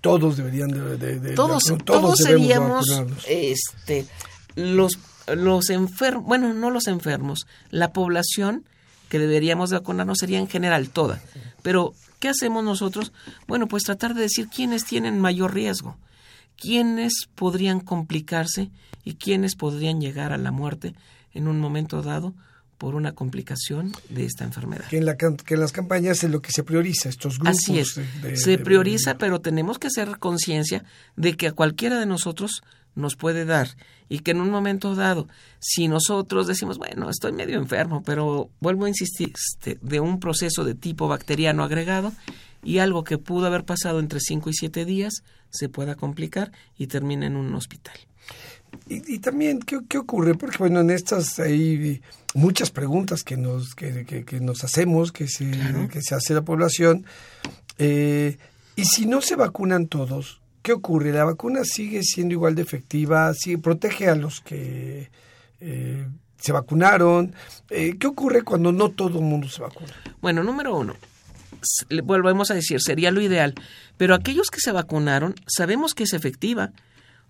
todos 0.00 0.36
deberían 0.36 0.70
de, 0.70 1.34
todos, 1.34 1.62
todos, 1.84 2.18
seríamos 2.18 2.84
este 3.28 4.06
los 4.54 4.98
los 5.26 5.70
enfermos 5.70 6.24
bueno 6.26 6.54
no 6.54 6.70
los 6.70 6.86
enfermos 6.86 7.46
la 7.70 7.92
población 7.92 8.64
que 9.08 9.18
deberíamos 9.18 9.70
vacunarnos 9.70 10.18
sería 10.18 10.38
en 10.38 10.48
general 10.48 10.90
toda. 10.90 11.20
Pero 11.62 11.94
qué 12.20 12.28
hacemos 12.28 12.64
nosotros 12.64 13.12
bueno 13.46 13.66
pues 13.66 13.82
tratar 13.84 14.14
de 14.14 14.22
decir 14.22 14.48
quiénes 14.48 14.84
tienen 14.84 15.18
mayor 15.18 15.54
riesgo 15.54 15.96
quiénes 16.60 17.26
podrían 17.34 17.80
complicarse 17.80 18.70
y 19.02 19.14
quiénes 19.14 19.56
podrían 19.56 20.00
llegar 20.00 20.32
a 20.32 20.38
la 20.38 20.50
muerte 20.50 20.94
en 21.32 21.48
un 21.48 21.58
momento 21.58 22.02
dado 22.02 22.34
por 22.80 22.94
una 22.94 23.12
complicación 23.12 23.92
de 24.08 24.24
esta 24.24 24.44
enfermedad. 24.44 24.86
Que 24.88 24.96
en, 24.96 25.04
la, 25.04 25.18
que 25.18 25.26
en 25.26 25.60
las 25.60 25.70
campañas 25.70 26.24
es 26.24 26.30
lo 26.30 26.40
que 26.40 26.50
se 26.50 26.64
prioriza, 26.64 27.10
estos 27.10 27.38
grupos. 27.38 27.58
Así 27.58 27.78
es, 27.78 28.00
se 28.36 28.56
prioriza, 28.56 29.18
pero 29.18 29.42
tenemos 29.42 29.78
que 29.78 29.88
hacer 29.88 30.18
conciencia 30.18 30.82
de 31.14 31.36
que 31.36 31.48
a 31.48 31.52
cualquiera 31.52 32.00
de 32.00 32.06
nosotros 32.06 32.62
nos 32.94 33.16
puede 33.16 33.44
dar 33.44 33.68
y 34.08 34.20
que 34.20 34.30
en 34.30 34.40
un 34.40 34.48
momento 34.48 34.94
dado, 34.94 35.28
si 35.58 35.88
nosotros 35.88 36.46
decimos, 36.46 36.78
bueno, 36.78 37.10
estoy 37.10 37.32
medio 37.32 37.58
enfermo, 37.58 38.02
pero 38.02 38.48
vuelvo 38.60 38.86
a 38.86 38.88
insistir, 38.88 39.34
este, 39.34 39.78
de 39.82 40.00
un 40.00 40.18
proceso 40.18 40.64
de 40.64 40.74
tipo 40.74 41.06
bacteriano 41.06 41.62
agregado 41.62 42.14
y 42.62 42.78
algo 42.78 43.04
que 43.04 43.18
pudo 43.18 43.46
haber 43.46 43.64
pasado 43.64 44.00
entre 44.00 44.20
5 44.20 44.50
y 44.50 44.54
7 44.54 44.84
días 44.84 45.22
se 45.50 45.68
pueda 45.68 45.94
complicar 45.94 46.52
y 46.76 46.86
termina 46.86 47.26
en 47.26 47.36
un 47.36 47.54
hospital. 47.54 47.98
Y, 48.88 49.18
también, 49.18 49.60
¿qué, 49.60 49.98
ocurre? 49.98 50.34
Porque, 50.34 50.58
bueno, 50.58 50.80
en 50.80 50.90
estas 50.90 51.38
hay 51.38 52.00
muchas 52.34 52.70
preguntas 52.70 53.22
que 53.22 53.36
nos, 53.36 53.74
que, 53.74 54.04
que, 54.04 54.40
nos 54.40 54.64
hacemos, 54.64 55.12
que 55.12 55.28
se, 55.28 55.50
que 55.90 56.02
se 56.02 56.14
hace 56.14 56.34
la 56.34 56.42
población. 56.42 57.04
Eh, 57.78 58.36
y 58.76 58.84
si 58.84 59.06
no 59.06 59.20
se 59.20 59.36
vacunan 59.36 59.86
todos, 59.86 60.40
¿qué 60.62 60.72
ocurre? 60.72 61.12
¿La 61.12 61.24
vacuna 61.24 61.64
sigue 61.64 62.02
siendo 62.02 62.34
igual 62.34 62.54
de 62.54 62.62
efectiva? 62.62 63.32
¿Sigue, 63.34 63.58
¿Protege 63.58 64.08
a 64.08 64.14
los 64.14 64.40
que 64.40 65.10
eh, 65.60 66.06
se 66.38 66.52
vacunaron? 66.52 67.34
Eh, 67.70 67.96
¿Qué 67.98 68.06
ocurre 68.06 68.42
cuando 68.42 68.72
no 68.72 68.90
todo 68.90 69.18
el 69.18 69.24
mundo 69.24 69.48
se 69.48 69.62
vacuna? 69.62 69.94
Bueno, 70.20 70.42
número 70.42 70.76
uno, 70.76 70.96
volvemos 72.04 72.50
a 72.50 72.54
decir, 72.54 72.80
sería 72.80 73.10
lo 73.10 73.20
ideal, 73.20 73.54
pero 73.96 74.14
aquellos 74.14 74.50
que 74.50 74.60
se 74.60 74.72
vacunaron 74.72 75.34
sabemos 75.46 75.94
que 75.94 76.04
es 76.04 76.12
efectiva. 76.12 76.72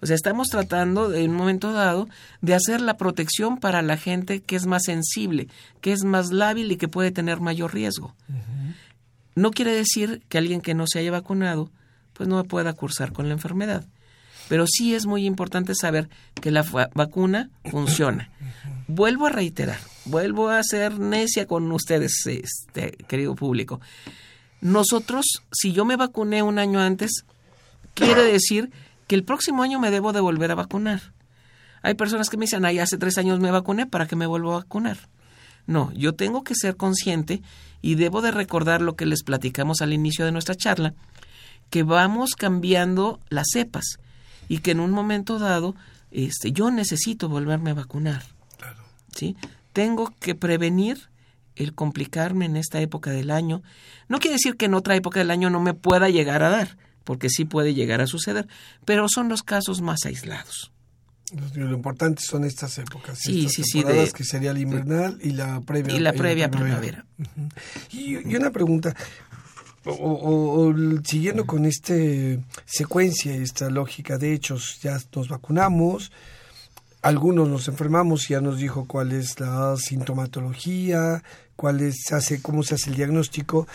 O 0.02 0.06
sea, 0.06 0.16
estamos 0.16 0.48
tratando 0.48 1.12
en 1.14 1.30
un 1.30 1.36
momento 1.36 1.72
dado 1.72 2.08
de 2.40 2.54
hacer 2.54 2.80
la 2.80 2.96
protección 2.96 3.58
para 3.58 3.82
la 3.82 3.98
gente 3.98 4.40
que 4.40 4.56
es 4.56 4.66
más 4.66 4.84
sensible, 4.84 5.48
que 5.80 5.92
es 5.92 6.04
más 6.04 6.32
lábil 6.32 6.72
y 6.72 6.76
que 6.76 6.88
puede 6.88 7.10
tener 7.10 7.40
mayor 7.40 7.74
riesgo. 7.74 8.14
No 9.34 9.50
quiere 9.50 9.72
decir 9.72 10.22
que 10.28 10.38
alguien 10.38 10.60
que 10.62 10.74
no 10.74 10.86
se 10.86 10.98
haya 10.98 11.10
vacunado 11.10 11.70
pues 12.20 12.28
no 12.28 12.44
pueda 12.44 12.74
cursar 12.74 13.12
con 13.12 13.28
la 13.28 13.32
enfermedad. 13.32 13.86
Pero 14.50 14.66
sí 14.66 14.94
es 14.94 15.06
muy 15.06 15.24
importante 15.24 15.74
saber 15.74 16.10
que 16.34 16.50
la 16.50 16.62
vacuna 16.94 17.48
funciona. 17.70 18.30
Vuelvo 18.88 19.26
a 19.26 19.30
reiterar, 19.30 19.78
vuelvo 20.04 20.48
a 20.48 20.62
ser 20.62 20.98
necia 20.98 21.46
con 21.46 21.70
ustedes, 21.72 22.26
este, 22.26 22.92
querido 23.08 23.34
público. 23.34 23.80
Nosotros, 24.60 25.24
si 25.52 25.72
yo 25.72 25.84
me 25.84 25.96
vacuné 25.96 26.42
un 26.42 26.58
año 26.58 26.80
antes, 26.80 27.24
quiere 27.94 28.22
decir 28.24 28.70
que 29.06 29.14
el 29.14 29.24
próximo 29.24 29.62
año 29.62 29.80
me 29.80 29.90
debo 29.90 30.12
de 30.12 30.20
volver 30.20 30.50
a 30.50 30.54
vacunar. 30.54 31.12
Hay 31.82 31.94
personas 31.94 32.28
que 32.28 32.36
me 32.36 32.44
dicen, 32.44 32.64
ay, 32.64 32.78
hace 32.78 32.98
tres 32.98 33.16
años 33.16 33.40
me 33.40 33.50
vacuné, 33.50 33.86
¿para 33.86 34.06
qué 34.06 34.16
me 34.16 34.26
vuelvo 34.26 34.52
a 34.52 34.58
vacunar? 34.58 34.98
No, 35.66 35.92
yo 35.92 36.14
tengo 36.14 36.44
que 36.44 36.54
ser 36.54 36.76
consciente 36.76 37.42
y 37.80 37.94
debo 37.94 38.20
de 38.22 38.30
recordar 38.30 38.82
lo 38.82 38.96
que 38.96 39.06
les 39.06 39.22
platicamos 39.22 39.80
al 39.80 39.92
inicio 39.92 40.24
de 40.24 40.32
nuestra 40.32 40.54
charla, 40.54 40.94
que 41.70 41.82
vamos 41.82 42.34
cambiando 42.36 43.20
las 43.28 43.46
cepas 43.52 43.98
y 44.48 44.58
que 44.58 44.72
en 44.72 44.80
un 44.80 44.90
momento 44.90 45.38
dado 45.38 45.74
este, 46.10 46.52
yo 46.52 46.70
necesito 46.70 47.28
volverme 47.28 47.70
a 47.70 47.74
vacunar. 47.74 48.22
¿sí? 49.14 49.36
Tengo 49.72 50.12
que 50.20 50.34
prevenir 50.34 51.10
el 51.56 51.74
complicarme 51.74 52.46
en 52.46 52.56
esta 52.56 52.80
época 52.80 53.10
del 53.10 53.30
año. 53.30 53.62
No 54.08 54.18
quiere 54.18 54.34
decir 54.36 54.56
que 54.56 54.66
en 54.66 54.74
otra 54.74 54.96
época 54.96 55.20
del 55.20 55.30
año 55.30 55.50
no 55.50 55.60
me 55.60 55.74
pueda 55.74 56.08
llegar 56.08 56.42
a 56.42 56.50
dar, 56.50 56.76
porque 57.04 57.28
sí 57.28 57.44
puede 57.44 57.74
llegar 57.74 58.00
a 58.00 58.06
suceder, 58.06 58.48
pero 58.84 59.06
son 59.08 59.28
los 59.28 59.42
casos 59.42 59.80
más 59.80 60.04
aislados. 60.04 60.72
Lo, 61.54 61.70
importante 61.72 62.22
son 62.22 62.44
estas 62.44 62.76
épocas, 62.78 63.18
sí, 63.20 63.46
estas 63.46 63.52
sí, 63.52 63.62
sí, 63.62 63.84
que 64.12 64.24
sería 64.24 64.50
el 64.50 64.58
invernal 64.58 65.16
y 65.22 65.30
la 65.30 65.60
previa, 65.60 65.94
y 65.94 66.00
la 66.00 66.12
previa 66.12 66.50
primavera. 66.50 67.06
y, 67.92 68.16
una 68.34 68.50
pregunta, 68.50 68.96
o, 69.84 70.74
siguiendo 71.04 71.46
con 71.46 71.66
esta 71.66 71.94
secuencia, 72.64 73.32
esta 73.36 73.70
lógica 73.70 74.18
de 74.18 74.34
hechos, 74.34 74.80
ya 74.82 74.98
nos 75.14 75.28
vacunamos, 75.28 76.10
algunos 77.02 77.48
nos 77.48 77.68
enfermamos 77.68 78.28
y 78.28 78.34
ya 78.34 78.40
nos 78.40 78.58
dijo 78.58 78.86
cuál 78.86 79.12
es 79.12 79.40
la 79.40 79.76
sintomatología, 79.76 81.22
cuál 81.56 81.80
es, 81.80 82.12
hace, 82.12 82.42
cómo 82.42 82.62
se 82.62 82.74
hace 82.74 82.90
el 82.90 82.96
diagnóstico, 82.96 83.66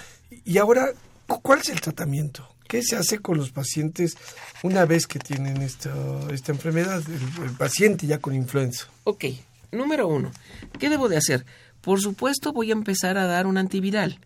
y 0.44 0.58
ahora, 0.58 0.90
¿cuál 1.28 1.60
es 1.60 1.70
el 1.70 1.82
tratamiento? 1.82 2.48
¿Qué 2.68 2.82
se 2.82 2.96
hace 2.96 3.20
con 3.20 3.38
los 3.38 3.52
pacientes 3.52 4.18
una 4.64 4.86
vez 4.86 5.06
que 5.08 5.20
tienen 5.20 5.62
esta, 5.62 5.94
esta 6.32 6.52
enfermedad, 6.52 7.02
el, 7.44 7.52
paciente 7.52 8.08
ya 8.08 8.18
con 8.20 8.34
influenza? 8.34 8.88
Ok, 9.04 9.26
número 9.72 10.08
uno, 10.08 10.32
¿qué 10.80 10.90
debo 10.90 11.10
de 11.10 11.18
hacer? 11.18 11.46
Por 11.82 12.02
supuesto 12.02 12.54
voy 12.54 12.72
a 12.72 12.74
empezar 12.74 13.18
a 13.18 13.26
dar 13.26 13.46
un 13.46 13.58
antiviral. 13.58 14.20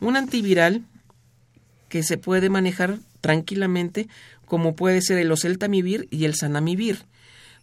Un 0.00 0.16
antiviral 0.16 0.84
que 1.88 2.02
se 2.02 2.18
puede 2.18 2.50
manejar 2.50 2.98
tranquilamente 3.22 4.08
como 4.44 4.76
puede 4.76 5.00
ser 5.00 5.18
el 5.18 5.32
oseltamivir 5.32 6.08
y 6.10 6.26
el 6.26 6.34
sanamivir. 6.34 7.06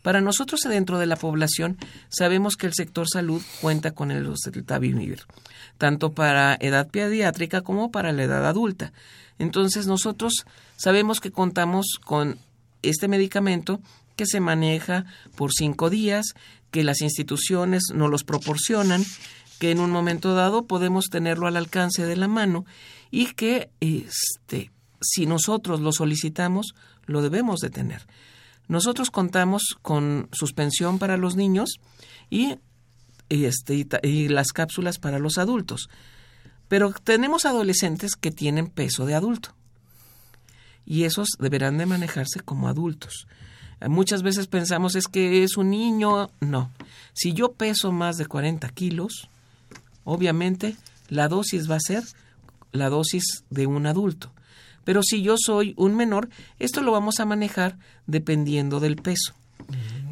Para 0.06 0.22
nosotros 0.22 0.60
dentro 0.62 1.00
de 1.00 1.08
la 1.08 1.16
población 1.16 1.80
sabemos 2.10 2.58
que 2.58 2.68
el 2.68 2.76
sector 2.76 3.08
salud 3.12 3.42
cuenta 3.60 3.90
con 3.96 4.12
el 4.12 4.28
oseltamivir, 4.28 5.24
tanto 5.80 6.12
para 6.12 6.56
edad 6.60 6.88
pediátrica 6.88 7.62
como 7.62 7.90
para 7.90 8.12
la 8.12 8.22
edad 8.22 8.46
adulta. 8.46 8.94
Entonces 9.40 9.88
nosotros 9.88 10.46
sabemos 10.78 11.22
que 11.22 11.32
contamos 11.32 12.00
con 12.06 12.38
este 12.84 13.08
medicamento 13.08 13.82
que 14.16 14.28
se 14.28 14.42
maneja 14.42 15.06
por 15.36 15.52
cinco 15.52 15.90
días, 15.90 16.36
que 16.70 16.84
las 16.84 17.02
instituciones 17.02 17.86
nos 17.92 18.12
los 18.12 18.24
proporcionan, 18.24 19.04
que 19.58 19.72
en 19.72 19.80
un 19.80 19.90
momento 19.90 20.36
dado 20.36 20.68
podemos 20.68 21.06
tenerlo 21.06 21.48
al 21.48 21.58
alcance 21.58 22.06
de 22.06 22.16
la 22.16 22.28
mano 22.28 22.68
y 23.10 23.34
que 23.34 23.72
este, 23.80 24.70
si 25.02 25.26
nosotros 25.26 25.80
lo 25.80 25.92
solicitamos, 25.92 26.76
lo 27.08 27.24
debemos 27.24 27.60
de 27.60 27.72
tener. 27.72 28.06
Nosotros 28.68 29.12
contamos 29.12 29.78
con 29.82 30.30
suspensión 30.32 31.00
para 31.00 31.18
los 31.18 31.36
niños 31.36 31.80
y, 32.30 32.58
este, 33.30 33.88
y 34.04 34.28
las 34.28 34.52
cápsulas 34.52 35.00
para 35.00 35.20
los 35.20 35.38
adultos. 35.38 35.90
Pero 36.68 36.94
tenemos 37.04 37.46
adolescentes 37.46 38.16
que 38.16 38.32
tienen 38.32 38.68
peso 38.68 39.06
de 39.06 39.16
adulto 39.16 39.56
y 40.86 41.04
esos 41.04 41.30
deberán 41.40 41.78
de 41.78 41.86
manejarse 41.86 42.40
como 42.42 42.68
adultos. 42.68 43.28
Muchas 43.88 44.24
veces 44.24 44.48
pensamos 44.48 44.96
es 44.96 45.08
que 45.08 45.44
es 45.44 45.58
un 45.58 45.70
niño. 45.72 46.30
No. 46.40 46.72
Si 47.14 47.34
yo 47.34 47.54
peso 47.54 47.92
más 47.92 48.18
de 48.18 48.26
40 48.26 48.70
kilos, 48.70 49.30
obviamente 50.04 50.76
la 51.10 51.28
dosis 51.28 51.70
va 51.70 51.76
a 51.76 51.80
ser 51.80 52.04
la 52.72 52.90
dosis 52.90 53.44
de 53.50 53.68
un 53.68 53.86
adulto. 53.86 54.32
Pero 54.86 55.04
si 55.04 55.22
yo 55.22 55.36
soy 55.38 55.74
un 55.76 55.96
menor, 55.96 56.30
esto 56.58 56.82
lo 56.82 56.94
vamos 56.94 57.20
a 57.20 57.26
manejar 57.26 57.78
dependiendo 58.08 58.80
del 58.80 58.96
peso. 58.96 59.34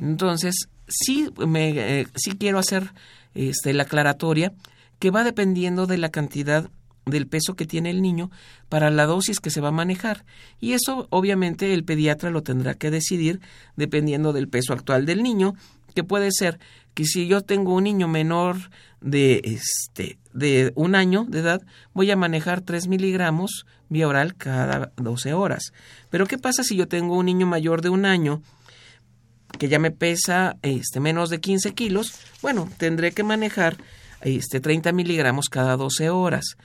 Entonces, 0.02 0.68
sí, 0.90 1.30
me, 1.48 1.70
eh, 1.70 2.08
sí 2.16 2.32
quiero 2.32 2.60
hacer 2.60 2.92
este, 3.34 3.74
la 3.74 3.84
aclaratoria 3.84 4.54
que 5.00 5.12
va 5.12 5.24
dependiendo 5.24 5.88
de 5.88 5.98
la 5.98 6.10
cantidad 6.10 6.70
del 7.06 7.28
peso 7.28 7.56
que 7.56 7.66
tiene 7.66 7.90
el 7.90 8.02
niño 8.02 8.32
para 8.70 8.90
la 8.90 9.06
dosis 9.06 9.40
que 9.40 9.50
se 9.50 9.62
va 9.62 9.70
a 9.70 9.72
manejar. 9.72 10.26
Y 10.60 10.74
eso 10.74 11.08
obviamente 11.10 11.74
el 11.74 11.84
pediatra 11.84 12.30
lo 12.30 12.44
tendrá 12.44 12.76
que 12.76 12.92
decidir 12.92 13.42
dependiendo 13.76 14.34
del 14.34 14.48
peso 14.48 14.74
actual 14.74 15.06
del 15.06 15.22
niño, 15.22 15.56
que 15.96 16.04
puede 16.04 16.30
ser 16.32 16.60
que 16.94 17.06
si 17.06 17.28
yo 17.28 17.42
tengo 17.42 17.74
un 17.74 17.84
niño 17.84 18.08
menor 18.08 18.58
de 19.04 19.42
este 19.44 20.18
de 20.34 20.72
un 20.76 20.96
año 20.96 21.26
de 21.28 21.40
edad, 21.40 21.62
voy 21.94 22.10
a 22.10 22.16
manejar 22.16 22.62
3 22.62 22.88
miligramos 22.88 23.66
vía 23.90 24.08
oral 24.08 24.36
cada 24.36 24.92
12 24.98 25.34
horas. 25.34 25.74
Pero 26.10 26.26
¿qué 26.26 26.38
pasa 26.38 26.64
si 26.64 26.76
yo 26.76 26.88
tengo 26.88 27.18
un 27.18 27.28
niño 27.28 27.46
mayor 27.46 27.82
de 27.82 27.90
un 27.90 28.06
año 28.06 28.42
que 29.60 29.68
ya 29.68 29.78
me 29.78 29.92
pesa 29.92 30.58
este, 30.64 31.00
menos 31.00 31.30
de 31.30 31.40
15 31.40 31.74
kilos? 31.74 32.14
Bueno, 32.42 32.68
tendré 32.78 33.12
que 33.12 33.24
manejar 33.24 33.78
este, 34.22 34.60
30 34.60 34.92
miligramos 34.94 35.50
cada 35.50 35.78
12 35.78 36.10
horas. 36.10 36.58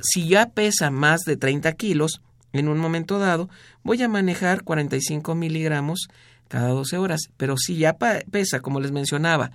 Si 0.00 0.28
ya 0.28 0.50
pesa 0.50 0.90
más 0.90 1.22
de 1.22 1.36
30 1.36 1.72
kilos, 1.72 2.20
en 2.52 2.68
un 2.68 2.78
momento 2.78 3.18
dado, 3.18 3.48
voy 3.82 4.02
a 4.02 4.08
manejar 4.08 4.62
45 4.62 5.34
miligramos 5.34 6.08
cada 6.48 6.68
12 6.68 6.98
horas. 6.98 7.22
Pero 7.36 7.56
si 7.56 7.78
ya 7.78 7.96
pesa, 8.30 8.60
como 8.60 8.80
les 8.80 8.92
mencionaba, 8.92 9.50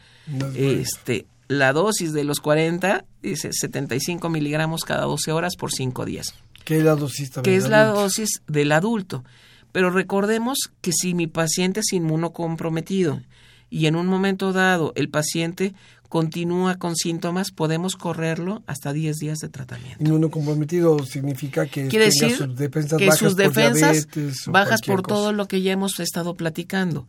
este, 0.56 1.28
la 1.52 1.74
dosis 1.74 2.14
de 2.14 2.24
los 2.24 2.40
40, 2.40 3.04
dice 3.22 3.50
75 3.52 4.30
miligramos 4.30 4.86
cada 4.86 5.04
12 5.04 5.34
horas 5.34 5.58
por 5.58 5.74
5 5.74 6.06
días. 6.06 6.34
¿Qué 6.64 6.78
es 6.78 6.84
la 6.86 6.96
dosis 6.96 7.32
Que 7.44 7.58
es 7.58 7.68
la 7.68 7.88
dosis 7.88 8.42
del 8.48 8.72
adulto. 8.72 9.26
Pero 9.74 9.90
recordemos 9.90 10.58
que 10.80 10.94
si 10.94 11.14
mi 11.14 11.28
paciente 11.28 11.82
es 11.82 11.92
inmunocomprometido 11.92 13.22
y 13.70 13.88
en 13.88 13.98
un 13.98 14.08
momento 14.08 14.54
dado 14.54 14.94
el 14.96 15.10
paciente 15.10 15.74
continúa 16.08 16.76
con 16.76 16.96
síntomas, 16.96 17.52
podemos 17.52 17.98
correrlo 17.98 18.64
hasta 18.66 18.94
10 18.94 19.18
días 19.18 19.40
de 19.40 19.50
tratamiento. 19.50 20.02
Inmunocomprometido 20.02 21.04
significa 21.06 21.66
que 21.66 21.90
Quiere 21.90 22.06
decir 22.06 22.34
sus 22.34 22.56
defensas 22.56 22.98
que 22.98 23.08
bajas 23.08 23.20
sus 23.20 23.36
defensas 23.36 24.06
por 24.06 24.54
bajas 24.54 24.82
por 24.84 25.02
todo 25.02 25.34
lo 25.34 25.50
que 25.50 25.62
ya 25.62 25.74
hemos 25.74 26.00
estado 26.00 26.36
platicando. 26.36 27.08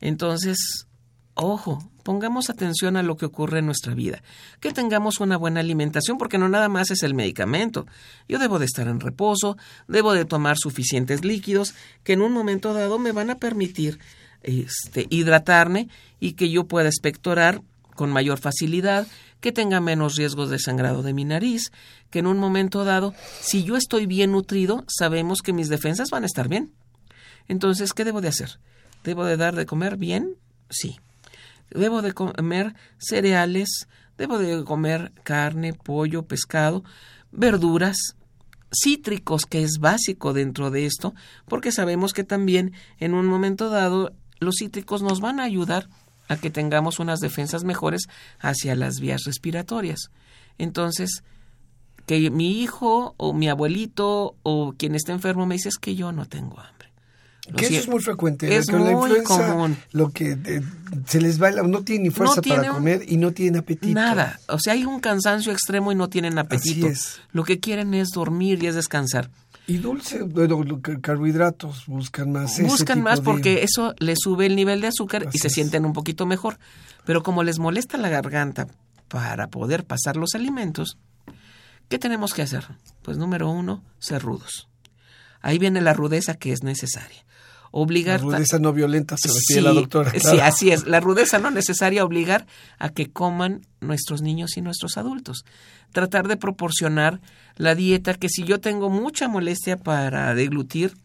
Entonces, 0.00 0.88
ojo, 1.34 1.88
pongamos 2.06 2.50
atención 2.50 2.96
a 2.96 3.02
lo 3.02 3.16
que 3.16 3.26
ocurre 3.26 3.58
en 3.58 3.66
nuestra 3.66 3.92
vida, 3.92 4.22
que 4.60 4.72
tengamos 4.72 5.18
una 5.18 5.36
buena 5.36 5.58
alimentación, 5.58 6.18
porque 6.18 6.38
no 6.38 6.48
nada 6.48 6.68
más 6.68 6.92
es 6.92 7.02
el 7.02 7.14
medicamento. 7.14 7.84
Yo 8.28 8.38
debo 8.38 8.60
de 8.60 8.64
estar 8.64 8.86
en 8.86 9.00
reposo, 9.00 9.56
debo 9.88 10.12
de 10.12 10.24
tomar 10.24 10.56
suficientes 10.56 11.24
líquidos 11.24 11.74
que 12.04 12.12
en 12.12 12.22
un 12.22 12.30
momento 12.30 12.74
dado 12.74 13.00
me 13.00 13.10
van 13.10 13.30
a 13.30 13.38
permitir 13.38 13.98
este, 14.44 15.08
hidratarme 15.10 15.88
y 16.20 16.34
que 16.34 16.48
yo 16.48 16.68
pueda 16.68 16.88
expectorar 16.88 17.60
con 17.96 18.12
mayor 18.12 18.38
facilidad, 18.38 19.08
que 19.40 19.50
tenga 19.50 19.80
menos 19.80 20.14
riesgos 20.14 20.48
de 20.48 20.60
sangrado 20.60 21.02
de 21.02 21.12
mi 21.12 21.24
nariz, 21.24 21.72
que 22.10 22.20
en 22.20 22.28
un 22.28 22.38
momento 22.38 22.84
dado, 22.84 23.14
si 23.40 23.64
yo 23.64 23.76
estoy 23.76 24.06
bien 24.06 24.30
nutrido, 24.30 24.84
sabemos 24.86 25.42
que 25.42 25.52
mis 25.52 25.68
defensas 25.68 26.10
van 26.10 26.22
a 26.22 26.26
estar 26.26 26.46
bien. 26.46 26.72
Entonces, 27.48 27.92
¿qué 27.92 28.04
debo 28.04 28.20
de 28.20 28.28
hacer? 28.28 28.60
¿Debo 29.02 29.24
de 29.24 29.36
dar 29.36 29.56
de 29.56 29.66
comer 29.66 29.96
bien? 29.96 30.36
Sí. 30.70 31.00
¿Debo 31.70 32.02
de 32.02 32.12
comer 32.12 32.74
cereales? 32.98 33.88
¿Debo 34.18 34.38
de 34.38 34.64
comer 34.64 35.12
carne, 35.22 35.74
pollo, 35.74 36.22
pescado, 36.26 36.84
verduras? 37.32 38.16
cítricos, 38.72 39.46
que 39.46 39.62
es 39.62 39.78
básico 39.78 40.32
dentro 40.32 40.70
de 40.70 40.86
esto, 40.86 41.14
porque 41.46 41.72
sabemos 41.72 42.12
que 42.12 42.24
también 42.24 42.72
en 42.98 43.14
un 43.14 43.26
momento 43.26 43.70
dado 43.70 44.12
los 44.38 44.56
cítricos 44.58 45.02
nos 45.02 45.20
van 45.20 45.40
a 45.40 45.44
ayudar 45.44 45.88
a 46.28 46.36
que 46.36 46.50
tengamos 46.50 46.98
unas 46.98 47.20
defensas 47.20 47.64
mejores 47.64 48.08
hacia 48.40 48.74
las 48.74 49.00
vías 49.00 49.22
respiratorias. 49.24 50.10
Entonces, 50.58 51.22
que 52.06 52.30
mi 52.30 52.60
hijo 52.62 53.14
o 53.16 53.32
mi 53.32 53.48
abuelito 53.48 54.36
o 54.42 54.74
quien 54.76 54.94
esté 54.94 55.12
enfermo 55.12 55.46
me 55.46 55.54
dice 55.54 55.68
es 55.68 55.78
que 55.78 55.94
yo 55.94 56.12
no 56.12 56.26
tengo 56.26 56.58
hambre. 56.58 56.92
Que 57.54 57.66
eso 57.66 57.74
es 57.76 57.88
muy 57.88 58.00
frecuente. 58.00 58.56
Es 58.56 58.70
muy 58.72 59.22
común. 59.22 59.76
Lo 59.92 60.10
que 60.10 60.36
se 61.06 61.20
les 61.20 61.40
va, 61.40 61.50
no 61.50 61.82
tienen 61.82 62.04
ni 62.04 62.10
fuerza 62.10 62.42
para 62.42 62.68
comer 62.70 63.04
y 63.06 63.16
no 63.16 63.32
tienen 63.32 63.60
apetito. 63.60 63.94
Nada. 63.94 64.40
O 64.48 64.58
sea, 64.58 64.72
hay 64.72 64.84
un 64.84 65.00
cansancio 65.00 65.52
extremo 65.52 65.92
y 65.92 65.94
no 65.94 66.08
tienen 66.08 66.38
apetito. 66.38 66.88
Lo 67.32 67.44
que 67.44 67.60
quieren 67.60 67.94
es 67.94 68.08
dormir 68.08 68.62
y 68.62 68.66
es 68.66 68.74
descansar. 68.74 69.30
Y 69.68 69.78
dulce, 69.78 70.22
bueno, 70.22 70.64
carbohidratos, 71.00 71.86
buscan 71.86 72.30
más. 72.30 72.60
Buscan 72.62 73.02
más 73.02 73.20
porque 73.20 73.62
eso 73.62 73.94
les 73.98 74.18
sube 74.20 74.46
el 74.46 74.54
nivel 74.56 74.80
de 74.80 74.88
azúcar 74.88 75.28
y 75.32 75.38
se 75.38 75.50
sienten 75.50 75.84
un 75.84 75.92
poquito 75.92 76.26
mejor. 76.26 76.58
Pero 77.04 77.22
como 77.22 77.42
les 77.42 77.58
molesta 77.58 77.96
la 77.96 78.08
garganta 78.08 78.66
para 79.08 79.48
poder 79.48 79.84
pasar 79.84 80.16
los 80.16 80.34
alimentos, 80.34 80.98
¿qué 81.88 81.98
tenemos 81.98 82.34
que 82.34 82.42
hacer? 82.42 82.66
Pues 83.02 83.18
número 83.18 83.50
uno, 83.50 83.82
ser 83.98 84.22
rudos. 84.22 84.68
Ahí 85.42 85.58
viene 85.58 85.80
la 85.80 85.94
rudeza 85.94 86.34
que 86.34 86.52
es 86.52 86.62
necesaria 86.62 87.26
obligar. 87.70 88.20
La 88.20 88.36
rudeza 88.36 88.58
no 88.58 88.72
violenta 88.72 89.16
se 89.16 89.28
refiere 89.28 89.62
la 89.62 89.72
doctora. 89.72 90.12
Sí, 90.18 90.38
así 90.40 90.70
es. 90.70 90.86
La 90.86 91.00
rudeza 91.00 91.38
no 91.38 91.50
necesaria 91.50 92.04
obligar 92.04 92.46
a 92.78 92.88
que 92.90 93.10
coman 93.10 93.66
nuestros 93.80 94.22
niños 94.22 94.56
y 94.56 94.62
nuestros 94.62 94.96
adultos. 94.96 95.44
Tratar 95.92 96.28
de 96.28 96.36
proporcionar 96.36 97.20
la 97.56 97.74
dieta 97.74 98.14
que 98.14 98.28
si 98.28 98.44
yo 98.44 98.60
tengo 98.60 98.90
mucha 98.90 99.28
molestia 99.28 99.76
para 99.76 100.34
deglutir, 100.34 100.96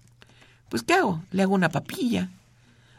pues 0.69 0.83
¿qué 0.83 0.93
hago? 0.93 1.21
Le 1.31 1.43
hago 1.43 1.53
una 1.53 1.69
papilla. 1.69 2.29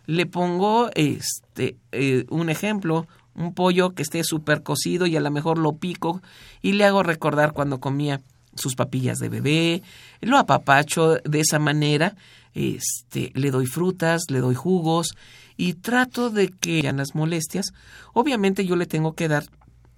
Le 0.07 0.27
pongo 0.27 0.91
este 0.95 1.77
eh, 1.93 2.27
un 2.29 2.51
ejemplo, 2.51 3.07
un 3.35 3.55
pollo 3.55 3.91
que 3.91 4.03
esté 4.03 4.25
súper 4.25 4.63
cocido 4.63 5.07
y 5.07 5.17
a 5.17 5.21
lo 5.21 5.31
mejor 5.31 5.59
lo 5.59 5.73
pico 5.77 6.23
y 6.61 6.73
le 6.73 6.85
hago 6.85 7.03
recordar 7.03 7.53
cuando 7.53 7.81
comía 7.81 8.21
sus 8.55 8.75
papillas 8.75 9.19
de 9.19 9.29
bebé, 9.29 9.83
lo 10.21 10.39
apapacho 10.39 11.17
de 11.25 11.41
esa 11.41 11.59
manera 11.59 12.15
este, 12.55 13.33
le 13.35 13.51
doy 13.51 13.67
frutas, 13.67 14.23
le 14.31 14.41
doy 14.41 14.55
jugos 14.55 15.15
y 15.57 15.75
trato 15.75 16.31
de 16.31 16.49
que 16.49 16.79
hayan 16.79 16.97
las 16.97 17.15
molestias. 17.15 17.73
Obviamente 18.13 18.65
yo 18.65 18.77
le 18.77 18.87
tengo 18.87 19.15
que 19.15 19.29
dar 19.29 19.45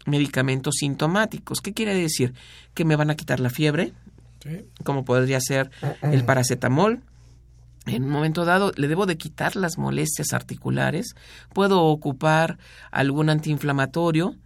medicamentos 0.07 0.77
sintomáticos. 0.79 1.61
¿Qué 1.61 1.73
quiere 1.73 1.95
decir? 1.95 2.35
Que 2.75 2.85
me 2.85 2.97
van 2.97 3.11
a 3.11 3.17
quitar 3.17 3.41
la 3.41 3.51
fiebre, 3.51 3.93
como 4.83 5.05
podría 5.05 5.41
ser 5.41 5.71
el 6.03 6.25
paracetamol. 6.25 7.03
En 7.87 8.05
un 8.05 8.11
momento 8.11 8.45
dado 8.45 8.73
le 8.77 8.89
debo 8.89 9.07
de 9.07 9.19
quitar 9.19 9.57
las 9.57 9.77
molestias 9.77 10.33
articulares, 10.33 11.15
puedo 11.53 11.83
ocupar 11.83 12.59
algún 12.91 13.29
antiinflamatorio, 13.29 14.37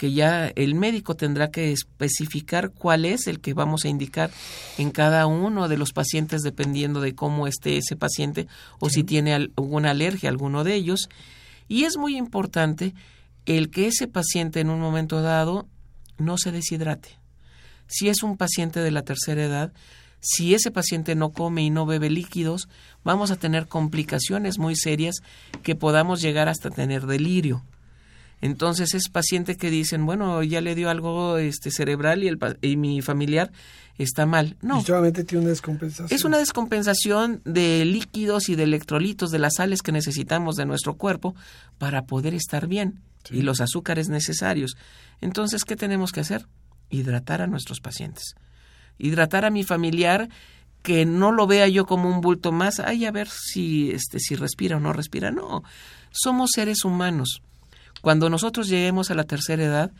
que 0.00 0.12
ya 0.12 0.46
el 0.56 0.74
médico 0.74 1.14
tendrá 1.14 1.50
que 1.50 1.72
especificar 1.72 2.70
cuál 2.70 3.04
es 3.04 3.26
el 3.26 3.40
que 3.40 3.52
vamos 3.52 3.84
a 3.84 3.88
indicar 3.88 4.30
en 4.78 4.92
cada 4.92 5.26
uno 5.26 5.68
de 5.68 5.76
los 5.76 5.92
pacientes 5.92 6.40
dependiendo 6.40 7.02
de 7.02 7.14
cómo 7.14 7.46
esté 7.46 7.76
ese 7.76 7.96
paciente 7.96 8.46
o 8.78 8.88
si 8.88 9.04
tiene 9.04 9.34
alguna 9.34 9.90
alergia 9.90 10.30
a 10.30 10.32
alguno 10.32 10.64
de 10.64 10.74
ellos. 10.74 11.10
Y 11.68 11.84
es 11.84 11.98
muy 11.98 12.16
importante 12.16 12.94
el 13.44 13.68
que 13.68 13.88
ese 13.88 14.08
paciente 14.08 14.60
en 14.60 14.70
un 14.70 14.80
momento 14.80 15.20
dado 15.20 15.68
no 16.16 16.38
se 16.38 16.50
deshidrate. 16.50 17.18
Si 17.86 18.08
es 18.08 18.22
un 18.22 18.38
paciente 18.38 18.80
de 18.80 18.92
la 18.92 19.02
tercera 19.02 19.44
edad, 19.44 19.70
si 20.20 20.54
ese 20.54 20.70
paciente 20.70 21.14
no 21.14 21.28
come 21.28 21.62
y 21.62 21.68
no 21.68 21.84
bebe 21.84 22.08
líquidos, 22.08 22.70
vamos 23.04 23.30
a 23.30 23.36
tener 23.36 23.68
complicaciones 23.68 24.58
muy 24.58 24.76
serias 24.76 25.16
que 25.62 25.74
podamos 25.74 26.22
llegar 26.22 26.48
hasta 26.48 26.70
tener 26.70 27.04
delirio. 27.04 27.62
Entonces 28.40 28.94
es 28.94 29.08
paciente 29.08 29.56
que 29.56 29.70
dicen, 29.70 30.06
bueno, 30.06 30.42
ya 30.42 30.60
le 30.60 30.74
dio 30.74 30.88
algo 30.88 31.36
este 31.36 31.70
cerebral 31.70 32.24
y, 32.24 32.28
el, 32.28 32.38
y 32.62 32.76
mi 32.76 33.02
familiar 33.02 33.52
está 33.98 34.24
mal. 34.24 34.56
No. 34.62 34.82
solamente 34.82 35.24
tiene 35.24 35.42
una 35.42 35.50
descompensación. 35.50 36.08
Es 36.10 36.24
una 36.24 36.38
descompensación 36.38 37.42
de 37.44 37.84
líquidos 37.84 38.48
y 38.48 38.56
de 38.56 38.62
electrolitos, 38.62 39.30
de 39.30 39.38
las 39.38 39.56
sales 39.56 39.82
que 39.82 39.92
necesitamos 39.92 40.56
de 40.56 40.64
nuestro 40.64 40.94
cuerpo 40.94 41.34
para 41.78 42.02
poder 42.02 42.34
estar 42.34 42.66
bien 42.66 43.00
y 43.30 43.42
los 43.42 43.60
azúcares 43.60 44.08
necesarios. 44.08 44.76
Entonces, 45.20 45.64
¿qué 45.64 45.76
tenemos 45.76 46.12
que 46.12 46.20
hacer? 46.20 46.46
Hidratar 46.88 47.42
a 47.42 47.46
nuestros 47.46 47.80
pacientes. 47.80 48.34
Hidratar 48.98 49.44
a 49.44 49.50
mi 49.50 49.64
familiar 49.64 50.30
que 50.82 51.04
no 51.04 51.30
lo 51.30 51.46
vea 51.46 51.68
yo 51.68 51.84
como 51.84 52.08
un 52.08 52.22
bulto 52.22 52.52
más, 52.52 52.80
ay, 52.80 53.04
a 53.04 53.10
ver 53.10 53.28
si, 53.28 53.90
este, 53.90 54.18
si 54.18 54.34
respira 54.34 54.78
o 54.78 54.80
no 54.80 54.94
respira. 54.94 55.30
No, 55.30 55.62
somos 56.10 56.52
seres 56.54 56.86
humanos 56.86 57.42
cuando 58.00 58.30
nosotros 58.30 58.68
lleguemos 58.68 59.10
a 59.10 59.14
la 59.14 59.24
tercera 59.24 59.64
edad, 59.64 59.92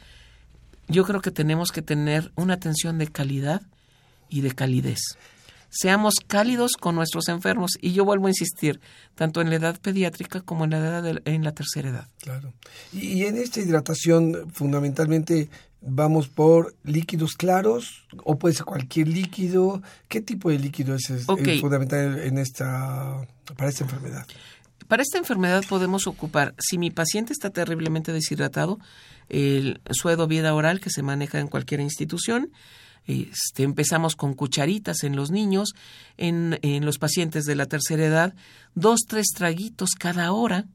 yo 0.88 1.05
creo 1.05 1.20
que 1.20 1.30
tenemos 1.30 1.70
que 1.70 1.82
tener 1.82 2.32
una 2.34 2.55
atención 2.55 2.98
de 2.98 3.09
calidad 3.09 3.62
y 4.28 4.40
de 4.40 4.53
calidez. 4.53 5.01
Seamos 5.70 6.14
cálidos 6.26 6.72
con 6.72 6.96
nuestros 6.96 7.28
enfermos 7.28 7.78
y 7.80 7.92
yo 7.92 8.05
vuelvo 8.05 8.26
a 8.26 8.30
insistir, 8.30 8.80
tanto 9.14 9.40
en 9.40 9.51
la 9.51 9.57
edad 9.57 9.80
pediátrica 9.80 10.40
como 10.40 10.64
en 10.64 10.70
la 10.70 10.78
edad 10.78 11.20
en 11.24 11.44
la 11.44 11.53
tercera 11.53 11.90
edad. 11.90 12.09
Claro. 12.18 12.53
Y, 12.92 13.24
en 13.24 13.36
esta 13.36 13.61
hidratación 13.61 14.51
fundamentalmente 14.53 15.48
vamos 15.80 16.26
por 16.26 16.74
líquidos 16.82 17.34
claros 17.34 18.05
o 18.24 18.36
puede 18.36 18.57
ser 18.57 18.64
cualquier 18.64 19.07
líquido. 19.07 19.80
¿Qué 20.09 20.20
tipo 20.20 20.51
de 20.51 20.59
líquido 20.59 20.96
es, 20.96 21.07
fundamental 21.61 22.18
en 22.18 22.38
esta 22.38 23.28
para 23.57 23.70
esta 23.70 23.84
enfermedad? 23.84 24.26
Para 24.91 25.05
esta 25.05 25.18
enfermedad 25.18 25.62
podemos 25.68 26.09
ocupar, 26.09 26.53
si 26.59 26.76
mi 26.76 26.91
paciente 26.91 27.32
está 27.32 27.51
terriblemente 27.51 28.12
deshidratado, 28.12 28.80
el 29.28 29.80
suedo 29.93 30.26
vida 30.26 30.53
oral 30.53 30.80
que 30.80 30.91
se 30.91 31.05
maneja 31.05 31.38
en 31.38 31.47
cualquier 31.47 31.78
institución. 31.78 32.51
Este, 33.07 33.62
empezamos 33.62 34.16
con 34.16 34.34
cucharitas 34.34 35.05
en 35.05 35.14
los 35.14 35.30
niños, 35.30 35.74
en, 36.16 36.59
los 36.84 36.99
pacientes 36.99 37.45
de 37.45 37.55
la 37.55 37.66
tercera 37.66 38.05
edad, 38.05 38.34
dos, 38.74 39.03
tres 39.07 39.28
traguitos 39.28 39.91
cada 39.97 40.32
hora 40.32 40.66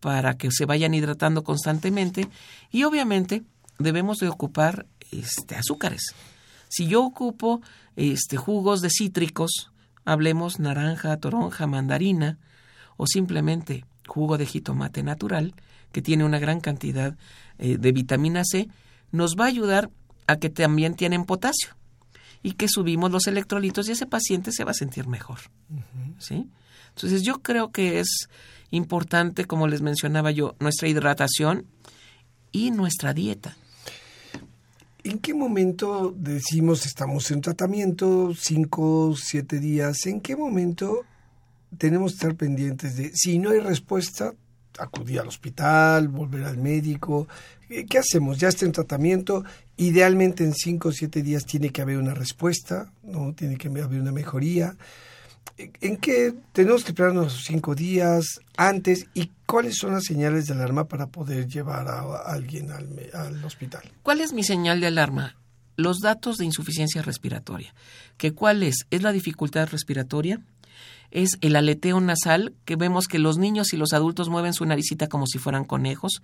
para 0.00 0.36
que 0.36 0.50
se 0.50 0.66
vayan 0.66 0.92
hidratando 0.92 1.44
constantemente 1.44 2.28
y 2.72 2.82
obviamente 2.82 3.44
debemos 3.78 4.18
de 4.18 4.28
ocupar 4.28 4.86
este, 5.12 5.54
azúcares. 5.54 6.02
Si 6.66 6.88
yo 6.88 7.04
ocupo 7.04 7.60
este, 7.94 8.38
jugos 8.38 8.80
de 8.80 8.90
cítricos, 8.90 9.70
hablemos 10.04 10.58
naranja, 10.58 11.16
toronja, 11.18 11.68
mandarina, 11.68 12.40
o 12.96 13.06
simplemente 13.06 13.84
jugo 14.06 14.38
de 14.38 14.46
jitomate 14.46 15.02
natural, 15.02 15.54
que 15.92 16.02
tiene 16.02 16.24
una 16.24 16.38
gran 16.38 16.60
cantidad 16.60 17.16
eh, 17.58 17.78
de 17.78 17.92
vitamina 17.92 18.42
C, 18.44 18.68
nos 19.12 19.36
va 19.36 19.44
a 19.44 19.48
ayudar 19.48 19.90
a 20.26 20.36
que 20.36 20.50
también 20.50 20.94
tienen 20.94 21.24
potasio 21.24 21.70
y 22.42 22.52
que 22.52 22.68
subimos 22.68 23.10
los 23.10 23.26
electrolitos 23.26 23.88
y 23.88 23.92
ese 23.92 24.06
paciente 24.06 24.52
se 24.52 24.64
va 24.64 24.72
a 24.72 24.74
sentir 24.74 25.06
mejor. 25.08 25.38
¿sí? 26.18 26.48
Entonces 26.94 27.22
yo 27.22 27.42
creo 27.42 27.70
que 27.70 28.00
es 28.00 28.28
importante, 28.70 29.44
como 29.46 29.68
les 29.68 29.82
mencionaba 29.82 30.30
yo, 30.30 30.54
nuestra 30.60 30.88
hidratación 30.88 31.66
y 32.52 32.70
nuestra 32.70 33.12
dieta. 33.14 33.56
¿En 35.04 35.18
qué 35.18 35.34
momento 35.34 36.12
decimos 36.16 36.84
estamos 36.84 37.30
en 37.30 37.40
tratamiento, 37.40 38.34
cinco, 38.34 39.14
siete 39.16 39.60
días? 39.60 40.04
¿En 40.06 40.20
qué 40.20 40.34
momento 40.36 41.04
tenemos 41.76 42.12
que 42.12 42.16
estar 42.16 42.34
pendientes 42.34 42.96
de, 42.96 43.10
si 43.14 43.38
no 43.38 43.50
hay 43.50 43.60
respuesta, 43.60 44.32
acudir 44.78 45.20
al 45.20 45.28
hospital, 45.28 46.08
volver 46.08 46.44
al 46.44 46.58
médico. 46.58 47.28
Eh, 47.68 47.86
¿Qué 47.86 47.98
hacemos? 47.98 48.38
Ya 48.38 48.48
está 48.48 48.66
en 48.66 48.72
tratamiento. 48.72 49.44
Idealmente 49.76 50.44
en 50.44 50.54
cinco 50.54 50.90
o 50.90 50.92
siete 50.92 51.22
días 51.22 51.44
tiene 51.44 51.70
que 51.70 51.82
haber 51.82 51.98
una 51.98 52.14
respuesta, 52.14 52.92
¿no? 53.02 53.32
Tiene 53.34 53.56
que 53.56 53.68
haber 53.68 54.00
una 54.00 54.12
mejoría. 54.12 54.76
¿En 55.56 55.96
qué 55.96 56.34
tenemos 56.52 56.84
que 56.84 56.90
esperarnos 56.90 57.44
cinco 57.44 57.74
días 57.74 58.40
antes 58.56 59.06
y 59.14 59.30
cuáles 59.46 59.76
son 59.76 59.92
las 59.92 60.04
señales 60.04 60.46
de 60.46 60.54
alarma 60.54 60.86
para 60.86 61.06
poder 61.06 61.46
llevar 61.46 61.88
a, 61.88 62.00
alguien 62.26 62.70
al, 62.70 62.88
al 63.14 63.42
hospital? 63.44 63.82
¿Cuál 64.02 64.20
es 64.20 64.32
mi 64.32 64.44
señal 64.44 64.80
de 64.80 64.88
alarma? 64.88 65.36
Los 65.76 66.00
datos 66.00 66.38
de 66.38 66.44
insuficiencia 66.44 67.02
respiratoria. 67.02 67.74
¿Que 68.16 68.32
¿Cuál 68.32 68.62
es? 68.62 68.86
¿Es 68.90 69.02
la 69.02 69.12
dificultad 69.12 69.68
respiratoria? 69.68 70.42
Es 71.10 71.38
el 71.40 71.56
aleteo 71.56 72.00
nasal, 72.00 72.54
que 72.64 72.76
vemos 72.76 73.06
que 73.06 73.18
los 73.18 73.38
niños 73.38 73.72
y 73.72 73.76
los 73.76 73.92
adultos 73.92 74.28
mueven 74.28 74.52
su 74.52 74.64
naricita 74.64 75.08
como 75.08 75.26
si 75.26 75.38
fueran 75.38 75.64
conejos, 75.64 76.22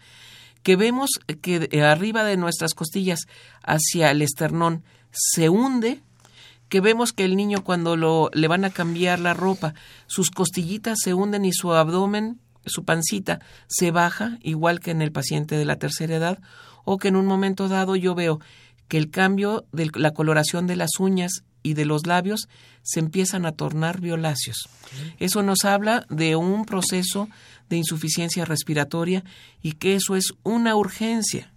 que 0.62 0.76
vemos 0.76 1.10
que 1.40 1.82
arriba 1.82 2.24
de 2.24 2.36
nuestras 2.36 2.74
costillas 2.74 3.26
hacia 3.62 4.10
el 4.10 4.22
esternón 4.22 4.84
se 5.10 5.48
hunde, 5.48 6.00
que 6.68 6.80
vemos 6.80 7.12
que 7.12 7.24
el 7.24 7.36
niño 7.36 7.64
cuando 7.64 7.96
lo, 7.96 8.30
le 8.32 8.48
van 8.48 8.64
a 8.64 8.70
cambiar 8.70 9.18
la 9.18 9.34
ropa, 9.34 9.74
sus 10.06 10.30
costillitas 10.30 10.98
se 11.02 11.12
hunden 11.14 11.44
y 11.44 11.52
su 11.52 11.72
abdomen, 11.72 12.40
su 12.64 12.84
pancita, 12.84 13.40
se 13.66 13.90
baja, 13.90 14.38
igual 14.40 14.80
que 14.80 14.90
en 14.90 15.02
el 15.02 15.12
paciente 15.12 15.56
de 15.56 15.64
la 15.64 15.76
tercera 15.76 16.16
edad, 16.16 16.38
o 16.84 16.98
que 16.98 17.08
en 17.08 17.16
un 17.16 17.26
momento 17.26 17.68
dado 17.68 17.96
yo 17.96 18.14
veo 18.14 18.40
que 18.88 18.98
el 18.98 19.10
cambio 19.10 19.66
de 19.72 19.90
la 19.94 20.12
coloración 20.12 20.66
de 20.66 20.76
las 20.76 20.98
uñas 20.98 21.44
y 21.62 21.74
de 21.74 21.84
los 21.84 22.06
labios 22.06 22.48
se 22.82 23.00
empiezan 23.00 23.46
a 23.46 23.52
tornar 23.52 24.00
violáceos. 24.00 24.68
Eso 25.18 25.42
nos 25.42 25.64
habla 25.64 26.04
de 26.10 26.36
un 26.36 26.64
proceso 26.64 27.28
de 27.68 27.76
insuficiencia 27.76 28.44
respiratoria 28.44 29.24
y 29.62 29.72
que 29.72 29.94
eso 29.94 30.16
es 30.16 30.34
una 30.42 30.76
urgencia. 30.76 31.52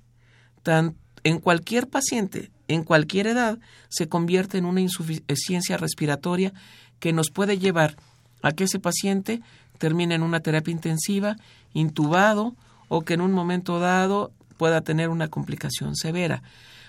Tan, 0.63 0.95
en 1.23 1.39
cualquier 1.39 1.87
paciente, 1.87 2.51
en 2.67 2.83
cualquier 2.83 3.27
edad, 3.27 3.59
se 3.89 4.07
convierte 4.07 4.57
en 4.57 4.65
una 4.65 4.81
insuficiencia 4.81 5.77
respiratoria 5.77 6.53
que 6.99 7.13
nos 7.13 7.29
puede 7.29 7.57
llevar 7.57 7.97
a 8.41 8.51
que 8.51 8.65
ese 8.65 8.79
paciente 8.79 9.41
termine 9.77 10.15
en 10.15 10.23
una 10.23 10.39
terapia 10.39 10.71
intensiva, 10.71 11.35
intubado 11.73 12.55
o 12.87 13.01
que 13.01 13.15
en 13.15 13.21
un 13.21 13.31
momento 13.31 13.79
dado 13.79 14.31
pueda 14.57 14.81
tener 14.81 15.09
una 15.09 15.27
complicación 15.27 15.95
severa. 15.95 16.43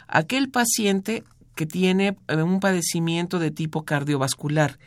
Aquel 0.07 0.51
paciente 0.51 1.25
que 1.57 1.67
tiene 1.67 2.17
eh, 2.29 2.43
un 2.43 2.61
padecimiento 2.61 3.41
de 3.41 3.51
tipo 3.51 3.85
cardiovascular 3.85 4.79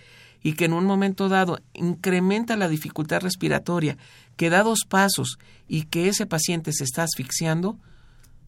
y 0.41 0.53
que 0.53 0.65
en 0.65 0.73
un 0.73 0.85
momento 0.85 1.27
dado 1.27 1.59
incrementa 1.73 2.55
la 2.55 2.69
dificultad 2.69 3.21
respiratoria, 3.21 3.97
que 4.37 4.49
da 4.49 4.63
dos 4.63 4.85
pasos 4.87 5.37
y 5.67 5.83
que 5.83 6.07
ese 6.07 6.25
paciente 6.25 6.71
se 6.71 6.85
está 6.85 7.03
asfixiando, 7.03 7.77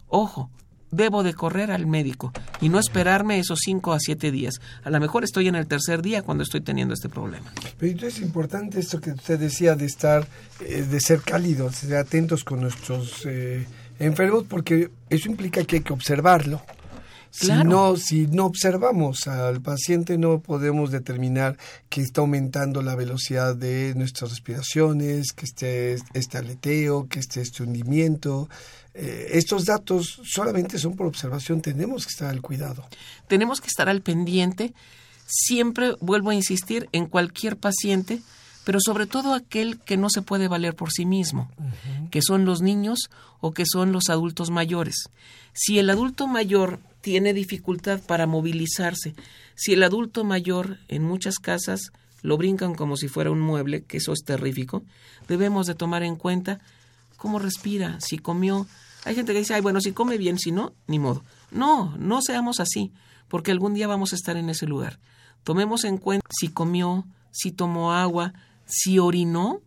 ojo, 0.07 0.49
debo 0.91 1.24
de 1.24 1.34
correr 1.34 1.72
al 1.72 1.88
médico 1.88 2.32
y 2.61 2.69
no 2.69 2.80
esperarme 2.80 3.39
esos 3.39 3.59
cinco 3.63 3.91
a 3.91 3.99
siete 3.99 4.32
días. 4.32 4.55
A 4.84 4.89
lo 4.89 4.99
mejor 4.99 5.24
estoy 5.24 5.47
en 5.47 5.55
el 5.55 5.67
tercer 5.67 6.01
día 6.01 6.22
cuando 6.22 6.43
estoy 6.43 6.61
teniendo 6.61 6.93
este 6.93 7.09
problema. 7.09 7.51
Pero 7.78 8.07
es 8.07 8.19
importante 8.19 8.80
esto 8.80 9.01
que 9.01 9.11
usted 9.11 9.39
decía 9.39 9.76
de 9.76 9.86
estar, 9.86 10.28
eh, 10.61 10.84
de 10.84 10.99
ser 10.99 11.22
cálidos, 11.22 11.88
de 11.88 11.97
atentos 11.97 12.43
con 12.43 12.61
nuestros 12.61 13.26
eh, 13.26 13.65
enfermos, 13.99 14.45
porque 14.47 14.91
eso 15.09 15.30
implica 15.30 15.63
que 15.63 15.78
hay 15.78 15.82
que 15.82 15.93
observarlo. 15.93 16.61
Si, 17.32 17.49
no, 17.49 17.95
si 17.95 18.27
no 18.27 18.45
observamos 18.45 19.25
al 19.25 19.61
paciente 19.61 20.17
no 20.17 20.41
podemos 20.41 20.91
determinar 20.91 21.57
que 21.89 22.01
está 22.01 22.19
aumentando 22.19 22.82
la 22.82 22.93
velocidad 22.93 23.55
de 23.55 23.93
nuestras 23.95 24.32
respiraciones, 24.32 25.32
que 25.32 25.45
esté 25.45 25.93
este 26.13 26.38
aleteo, 26.38 27.07
que 27.07 27.19
esté 27.19 27.39
este 27.41 27.63
hundimiento. 27.63 28.49
Eh, 28.93 29.29
estos 29.32 29.65
datos 29.65 30.19
solamente 30.25 30.77
son 30.77 30.97
por 30.97 31.07
observación, 31.07 31.61
tenemos 31.61 32.05
que 32.05 32.11
estar 32.11 32.29
al 32.29 32.41
cuidado. 32.41 32.86
Tenemos 33.29 33.61
que 33.61 33.67
estar 33.67 33.88
al 33.88 34.01
pendiente. 34.01 34.73
Siempre 35.25 35.95
vuelvo 36.01 36.32
a 36.32 36.36
insistir 36.36 36.89
en 36.91 37.05
cualquier 37.05 37.55
paciente, 37.55 38.21
pero 38.65 38.79
sobre 38.82 39.07
todo 39.07 39.34
aquel 39.34 39.79
que 39.79 39.95
no 39.95 40.09
se 40.09 40.21
puede 40.21 40.49
valer 40.49 40.75
por 40.75 40.91
sí 40.91 41.05
mismo, 41.05 41.49
que 42.11 42.21
son 42.21 42.43
los 42.43 42.61
niños 42.61 43.09
o 43.39 43.53
que 43.53 43.63
son 43.65 43.93
los 43.93 44.09
adultos 44.09 44.49
mayores. 44.49 45.09
Si 45.53 45.79
el 45.79 45.89
adulto 45.89 46.27
mayor 46.27 46.79
tiene 47.02 47.34
dificultad 47.34 47.99
para 48.02 48.28
movilizarse. 48.28 49.16
Si 49.56 49.74
el 49.74 49.84
adulto 49.84 50.24
mayor 50.24 50.78
en 50.88 51.04
muchas 51.04 51.39
casas 51.39 51.91
lo 52.22 52.38
brincan 52.38 52.76
como 52.76 52.97
si 52.97 53.08
fuera 53.08 53.32
un 53.32 53.39
mueble, 53.39 53.84
que 53.84 53.97
eso 53.97 54.14
es 54.14 54.24
terrífico, 54.24 54.84
debemos 55.28 55.68
de 55.68 55.76
tomar 55.76 56.04
en 56.04 56.16
cuenta 56.16 56.60
cómo 57.18 57.39
respira, 57.39 57.99
si 57.99 58.18
comió. 58.18 58.68
Hay 59.04 59.16
gente 59.16 59.34
que 59.34 59.39
dice, 59.39 59.56
ay, 59.56 59.62
bueno, 59.62 59.82
si 59.82 59.91
come 59.91 60.18
bien, 60.18 60.38
si 60.38 60.52
no, 60.52 60.74
ni 60.88 60.99
modo. 60.99 61.24
No, 61.49 61.95
no 61.97 62.22
seamos 62.22 62.60
así, 62.60 62.91
porque 63.28 63.52
algún 63.52 63.74
día 63.74 63.88
vamos 63.88 64.14
a 64.14 64.16
estar 64.16 64.38
en 64.38 64.49
ese 64.49 64.68
lugar. 64.68 64.99
Tomemos 65.43 65.84
en 65.84 65.97
cuenta 65.97 66.28
si 66.30 66.49
comió, 66.49 67.06
si 67.32 67.52
tomó 67.52 67.93
agua, 67.93 68.34
si 68.68 68.99
orinó, 68.99 69.62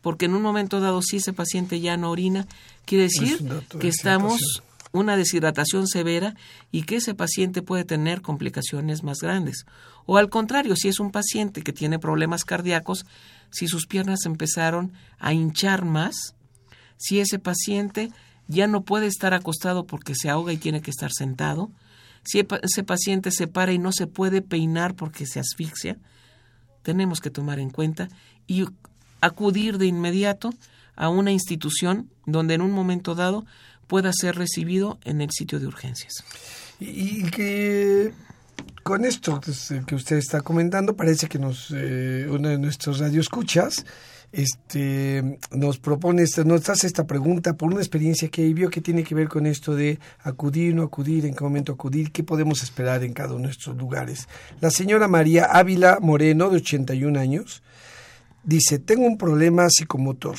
porque 0.00 0.24
en 0.24 0.34
un 0.34 0.42
momento 0.42 0.80
dado, 0.80 1.00
si 1.00 1.18
ese 1.18 1.32
paciente 1.32 1.80
ya 1.80 1.96
no 1.96 2.10
orina, 2.10 2.48
quiere 2.84 3.04
decir 3.04 3.38
que 3.78 3.88
estamos 3.88 4.62
una 4.92 5.16
deshidratación 5.16 5.86
severa 5.86 6.34
y 6.70 6.82
que 6.82 6.96
ese 6.96 7.14
paciente 7.14 7.62
puede 7.62 7.84
tener 7.84 8.20
complicaciones 8.20 9.02
más 9.02 9.18
grandes. 9.18 9.64
O 10.06 10.18
al 10.18 10.28
contrario, 10.28 10.76
si 10.76 10.88
es 10.88 11.00
un 11.00 11.10
paciente 11.10 11.62
que 11.62 11.72
tiene 11.72 11.98
problemas 11.98 12.44
cardíacos, 12.44 13.06
si 13.50 13.68
sus 13.68 13.86
piernas 13.86 14.26
empezaron 14.26 14.92
a 15.18 15.32
hinchar 15.32 15.84
más, 15.84 16.34
si 16.96 17.20
ese 17.20 17.38
paciente 17.38 18.10
ya 18.48 18.66
no 18.66 18.82
puede 18.82 19.06
estar 19.06 19.34
acostado 19.34 19.86
porque 19.86 20.14
se 20.14 20.28
ahoga 20.28 20.52
y 20.52 20.58
tiene 20.58 20.82
que 20.82 20.90
estar 20.90 21.10
sentado, 21.12 21.70
si 22.24 22.46
ese 22.62 22.84
paciente 22.84 23.30
se 23.30 23.48
para 23.48 23.72
y 23.72 23.78
no 23.78 23.92
se 23.92 24.06
puede 24.06 24.42
peinar 24.42 24.94
porque 24.94 25.26
se 25.26 25.40
asfixia, 25.40 25.98
tenemos 26.82 27.20
que 27.20 27.30
tomar 27.30 27.58
en 27.58 27.70
cuenta 27.70 28.08
y 28.46 28.64
acudir 29.20 29.78
de 29.78 29.86
inmediato 29.86 30.52
a 30.94 31.08
una 31.08 31.32
institución 31.32 32.10
donde 32.26 32.54
en 32.54 32.60
un 32.60 32.72
momento 32.72 33.14
dado 33.14 33.44
pueda 33.92 34.10
ser 34.14 34.36
recibido 34.36 34.98
en 35.04 35.20
el 35.20 35.30
sitio 35.30 35.60
de 35.60 35.66
urgencias. 35.66 36.24
Y 36.80 37.24
que 37.24 38.10
con 38.82 39.04
esto 39.04 39.38
que 39.86 39.94
usted 39.94 40.16
está 40.16 40.40
comentando, 40.40 40.96
parece 40.96 41.28
que 41.28 41.38
nos 41.38 41.70
eh, 41.76 42.26
uno 42.26 42.48
de 42.48 42.56
nuestros 42.56 43.00
radioescuchas 43.00 43.84
este, 44.32 45.38
nos 45.50 45.76
propone, 45.76 46.24
nos 46.46 46.68
hace 46.70 46.86
esta 46.86 47.06
pregunta 47.06 47.52
por 47.52 47.70
una 47.70 47.82
experiencia 47.82 48.30
que 48.30 48.44
vivió 48.44 48.70
que 48.70 48.80
tiene 48.80 49.04
que 49.04 49.14
ver 49.14 49.28
con 49.28 49.44
esto 49.44 49.74
de 49.74 49.98
acudir, 50.22 50.74
no 50.74 50.84
acudir, 50.84 51.26
en 51.26 51.34
qué 51.34 51.44
momento 51.44 51.72
acudir, 51.72 52.12
qué 52.12 52.24
podemos 52.24 52.62
esperar 52.62 53.04
en 53.04 53.12
cada 53.12 53.34
uno 53.34 53.40
de 53.40 53.48
nuestros 53.48 53.76
lugares. 53.76 54.26
La 54.62 54.70
señora 54.70 55.06
María 55.06 55.44
Ávila 55.44 55.98
Moreno, 56.00 56.48
de 56.48 56.56
81 56.56 57.20
años, 57.20 57.62
dice, 58.42 58.78
tengo 58.78 59.04
un 59.04 59.18
problema 59.18 59.68
psicomotor. 59.68 60.38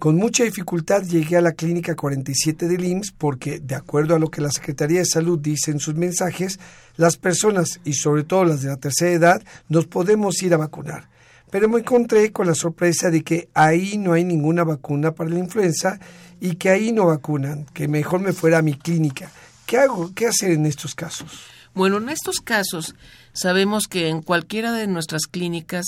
Con 0.00 0.16
mucha 0.16 0.44
dificultad 0.44 1.02
llegué 1.02 1.36
a 1.36 1.42
la 1.42 1.52
clínica 1.52 1.94
47 1.94 2.68
del 2.68 2.86
IMSS 2.86 3.12
porque, 3.12 3.60
de 3.60 3.74
acuerdo 3.74 4.14
a 4.14 4.18
lo 4.18 4.30
que 4.30 4.40
la 4.40 4.50
Secretaría 4.50 5.00
de 5.00 5.04
Salud 5.04 5.38
dice 5.38 5.72
en 5.72 5.78
sus 5.78 5.94
mensajes, 5.94 6.58
las 6.96 7.18
personas, 7.18 7.80
y 7.84 7.92
sobre 7.92 8.24
todo 8.24 8.46
las 8.46 8.62
de 8.62 8.70
la 8.70 8.78
tercera 8.78 9.12
edad, 9.12 9.42
nos 9.68 9.86
podemos 9.86 10.42
ir 10.42 10.54
a 10.54 10.56
vacunar. 10.56 11.10
Pero 11.50 11.68
me 11.68 11.80
encontré 11.80 12.32
con 12.32 12.46
la 12.46 12.54
sorpresa 12.54 13.10
de 13.10 13.22
que 13.22 13.50
ahí 13.52 13.98
no 13.98 14.14
hay 14.14 14.24
ninguna 14.24 14.64
vacuna 14.64 15.12
para 15.12 15.28
la 15.28 15.38
influenza 15.38 16.00
y 16.40 16.54
que 16.54 16.70
ahí 16.70 16.92
no 16.92 17.04
vacunan, 17.04 17.66
que 17.74 17.86
mejor 17.86 18.20
me 18.20 18.32
fuera 18.32 18.56
a 18.56 18.62
mi 18.62 18.72
clínica. 18.72 19.30
¿Qué 19.66 19.76
hago? 19.76 20.14
¿Qué 20.14 20.28
hacer 20.28 20.52
en 20.52 20.64
estos 20.64 20.94
casos? 20.94 21.42
Bueno, 21.74 21.98
en 21.98 22.08
estos 22.08 22.40
casos 22.40 22.94
sabemos 23.34 23.86
que 23.86 24.08
en 24.08 24.22
cualquiera 24.22 24.72
de 24.72 24.86
nuestras 24.86 25.26
clínicas 25.26 25.84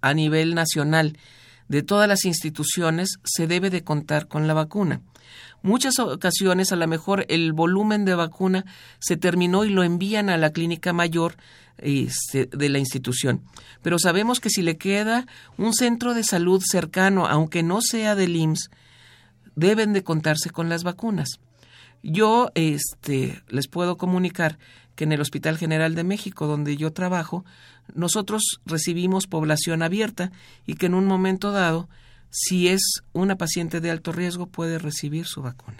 a 0.00 0.14
nivel 0.14 0.54
nacional 0.54 1.18
de 1.68 1.82
todas 1.82 2.08
las 2.08 2.24
instituciones 2.24 3.18
se 3.24 3.46
debe 3.46 3.70
de 3.70 3.82
contar 3.82 4.28
con 4.28 4.46
la 4.46 4.54
vacuna. 4.54 5.00
Muchas 5.62 5.98
ocasiones 5.98 6.70
a 6.72 6.76
lo 6.76 6.86
mejor 6.86 7.26
el 7.28 7.52
volumen 7.52 8.04
de 8.04 8.14
vacuna 8.14 8.64
se 8.98 9.16
terminó 9.16 9.64
y 9.64 9.70
lo 9.70 9.82
envían 9.82 10.30
a 10.30 10.36
la 10.36 10.50
clínica 10.50 10.92
mayor 10.92 11.36
este, 11.78 12.46
de 12.46 12.68
la 12.68 12.78
institución. 12.78 13.42
Pero 13.82 13.98
sabemos 13.98 14.40
que 14.40 14.50
si 14.50 14.62
le 14.62 14.76
queda 14.76 15.26
un 15.58 15.74
centro 15.74 16.14
de 16.14 16.24
salud 16.24 16.62
cercano, 16.64 17.26
aunque 17.26 17.62
no 17.62 17.80
sea 17.80 18.14
del 18.14 18.36
IMSS, 18.36 18.70
deben 19.56 19.92
de 19.92 20.04
contarse 20.04 20.50
con 20.50 20.68
las 20.68 20.84
vacunas. 20.84 21.40
Yo 22.02 22.50
este, 22.54 23.42
les 23.48 23.66
puedo 23.66 23.96
comunicar 23.96 24.58
que 24.96 25.04
en 25.04 25.12
el 25.12 25.20
Hospital 25.20 25.58
General 25.58 25.94
de 25.94 26.02
México, 26.02 26.46
donde 26.46 26.76
yo 26.76 26.92
trabajo, 26.92 27.44
nosotros 27.94 28.60
recibimos 28.64 29.26
población 29.26 29.82
abierta 29.82 30.32
y 30.66 30.74
que 30.74 30.86
en 30.86 30.94
un 30.94 31.06
momento 31.06 31.52
dado, 31.52 31.88
si 32.30 32.68
es 32.68 32.80
una 33.12 33.36
paciente 33.36 33.80
de 33.80 33.90
alto 33.90 34.10
riesgo, 34.10 34.46
puede 34.46 34.78
recibir 34.78 35.26
su 35.26 35.42
vacuna. 35.42 35.78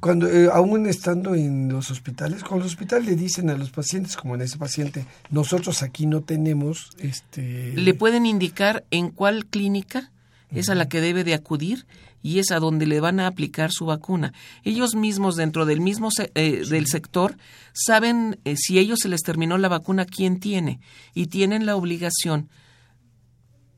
Cuando 0.00 0.28
eh, 0.28 0.50
aún 0.52 0.86
estando 0.86 1.34
en 1.34 1.70
los 1.70 1.90
hospitales, 1.90 2.44
con 2.44 2.58
los 2.58 2.66
hospitales 2.66 3.06
le 3.06 3.16
dicen 3.16 3.48
a 3.48 3.56
los 3.56 3.70
pacientes, 3.70 4.16
como 4.16 4.34
en 4.34 4.42
ese 4.42 4.58
paciente, 4.58 5.06
nosotros 5.30 5.82
aquí 5.82 6.04
no 6.04 6.20
tenemos, 6.20 6.90
este, 6.98 7.72
le 7.74 7.94
pueden 7.94 8.26
indicar 8.26 8.84
en 8.90 9.10
cuál 9.10 9.46
clínica 9.46 10.10
es 10.50 10.68
a 10.68 10.74
la 10.74 10.88
que 10.88 11.00
debe 11.00 11.24
de 11.24 11.34
acudir 11.34 11.86
y 12.22 12.38
es 12.38 12.50
a 12.50 12.58
donde 12.58 12.86
le 12.86 13.00
van 13.00 13.20
a 13.20 13.26
aplicar 13.26 13.70
su 13.70 13.86
vacuna. 13.86 14.32
Ellos 14.64 14.94
mismos 14.94 15.36
dentro 15.36 15.66
del 15.66 15.80
mismo 15.80 16.08
eh, 16.34 16.64
del 16.68 16.86
sector 16.86 17.36
saben 17.72 18.38
eh, 18.44 18.56
si 18.56 18.78
ellos 18.78 19.00
se 19.02 19.08
les 19.08 19.22
terminó 19.22 19.58
la 19.58 19.68
vacuna 19.68 20.06
quién 20.06 20.40
tiene 20.40 20.80
y 21.14 21.26
tienen 21.26 21.66
la 21.66 21.76
obligación 21.76 22.48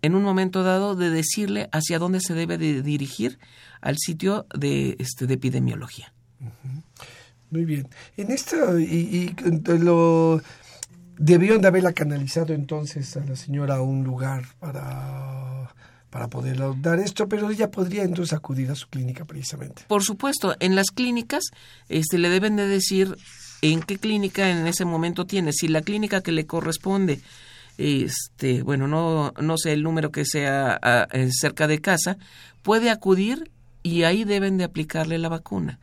en 0.02 0.14
un 0.14 0.22
momento 0.22 0.62
dado 0.62 0.94
de 0.94 1.10
decirle 1.10 1.68
hacia 1.72 1.98
dónde 1.98 2.20
se 2.20 2.34
debe 2.34 2.56
de 2.56 2.82
dirigir 2.82 3.38
al 3.80 3.96
sitio 3.98 4.46
de 4.54 4.96
este 4.98 5.26
de 5.26 5.34
epidemiología. 5.34 6.12
Muy 7.50 7.64
bien. 7.64 7.88
En 8.16 8.30
esto 8.30 8.78
y, 8.78 9.34
lo 9.66 10.40
debieron 11.18 11.60
de 11.60 11.68
haberla 11.68 11.92
canalizado 11.92 12.54
entonces 12.54 13.16
a 13.16 13.24
la 13.24 13.36
señora 13.36 13.76
a 13.76 13.82
un 13.82 14.04
lugar 14.04 14.44
para, 14.60 15.74
para 16.10 16.28
poder 16.28 16.60
dar 16.80 16.98
esto, 16.98 17.28
pero 17.28 17.50
ella 17.50 17.70
podría 17.70 18.02
entonces 18.02 18.32
acudir 18.32 18.70
a 18.70 18.74
su 18.74 18.88
clínica 18.88 19.24
precisamente. 19.24 19.82
Por 19.88 20.02
supuesto, 20.02 20.54
en 20.60 20.74
las 20.74 20.90
clínicas 20.90 21.44
este, 21.88 22.18
le 22.18 22.30
deben 22.30 22.56
de 22.56 22.66
decir 22.66 23.16
en 23.62 23.82
qué 23.82 23.98
clínica 23.98 24.50
en 24.50 24.66
ese 24.66 24.84
momento 24.84 25.26
tiene. 25.26 25.52
Si 25.52 25.68
la 25.68 25.82
clínica 25.82 26.22
que 26.22 26.32
le 26.32 26.46
corresponde, 26.46 27.20
este, 27.76 28.62
bueno, 28.62 28.88
no, 28.88 29.32
no 29.40 29.58
sé 29.58 29.72
el 29.72 29.82
número 29.82 30.10
que 30.10 30.24
sea 30.24 30.80
cerca 31.30 31.66
de 31.66 31.80
casa, 31.80 32.16
puede 32.62 32.90
acudir 32.90 33.50
y 33.82 34.02
ahí 34.02 34.24
deben 34.24 34.56
de 34.58 34.64
aplicarle 34.64 35.18
la 35.18 35.28
vacuna. 35.28 35.78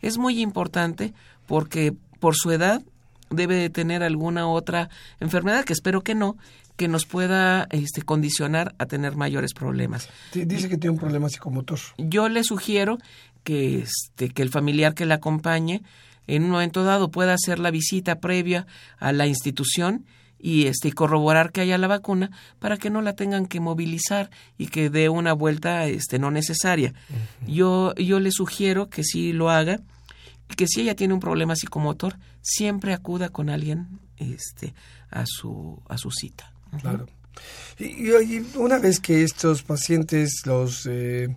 Es 0.00 0.18
muy 0.18 0.40
importante 0.40 1.14
porque 1.46 1.94
por 2.20 2.34
su 2.36 2.50
edad 2.50 2.82
debe 3.30 3.56
de 3.56 3.70
tener 3.70 4.02
alguna 4.02 4.48
otra 4.48 4.88
enfermedad, 5.20 5.64
que 5.64 5.72
espero 5.72 6.02
que 6.02 6.14
no, 6.14 6.36
que 6.78 6.88
nos 6.88 7.06
pueda 7.06 7.66
este, 7.70 8.02
condicionar 8.02 8.74
a 8.78 8.86
tener 8.86 9.16
mayores 9.16 9.52
problemas. 9.52 10.08
Dice 10.32 10.68
que 10.68 10.78
tiene 10.78 10.92
un 10.92 10.98
problema 10.98 11.28
psicomotor. 11.28 11.80
Yo 11.98 12.28
le 12.28 12.44
sugiero 12.44 12.98
que, 13.42 13.80
este, 13.80 14.30
que 14.30 14.42
el 14.42 14.48
familiar 14.48 14.94
que 14.94 15.04
la 15.04 15.16
acompañe 15.16 15.82
en 16.28 16.44
un 16.44 16.50
momento 16.50 16.84
dado 16.84 17.10
pueda 17.10 17.34
hacer 17.34 17.58
la 17.58 17.72
visita 17.72 18.20
previa 18.20 18.66
a 18.98 19.12
la 19.12 19.26
institución 19.26 20.06
y 20.38 20.66
este 20.66 20.92
corroborar 20.92 21.50
que 21.50 21.62
haya 21.62 21.78
la 21.78 21.88
vacuna 21.88 22.30
para 22.60 22.76
que 22.76 22.90
no 22.90 23.02
la 23.02 23.14
tengan 23.14 23.46
que 23.46 23.58
movilizar 23.58 24.30
y 24.56 24.68
que 24.68 24.88
dé 24.88 25.08
una 25.08 25.32
vuelta 25.32 25.86
este 25.86 26.20
no 26.20 26.30
necesaria. 26.30 26.94
Yo 27.44 27.92
yo 27.96 28.20
le 28.20 28.30
sugiero 28.30 28.88
que 28.88 29.02
sí 29.02 29.32
lo 29.32 29.50
haga 29.50 29.80
que 30.56 30.68
si 30.68 30.82
ella 30.82 30.94
tiene 30.94 31.14
un 31.14 31.20
problema 31.20 31.56
psicomotor, 31.56 32.18
siempre 32.40 32.94
acuda 32.94 33.28
con 33.30 33.50
alguien 33.50 34.00
este, 34.16 34.74
a, 35.10 35.24
su, 35.26 35.82
a 35.88 35.98
su 35.98 36.10
cita. 36.10 36.52
Claro. 36.80 37.06
Y, 37.78 38.10
una 38.56 38.78
vez 38.78 39.00
que 39.00 39.22
estos 39.22 39.62
pacientes 39.62 40.42
los 40.44 40.86
eh, 40.86 41.28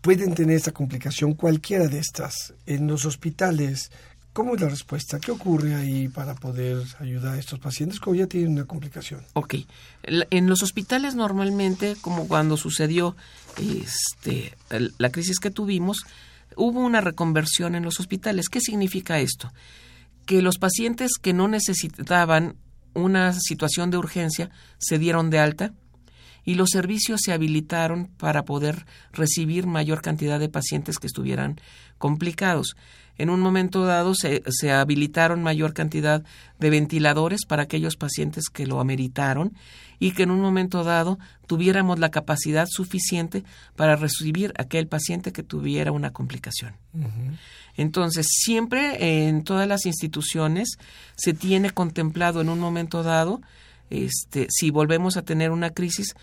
pueden 0.00 0.34
tener 0.34 0.56
esta 0.56 0.72
complicación, 0.72 1.34
cualquiera 1.34 1.88
de 1.88 1.98
estas, 1.98 2.54
en 2.66 2.86
los 2.86 3.04
hospitales, 3.04 3.90
¿cómo 4.32 4.54
es 4.54 4.60
la 4.60 4.68
respuesta? 4.68 5.20
¿Qué 5.20 5.30
ocurre 5.30 5.74
ahí 5.74 6.08
para 6.08 6.34
poder 6.34 6.82
ayudar 6.98 7.34
a 7.34 7.38
estos 7.38 7.58
pacientes 7.58 8.00
como 8.00 8.16
ya 8.16 8.26
tienen 8.26 8.52
una 8.52 8.64
complicación? 8.64 9.22
Ok. 9.34 9.56
En 10.02 10.46
los 10.46 10.62
hospitales 10.62 11.14
normalmente, 11.14 11.96
como 12.00 12.26
cuando 12.26 12.56
sucedió 12.56 13.16
este, 13.58 14.56
la 14.70 15.10
crisis 15.10 15.38
que 15.38 15.50
tuvimos, 15.50 16.04
hubo 16.56 16.80
una 16.80 17.00
reconversión 17.00 17.74
en 17.74 17.84
los 17.84 18.00
hospitales. 18.00 18.48
¿Qué 18.48 18.60
significa 18.60 19.20
esto? 19.20 19.52
Que 20.24 20.40
los 20.40 20.58
pacientes 20.58 21.12
que 21.20 21.34
no 21.34 21.48
necesitaban 21.48 22.56
una 22.94 23.32
situación 23.32 23.90
de 23.90 23.98
urgencia 23.98 24.50
se 24.78 24.98
dieron 24.98 25.30
de 25.30 25.38
alta 25.38 25.72
y 26.44 26.54
los 26.54 26.70
servicios 26.70 27.20
se 27.22 27.32
habilitaron 27.32 28.08
para 28.16 28.44
poder 28.44 28.86
recibir 29.12 29.66
mayor 29.66 30.02
cantidad 30.02 30.40
de 30.40 30.48
pacientes 30.48 30.98
que 30.98 31.06
estuvieran 31.06 31.60
complicados. 31.98 32.76
En 33.18 33.28
un 33.28 33.40
momento 33.40 33.84
dado 33.84 34.14
se, 34.14 34.42
se, 34.48 34.72
habilitaron 34.72 35.42
mayor 35.42 35.74
cantidad 35.74 36.24
de 36.58 36.70
ventiladores 36.70 37.44
para 37.46 37.64
aquellos 37.64 37.96
pacientes 37.96 38.48
que 38.48 38.66
lo 38.66 38.80
ameritaron 38.80 39.52
y 39.98 40.12
que 40.12 40.22
en 40.22 40.30
un 40.30 40.40
momento 40.40 40.84
dado 40.84 41.18
tuviéramos 41.46 41.98
la 41.98 42.10
capacidad 42.10 42.66
suficiente 42.66 43.44
para 43.76 43.96
recibir 43.96 44.54
aquel 44.56 44.88
paciente 44.88 45.32
que 45.32 45.42
tuviera 45.42 45.92
una 45.92 46.12
complicación. 46.12 46.74
Entonces, 47.80 48.26
siempre 48.28 49.28
en 49.28 49.42
todas 49.42 49.66
las 49.66 49.86
instituciones 49.86 50.76
se 51.16 51.32
tiene 51.32 51.70
contemplado 51.70 52.40
en 52.40 52.50
un 52.50 52.58
momento 52.58 53.02
dado 53.02 53.40
este, 53.90 54.46
si 54.50 54.70
volvemos 54.70 55.16
a 55.16 55.22
tener 55.22 55.50
una 55.50 55.70
crisis, 55.70 56.14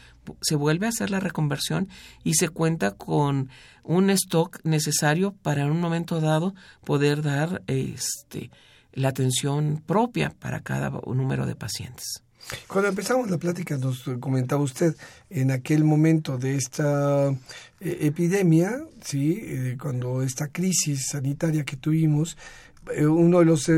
se 0.42 0.56
vuelve 0.56 0.86
a 0.86 0.90
hacer 0.90 1.10
la 1.10 1.20
reconversión 1.20 1.90
y 2.24 2.36
se 2.36 2.50
cuenta 2.50 2.92
con 2.92 3.50
un 3.84 4.10
stock 4.10 4.60
necesario 4.64 5.34
para 5.42 5.64
en 5.64 5.72
un 5.72 5.82
momento 5.82 6.22
dado 6.22 6.56
poder 6.86 7.22
dar 7.22 7.62
este, 7.68 8.52
la 8.94 9.10
atención 9.10 9.84
propia 9.86 10.30
para 10.40 10.62
cada 10.62 10.90
número 10.90 11.46
de 11.46 11.56
pacientes. 11.56 12.24
Cuando 12.68 12.90
empezamos 12.90 13.30
la 13.30 13.38
plática 13.38 13.78
nos 13.78 14.04
comentaba 14.20 14.62
usted 14.62 14.96
en 15.30 15.52
aquel 15.52 15.84
momento 15.84 16.38
de 16.38 16.56
esta 16.56 17.30
eh, 17.30 17.98
epidemia, 18.02 18.82
sí, 19.04 19.40
eh, 19.42 19.78
cuando 19.80 20.22
esta 20.22 20.48
crisis 20.48 21.08
sanitaria 21.12 21.66
que 21.66 21.76
tuvimos, 21.76 22.38
eh, 22.96 23.06
uno 23.06 23.40
de 23.40 23.46
los 23.46 23.70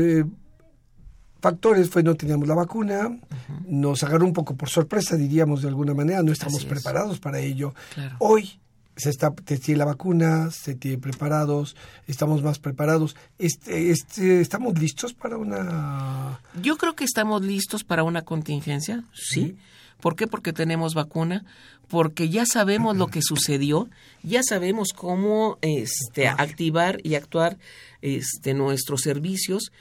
factores 1.40 1.90
fue 1.90 2.02
no 2.02 2.14
teníamos 2.14 2.46
la 2.46 2.54
vacuna, 2.54 3.18
nos 3.66 4.02
agarró 4.04 4.26
un 4.26 4.32
poco 4.32 4.54
por 4.54 4.68
sorpresa, 4.68 5.16
diríamos 5.16 5.62
de 5.62 5.68
alguna 5.68 5.94
manera, 5.94 6.22
no 6.22 6.32
estamos 6.32 6.64
preparados 6.64 7.18
para 7.18 7.40
ello. 7.40 7.74
Hoy 8.18 8.60
se 8.96 9.10
está 9.10 9.30
tiene 9.30 9.78
la 9.78 9.84
vacuna, 9.84 10.50
se 10.50 10.74
tiene 10.74 10.98
preparados, 10.98 11.76
estamos 12.06 12.42
más 12.42 12.58
preparados. 12.58 13.16
Este, 13.38 13.90
este, 13.90 14.40
¿Estamos 14.40 14.78
listos 14.78 15.14
para 15.14 15.36
una...? 15.36 16.40
Yo 16.60 16.76
creo 16.76 16.94
que 16.94 17.04
estamos 17.04 17.42
listos 17.42 17.84
para 17.84 18.02
una 18.02 18.22
contingencia, 18.22 19.04
sí. 19.14 19.56
¿Por 20.00 20.16
qué? 20.16 20.26
Porque 20.26 20.52
tenemos 20.52 20.94
vacuna, 20.94 21.44
porque 21.88 22.28
ya 22.28 22.46
sabemos 22.46 22.96
lo 22.96 23.06
que 23.08 23.22
sucedió, 23.22 23.88
ya 24.22 24.42
sabemos 24.42 24.92
cómo 24.94 25.58
este, 25.62 26.28
activar 26.28 27.00
y 27.02 27.14
actuar 27.14 27.58
este, 28.02 28.54
nuestros 28.54 29.02
servicios. 29.02 29.72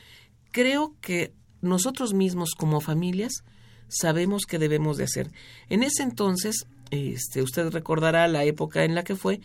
Creo 0.52 0.94
que 1.02 1.34
nosotros 1.62 2.14
mismos 2.14 2.52
como 2.58 2.80
familias 2.82 3.44
sabemos 3.90 4.44
qué 4.46 4.60
debemos 4.60 4.98
de 4.98 5.06
hacer. 5.06 5.32
En 5.70 5.84
ese 5.84 6.04
entonces, 6.04 6.68
este, 6.92 7.42
usted 7.42 7.70
recordará 7.70 8.28
la 8.28 8.44
época 8.44 8.84
en 8.84 8.96
la 8.96 9.04
que 9.04 9.16
fue, 9.16 9.42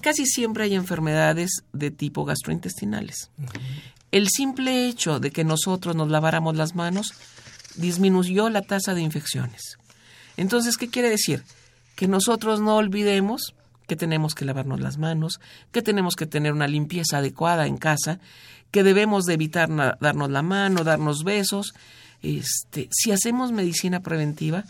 casi 0.00 0.26
siempre 0.26 0.64
hay 0.64 0.74
enfermedades 0.74 1.64
de 1.72 1.90
tipo 1.90 2.24
gastrointestinales. 2.24 3.30
El 4.10 4.28
simple 4.28 4.86
hecho 4.88 5.20
de 5.20 5.30
que 5.30 5.44
nosotros 5.44 5.96
nos 5.96 6.10
laváramos 6.10 6.56
las 6.56 6.74
manos 6.74 7.14
disminuyó 7.76 8.50
la 8.50 8.62
tasa 8.62 8.94
de 8.94 9.00
infecciones. 9.00 9.78
Entonces, 10.36 10.76
¿qué 10.76 10.88
quiere 10.88 11.08
decir? 11.08 11.44
Que 11.96 12.08
nosotros 12.08 12.60
no 12.60 12.76
olvidemos 12.76 13.54
que 13.86 13.96
tenemos 13.96 14.34
que 14.34 14.44
lavarnos 14.44 14.80
las 14.80 14.96
manos, 14.98 15.40
que 15.70 15.82
tenemos 15.82 16.14
que 16.14 16.26
tener 16.26 16.52
una 16.52 16.66
limpieza 16.66 17.18
adecuada 17.18 17.66
en 17.66 17.76
casa, 17.76 18.20
que 18.70 18.82
debemos 18.82 19.24
de 19.24 19.34
evitar 19.34 19.68
darnos 20.00 20.30
la 20.30 20.42
mano, 20.42 20.84
darnos 20.84 21.24
besos. 21.24 21.74
Este, 22.22 22.88
si 22.90 23.12
hacemos 23.12 23.52
medicina 23.52 24.00
preventiva, 24.00 24.64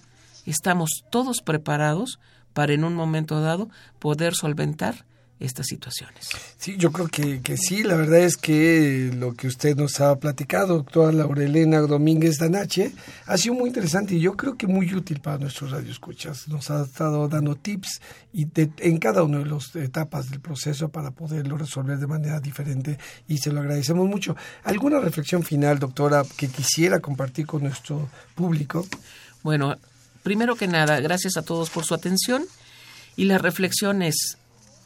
estamos 0.50 1.04
todos 1.10 1.42
preparados 1.42 2.18
para 2.52 2.72
en 2.72 2.84
un 2.84 2.94
momento 2.94 3.40
dado 3.40 3.68
poder 3.98 4.34
solventar 4.34 5.06
estas 5.44 5.66
situaciones. 5.66 6.28
Sí, 6.56 6.76
yo 6.76 6.92
creo 6.92 7.08
que, 7.08 7.40
que, 7.40 7.56
sí, 7.56 7.82
la 7.82 7.96
verdad 7.96 8.20
es 8.20 8.36
que 8.36 9.10
lo 9.14 9.34
que 9.34 9.48
usted 9.48 9.76
nos 9.76 10.00
ha 10.00 10.16
platicado, 10.16 10.76
doctora 10.76 11.12
Laurelena 11.12 11.80
Domínguez 11.80 12.38
Danache, 12.38 12.92
ha 13.26 13.36
sido 13.36 13.54
muy 13.54 13.68
interesante 13.68 14.14
y 14.14 14.20
yo 14.20 14.36
creo 14.36 14.56
que 14.56 14.66
muy 14.66 14.94
útil 14.94 15.20
para 15.20 15.38
nuestros 15.38 15.72
radioescuchas. 15.72 16.48
Nos 16.48 16.70
ha 16.70 16.84
estado 16.84 17.28
dando 17.28 17.56
tips 17.56 18.00
y 18.32 18.46
en 18.54 18.98
cada 18.98 19.22
una 19.24 19.38
de 19.38 19.46
las 19.46 19.74
etapas 19.74 20.30
del 20.30 20.40
proceso 20.40 20.90
para 20.90 21.10
poderlo 21.10 21.58
resolver 21.58 21.98
de 21.98 22.06
manera 22.06 22.40
diferente 22.40 22.98
y 23.26 23.38
se 23.38 23.52
lo 23.52 23.60
agradecemos 23.60 24.08
mucho. 24.08 24.36
¿Alguna 24.64 25.00
reflexión 25.00 25.42
final, 25.42 25.78
doctora, 25.78 26.22
que 26.36 26.48
quisiera 26.48 27.00
compartir 27.00 27.46
con 27.46 27.62
nuestro 27.64 28.08
público? 28.36 28.86
Bueno, 29.42 29.76
primero 30.22 30.56
que 30.56 30.68
nada, 30.68 31.00
gracias 31.00 31.36
a 31.36 31.42
todos 31.42 31.70
por 31.70 31.84
su 31.84 31.94
atención 31.94 32.44
y 33.16 33.24
la 33.24 33.38
reflexión 33.38 34.02
es 34.02 34.38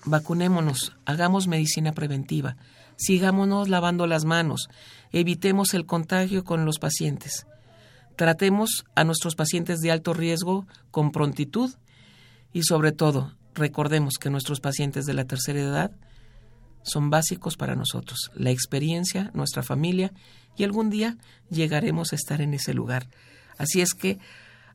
vacunémonos, 0.05 0.93
hagamos 1.05 1.49
medicina 1.49 1.93
preventiva, 1.93 2.57
sigámonos 2.97 3.68
lavando 3.68 4.07
las 4.07 4.24
manos, 4.24 4.68
evitemos 5.12 5.74
el 5.74 5.87
contagio 5.87 6.45
con 6.45 6.64
los 6.64 6.78
pacientes. 6.78 7.47
Tratemos 8.16 8.84
a 8.95 9.05
nuestros 9.05 9.34
pacientes 9.34 9.80
de 9.80 9.91
alto 9.91 10.14
riesgo 10.14 10.66
con 10.91 11.12
prontitud 11.12 11.74
y 12.53 12.62
sobre 12.62 12.93
todo 12.93 13.34
recordemos 13.55 14.14
que 14.18 14.30
nuestros 14.30 14.61
pacientes 14.61 15.05
de 15.05 15.14
la 15.14 15.24
tercera 15.24 15.61
edad 15.61 15.91
son 16.82 17.11
básicos 17.11 17.57
para 17.57 17.74
nosotros, 17.74 18.30
la 18.34 18.51
experiencia, 18.51 19.30
nuestra 19.34 19.62
familia 19.62 20.12
y 20.57 20.64
algún 20.64 20.89
día 20.89 21.18
llegaremos 21.51 22.12
a 22.12 22.16
estar 22.16 22.41
en 22.41 22.55
ese 22.55 22.72
lugar. 22.72 23.09
Así 23.59 23.80
es 23.80 23.93
que 23.93 24.18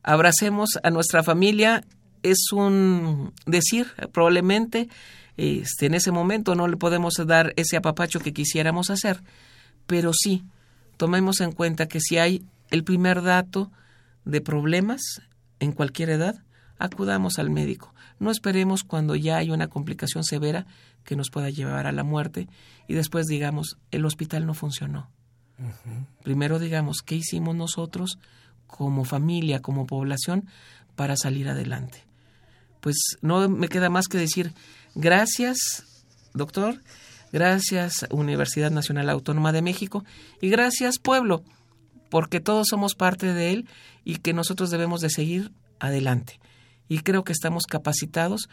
abracemos 0.02 0.78
a 0.82 0.90
nuestra 0.90 1.22
familia, 1.22 1.84
es 2.22 2.52
un 2.52 3.32
decir 3.46 3.88
probablemente 4.12 4.88
este, 5.36 5.86
en 5.86 5.94
ese 5.94 6.12
momento 6.12 6.54
no 6.54 6.68
le 6.68 6.76
podemos 6.76 7.14
dar 7.26 7.52
ese 7.56 7.76
apapacho 7.76 8.20
que 8.20 8.32
quisiéramos 8.32 8.90
hacer, 8.90 9.22
pero 9.86 10.12
sí, 10.12 10.44
tomemos 10.96 11.40
en 11.40 11.52
cuenta 11.52 11.86
que 11.88 12.00
si 12.00 12.18
hay 12.18 12.44
el 12.70 12.84
primer 12.84 13.22
dato 13.22 13.72
de 14.24 14.40
problemas 14.40 15.22
en 15.58 15.72
cualquier 15.72 16.10
edad, 16.10 16.42
acudamos 16.78 17.38
al 17.38 17.50
médico. 17.50 17.94
No 18.18 18.30
esperemos 18.30 18.84
cuando 18.84 19.16
ya 19.16 19.38
hay 19.38 19.50
una 19.50 19.68
complicación 19.68 20.24
severa 20.24 20.66
que 21.04 21.16
nos 21.16 21.30
pueda 21.30 21.50
llevar 21.50 21.86
a 21.86 21.92
la 21.92 22.04
muerte 22.04 22.48
y 22.86 22.94
después 22.94 23.26
digamos, 23.26 23.78
el 23.90 24.04
hospital 24.04 24.46
no 24.46 24.54
funcionó. 24.54 25.10
Primero 26.22 26.58
digamos, 26.58 27.02
¿qué 27.02 27.16
hicimos 27.16 27.54
nosotros 27.54 28.18
como 28.76 29.04
familia, 29.04 29.60
como 29.60 29.86
población, 29.86 30.48
para 30.96 31.16
salir 31.16 31.48
adelante? 31.48 32.04
Pues 32.80 32.96
no 33.20 33.48
me 33.48 33.68
queda 33.68 33.90
más 33.90 34.08
que 34.08 34.18
decir 34.18 34.54
gracias, 34.94 35.84
doctor, 36.34 36.82
gracias 37.32 38.06
Universidad 38.10 38.70
Nacional 38.70 39.08
Autónoma 39.10 39.52
de 39.52 39.62
México 39.62 40.04
y 40.40 40.48
gracias 40.48 40.98
pueblo, 40.98 41.44
porque 42.10 42.40
todos 42.40 42.66
somos 42.68 42.94
parte 42.94 43.32
de 43.32 43.52
él 43.52 43.68
y 44.04 44.16
que 44.16 44.32
nosotros 44.32 44.70
debemos 44.70 45.00
de 45.00 45.10
seguir 45.10 45.52
adelante. 45.78 46.40
Y 46.88 47.00
creo 47.00 47.24
que 47.24 47.32
estamos 47.32 47.64
capacitados 47.66 48.48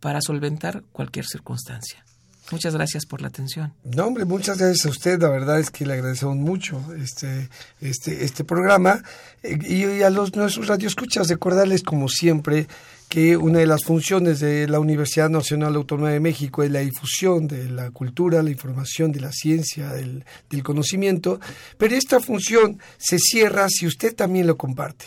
para 0.00 0.20
solventar 0.20 0.84
cualquier 0.92 1.26
circunstancia. 1.26 2.04
Muchas 2.50 2.74
gracias 2.74 3.06
por 3.06 3.20
la 3.20 3.28
atención. 3.28 3.72
No, 3.84 4.06
hombre, 4.06 4.24
muchas 4.24 4.58
gracias 4.58 4.86
a 4.86 4.90
usted. 4.90 5.20
La 5.20 5.28
verdad 5.28 5.58
es 5.58 5.70
que 5.70 5.84
le 5.84 5.94
agradecemos 5.94 6.36
mucho 6.36 6.80
este, 6.94 7.48
este, 7.80 8.24
este 8.24 8.44
programa. 8.44 9.02
Eh, 9.42 9.58
y, 9.68 10.02
a 10.02 10.10
los 10.10 10.34
nuestros 10.36 10.68
radioescuchas, 10.68 11.28
recordarles, 11.28 11.82
como 11.82 12.08
siempre, 12.08 12.68
que 13.08 13.36
una 13.36 13.58
de 13.58 13.66
las 13.66 13.84
funciones 13.84 14.40
de 14.40 14.68
la 14.68 14.78
Universidad 14.78 15.28
Nacional 15.28 15.74
Autónoma 15.74 16.10
de 16.10 16.20
México 16.20 16.62
es 16.62 16.70
la 16.70 16.80
difusión 16.80 17.48
de 17.48 17.68
la 17.68 17.90
cultura, 17.90 18.42
la 18.42 18.50
información 18.50 19.10
de 19.10 19.20
la 19.20 19.32
ciencia, 19.32 19.92
del, 19.92 20.24
del 20.48 20.62
conocimiento. 20.62 21.40
Pero 21.78 21.96
esta 21.96 22.20
función 22.20 22.78
se 22.96 23.18
cierra 23.18 23.68
si 23.68 23.86
usted 23.86 24.14
también 24.14 24.46
lo 24.46 24.56
comparte 24.56 25.06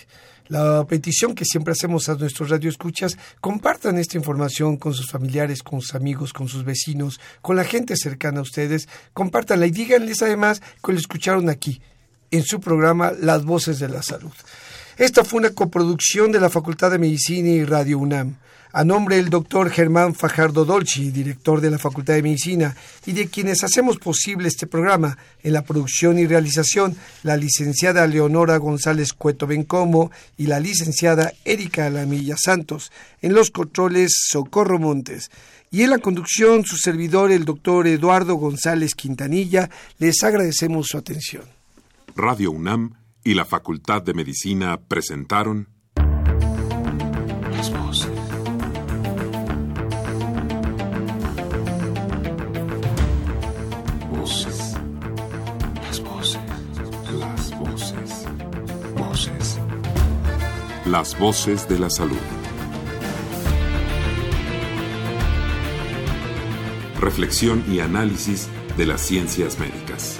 la 0.50 0.86
petición 0.86 1.36
que 1.36 1.45
siempre 1.45 1.72
hacemos 1.72 2.10
a 2.10 2.16
nuestros 2.16 2.50
radioescuchas, 2.50 3.18
compartan 3.39 3.97
esta 3.97 4.18
información 4.18 4.78
con 4.78 4.93
sus 4.93 5.10
familiares, 5.10 5.64
con 5.64 5.80
sus 5.80 5.95
amigos, 5.95 6.34
con 6.34 6.50
sus 6.50 6.66
vecinos, 6.66 7.20
con 7.41 7.56
la 7.56 7.64
gente 7.64 7.95
cercana 7.95 8.39
a 8.39 8.43
ustedes, 8.43 8.89
compártanla 9.14 9.68
y 9.68 9.72
díganles 9.72 10.22
además 10.22 10.62
que 10.84 10.91
lo 10.91 11.00
escucharon 11.00 11.50
aquí, 11.50 11.82
en 12.32 12.43
su 12.43 12.60
programa 12.60 13.12
Las 13.20 13.45
Voces 13.45 13.80
de 13.80 13.89
la 13.89 14.04
Salud. 14.04 14.34
Esta 14.97 15.24
fue 15.24 15.39
una 15.39 15.52
coproducción 15.52 16.32
de 16.32 16.39
la 16.39 16.50
Facultad 16.50 16.91
de 16.91 17.00
Medicina 17.00 17.50
y 17.50 17.64
Radio 17.64 18.00
UNAM 18.00 18.38
a 18.72 18.84
nombre 18.84 19.15
del 19.15 19.30
doctor 19.30 19.70
Germán 19.70 20.13
Fajardo 20.13 20.65
Dolci, 20.65 21.11
director 21.11 21.61
de 21.61 21.72
la 21.72 21.80
Facultad 21.80 22.13
de 22.13 22.24
Medicina, 22.24 22.76
y 23.05 23.13
de 23.13 23.28
quienes 23.28 23.63
hacemos 23.63 23.97
posible 23.97 24.47
este 24.47 24.67
programa 24.67 25.17
en 25.43 25.53
la 25.53 25.63
producción 25.63 26.20
y 26.20 26.28
realización, 26.28 26.95
la 27.24 27.38
licenciada 27.38 28.05
Leonora 28.05 28.57
González 28.57 29.13
Cueto 29.13 29.47
Bencomo 29.47 30.11
y 30.38 30.47
la 30.47 30.59
licenciada 30.59 31.34
Erika 31.45 31.89
Lamilla 31.89 32.36
Santos, 32.38 32.91
en 33.22 33.34
los 33.34 33.49
controles 33.49 34.11
Socorro 34.30 34.80
Montes. 34.80 35.32
Y 35.72 35.84
en 35.84 35.91
la 35.91 35.99
conducción, 35.99 36.65
su 36.65 36.78
servidor, 36.78 37.32
el 37.32 37.45
doctor 37.45 37.88
Eduardo 37.88 38.36
González 38.36 38.95
Quintanilla, 38.95 39.70
les 39.99 40.24
agradecemos 40.24 40.88
su 40.88 40.97
atención. 40.97 41.43
Radio 42.15 42.51
UNAM 42.51 42.95
y 43.24 43.34
la 43.34 43.45
Facultad 43.45 44.01
de 44.01 44.13
Medicina 44.13 44.80
presentaron 44.80 45.67
Las 60.90 61.20
voces 61.20 61.70
de 61.70 61.78
la 61.78 61.88
salud. 61.92 62.18
Reflexión 67.00 67.64
y 67.70 67.80
análisis 67.80 68.48
de 68.76 68.88
las 68.88 69.00
ciencias 69.00 69.60
médicas. 69.60 70.18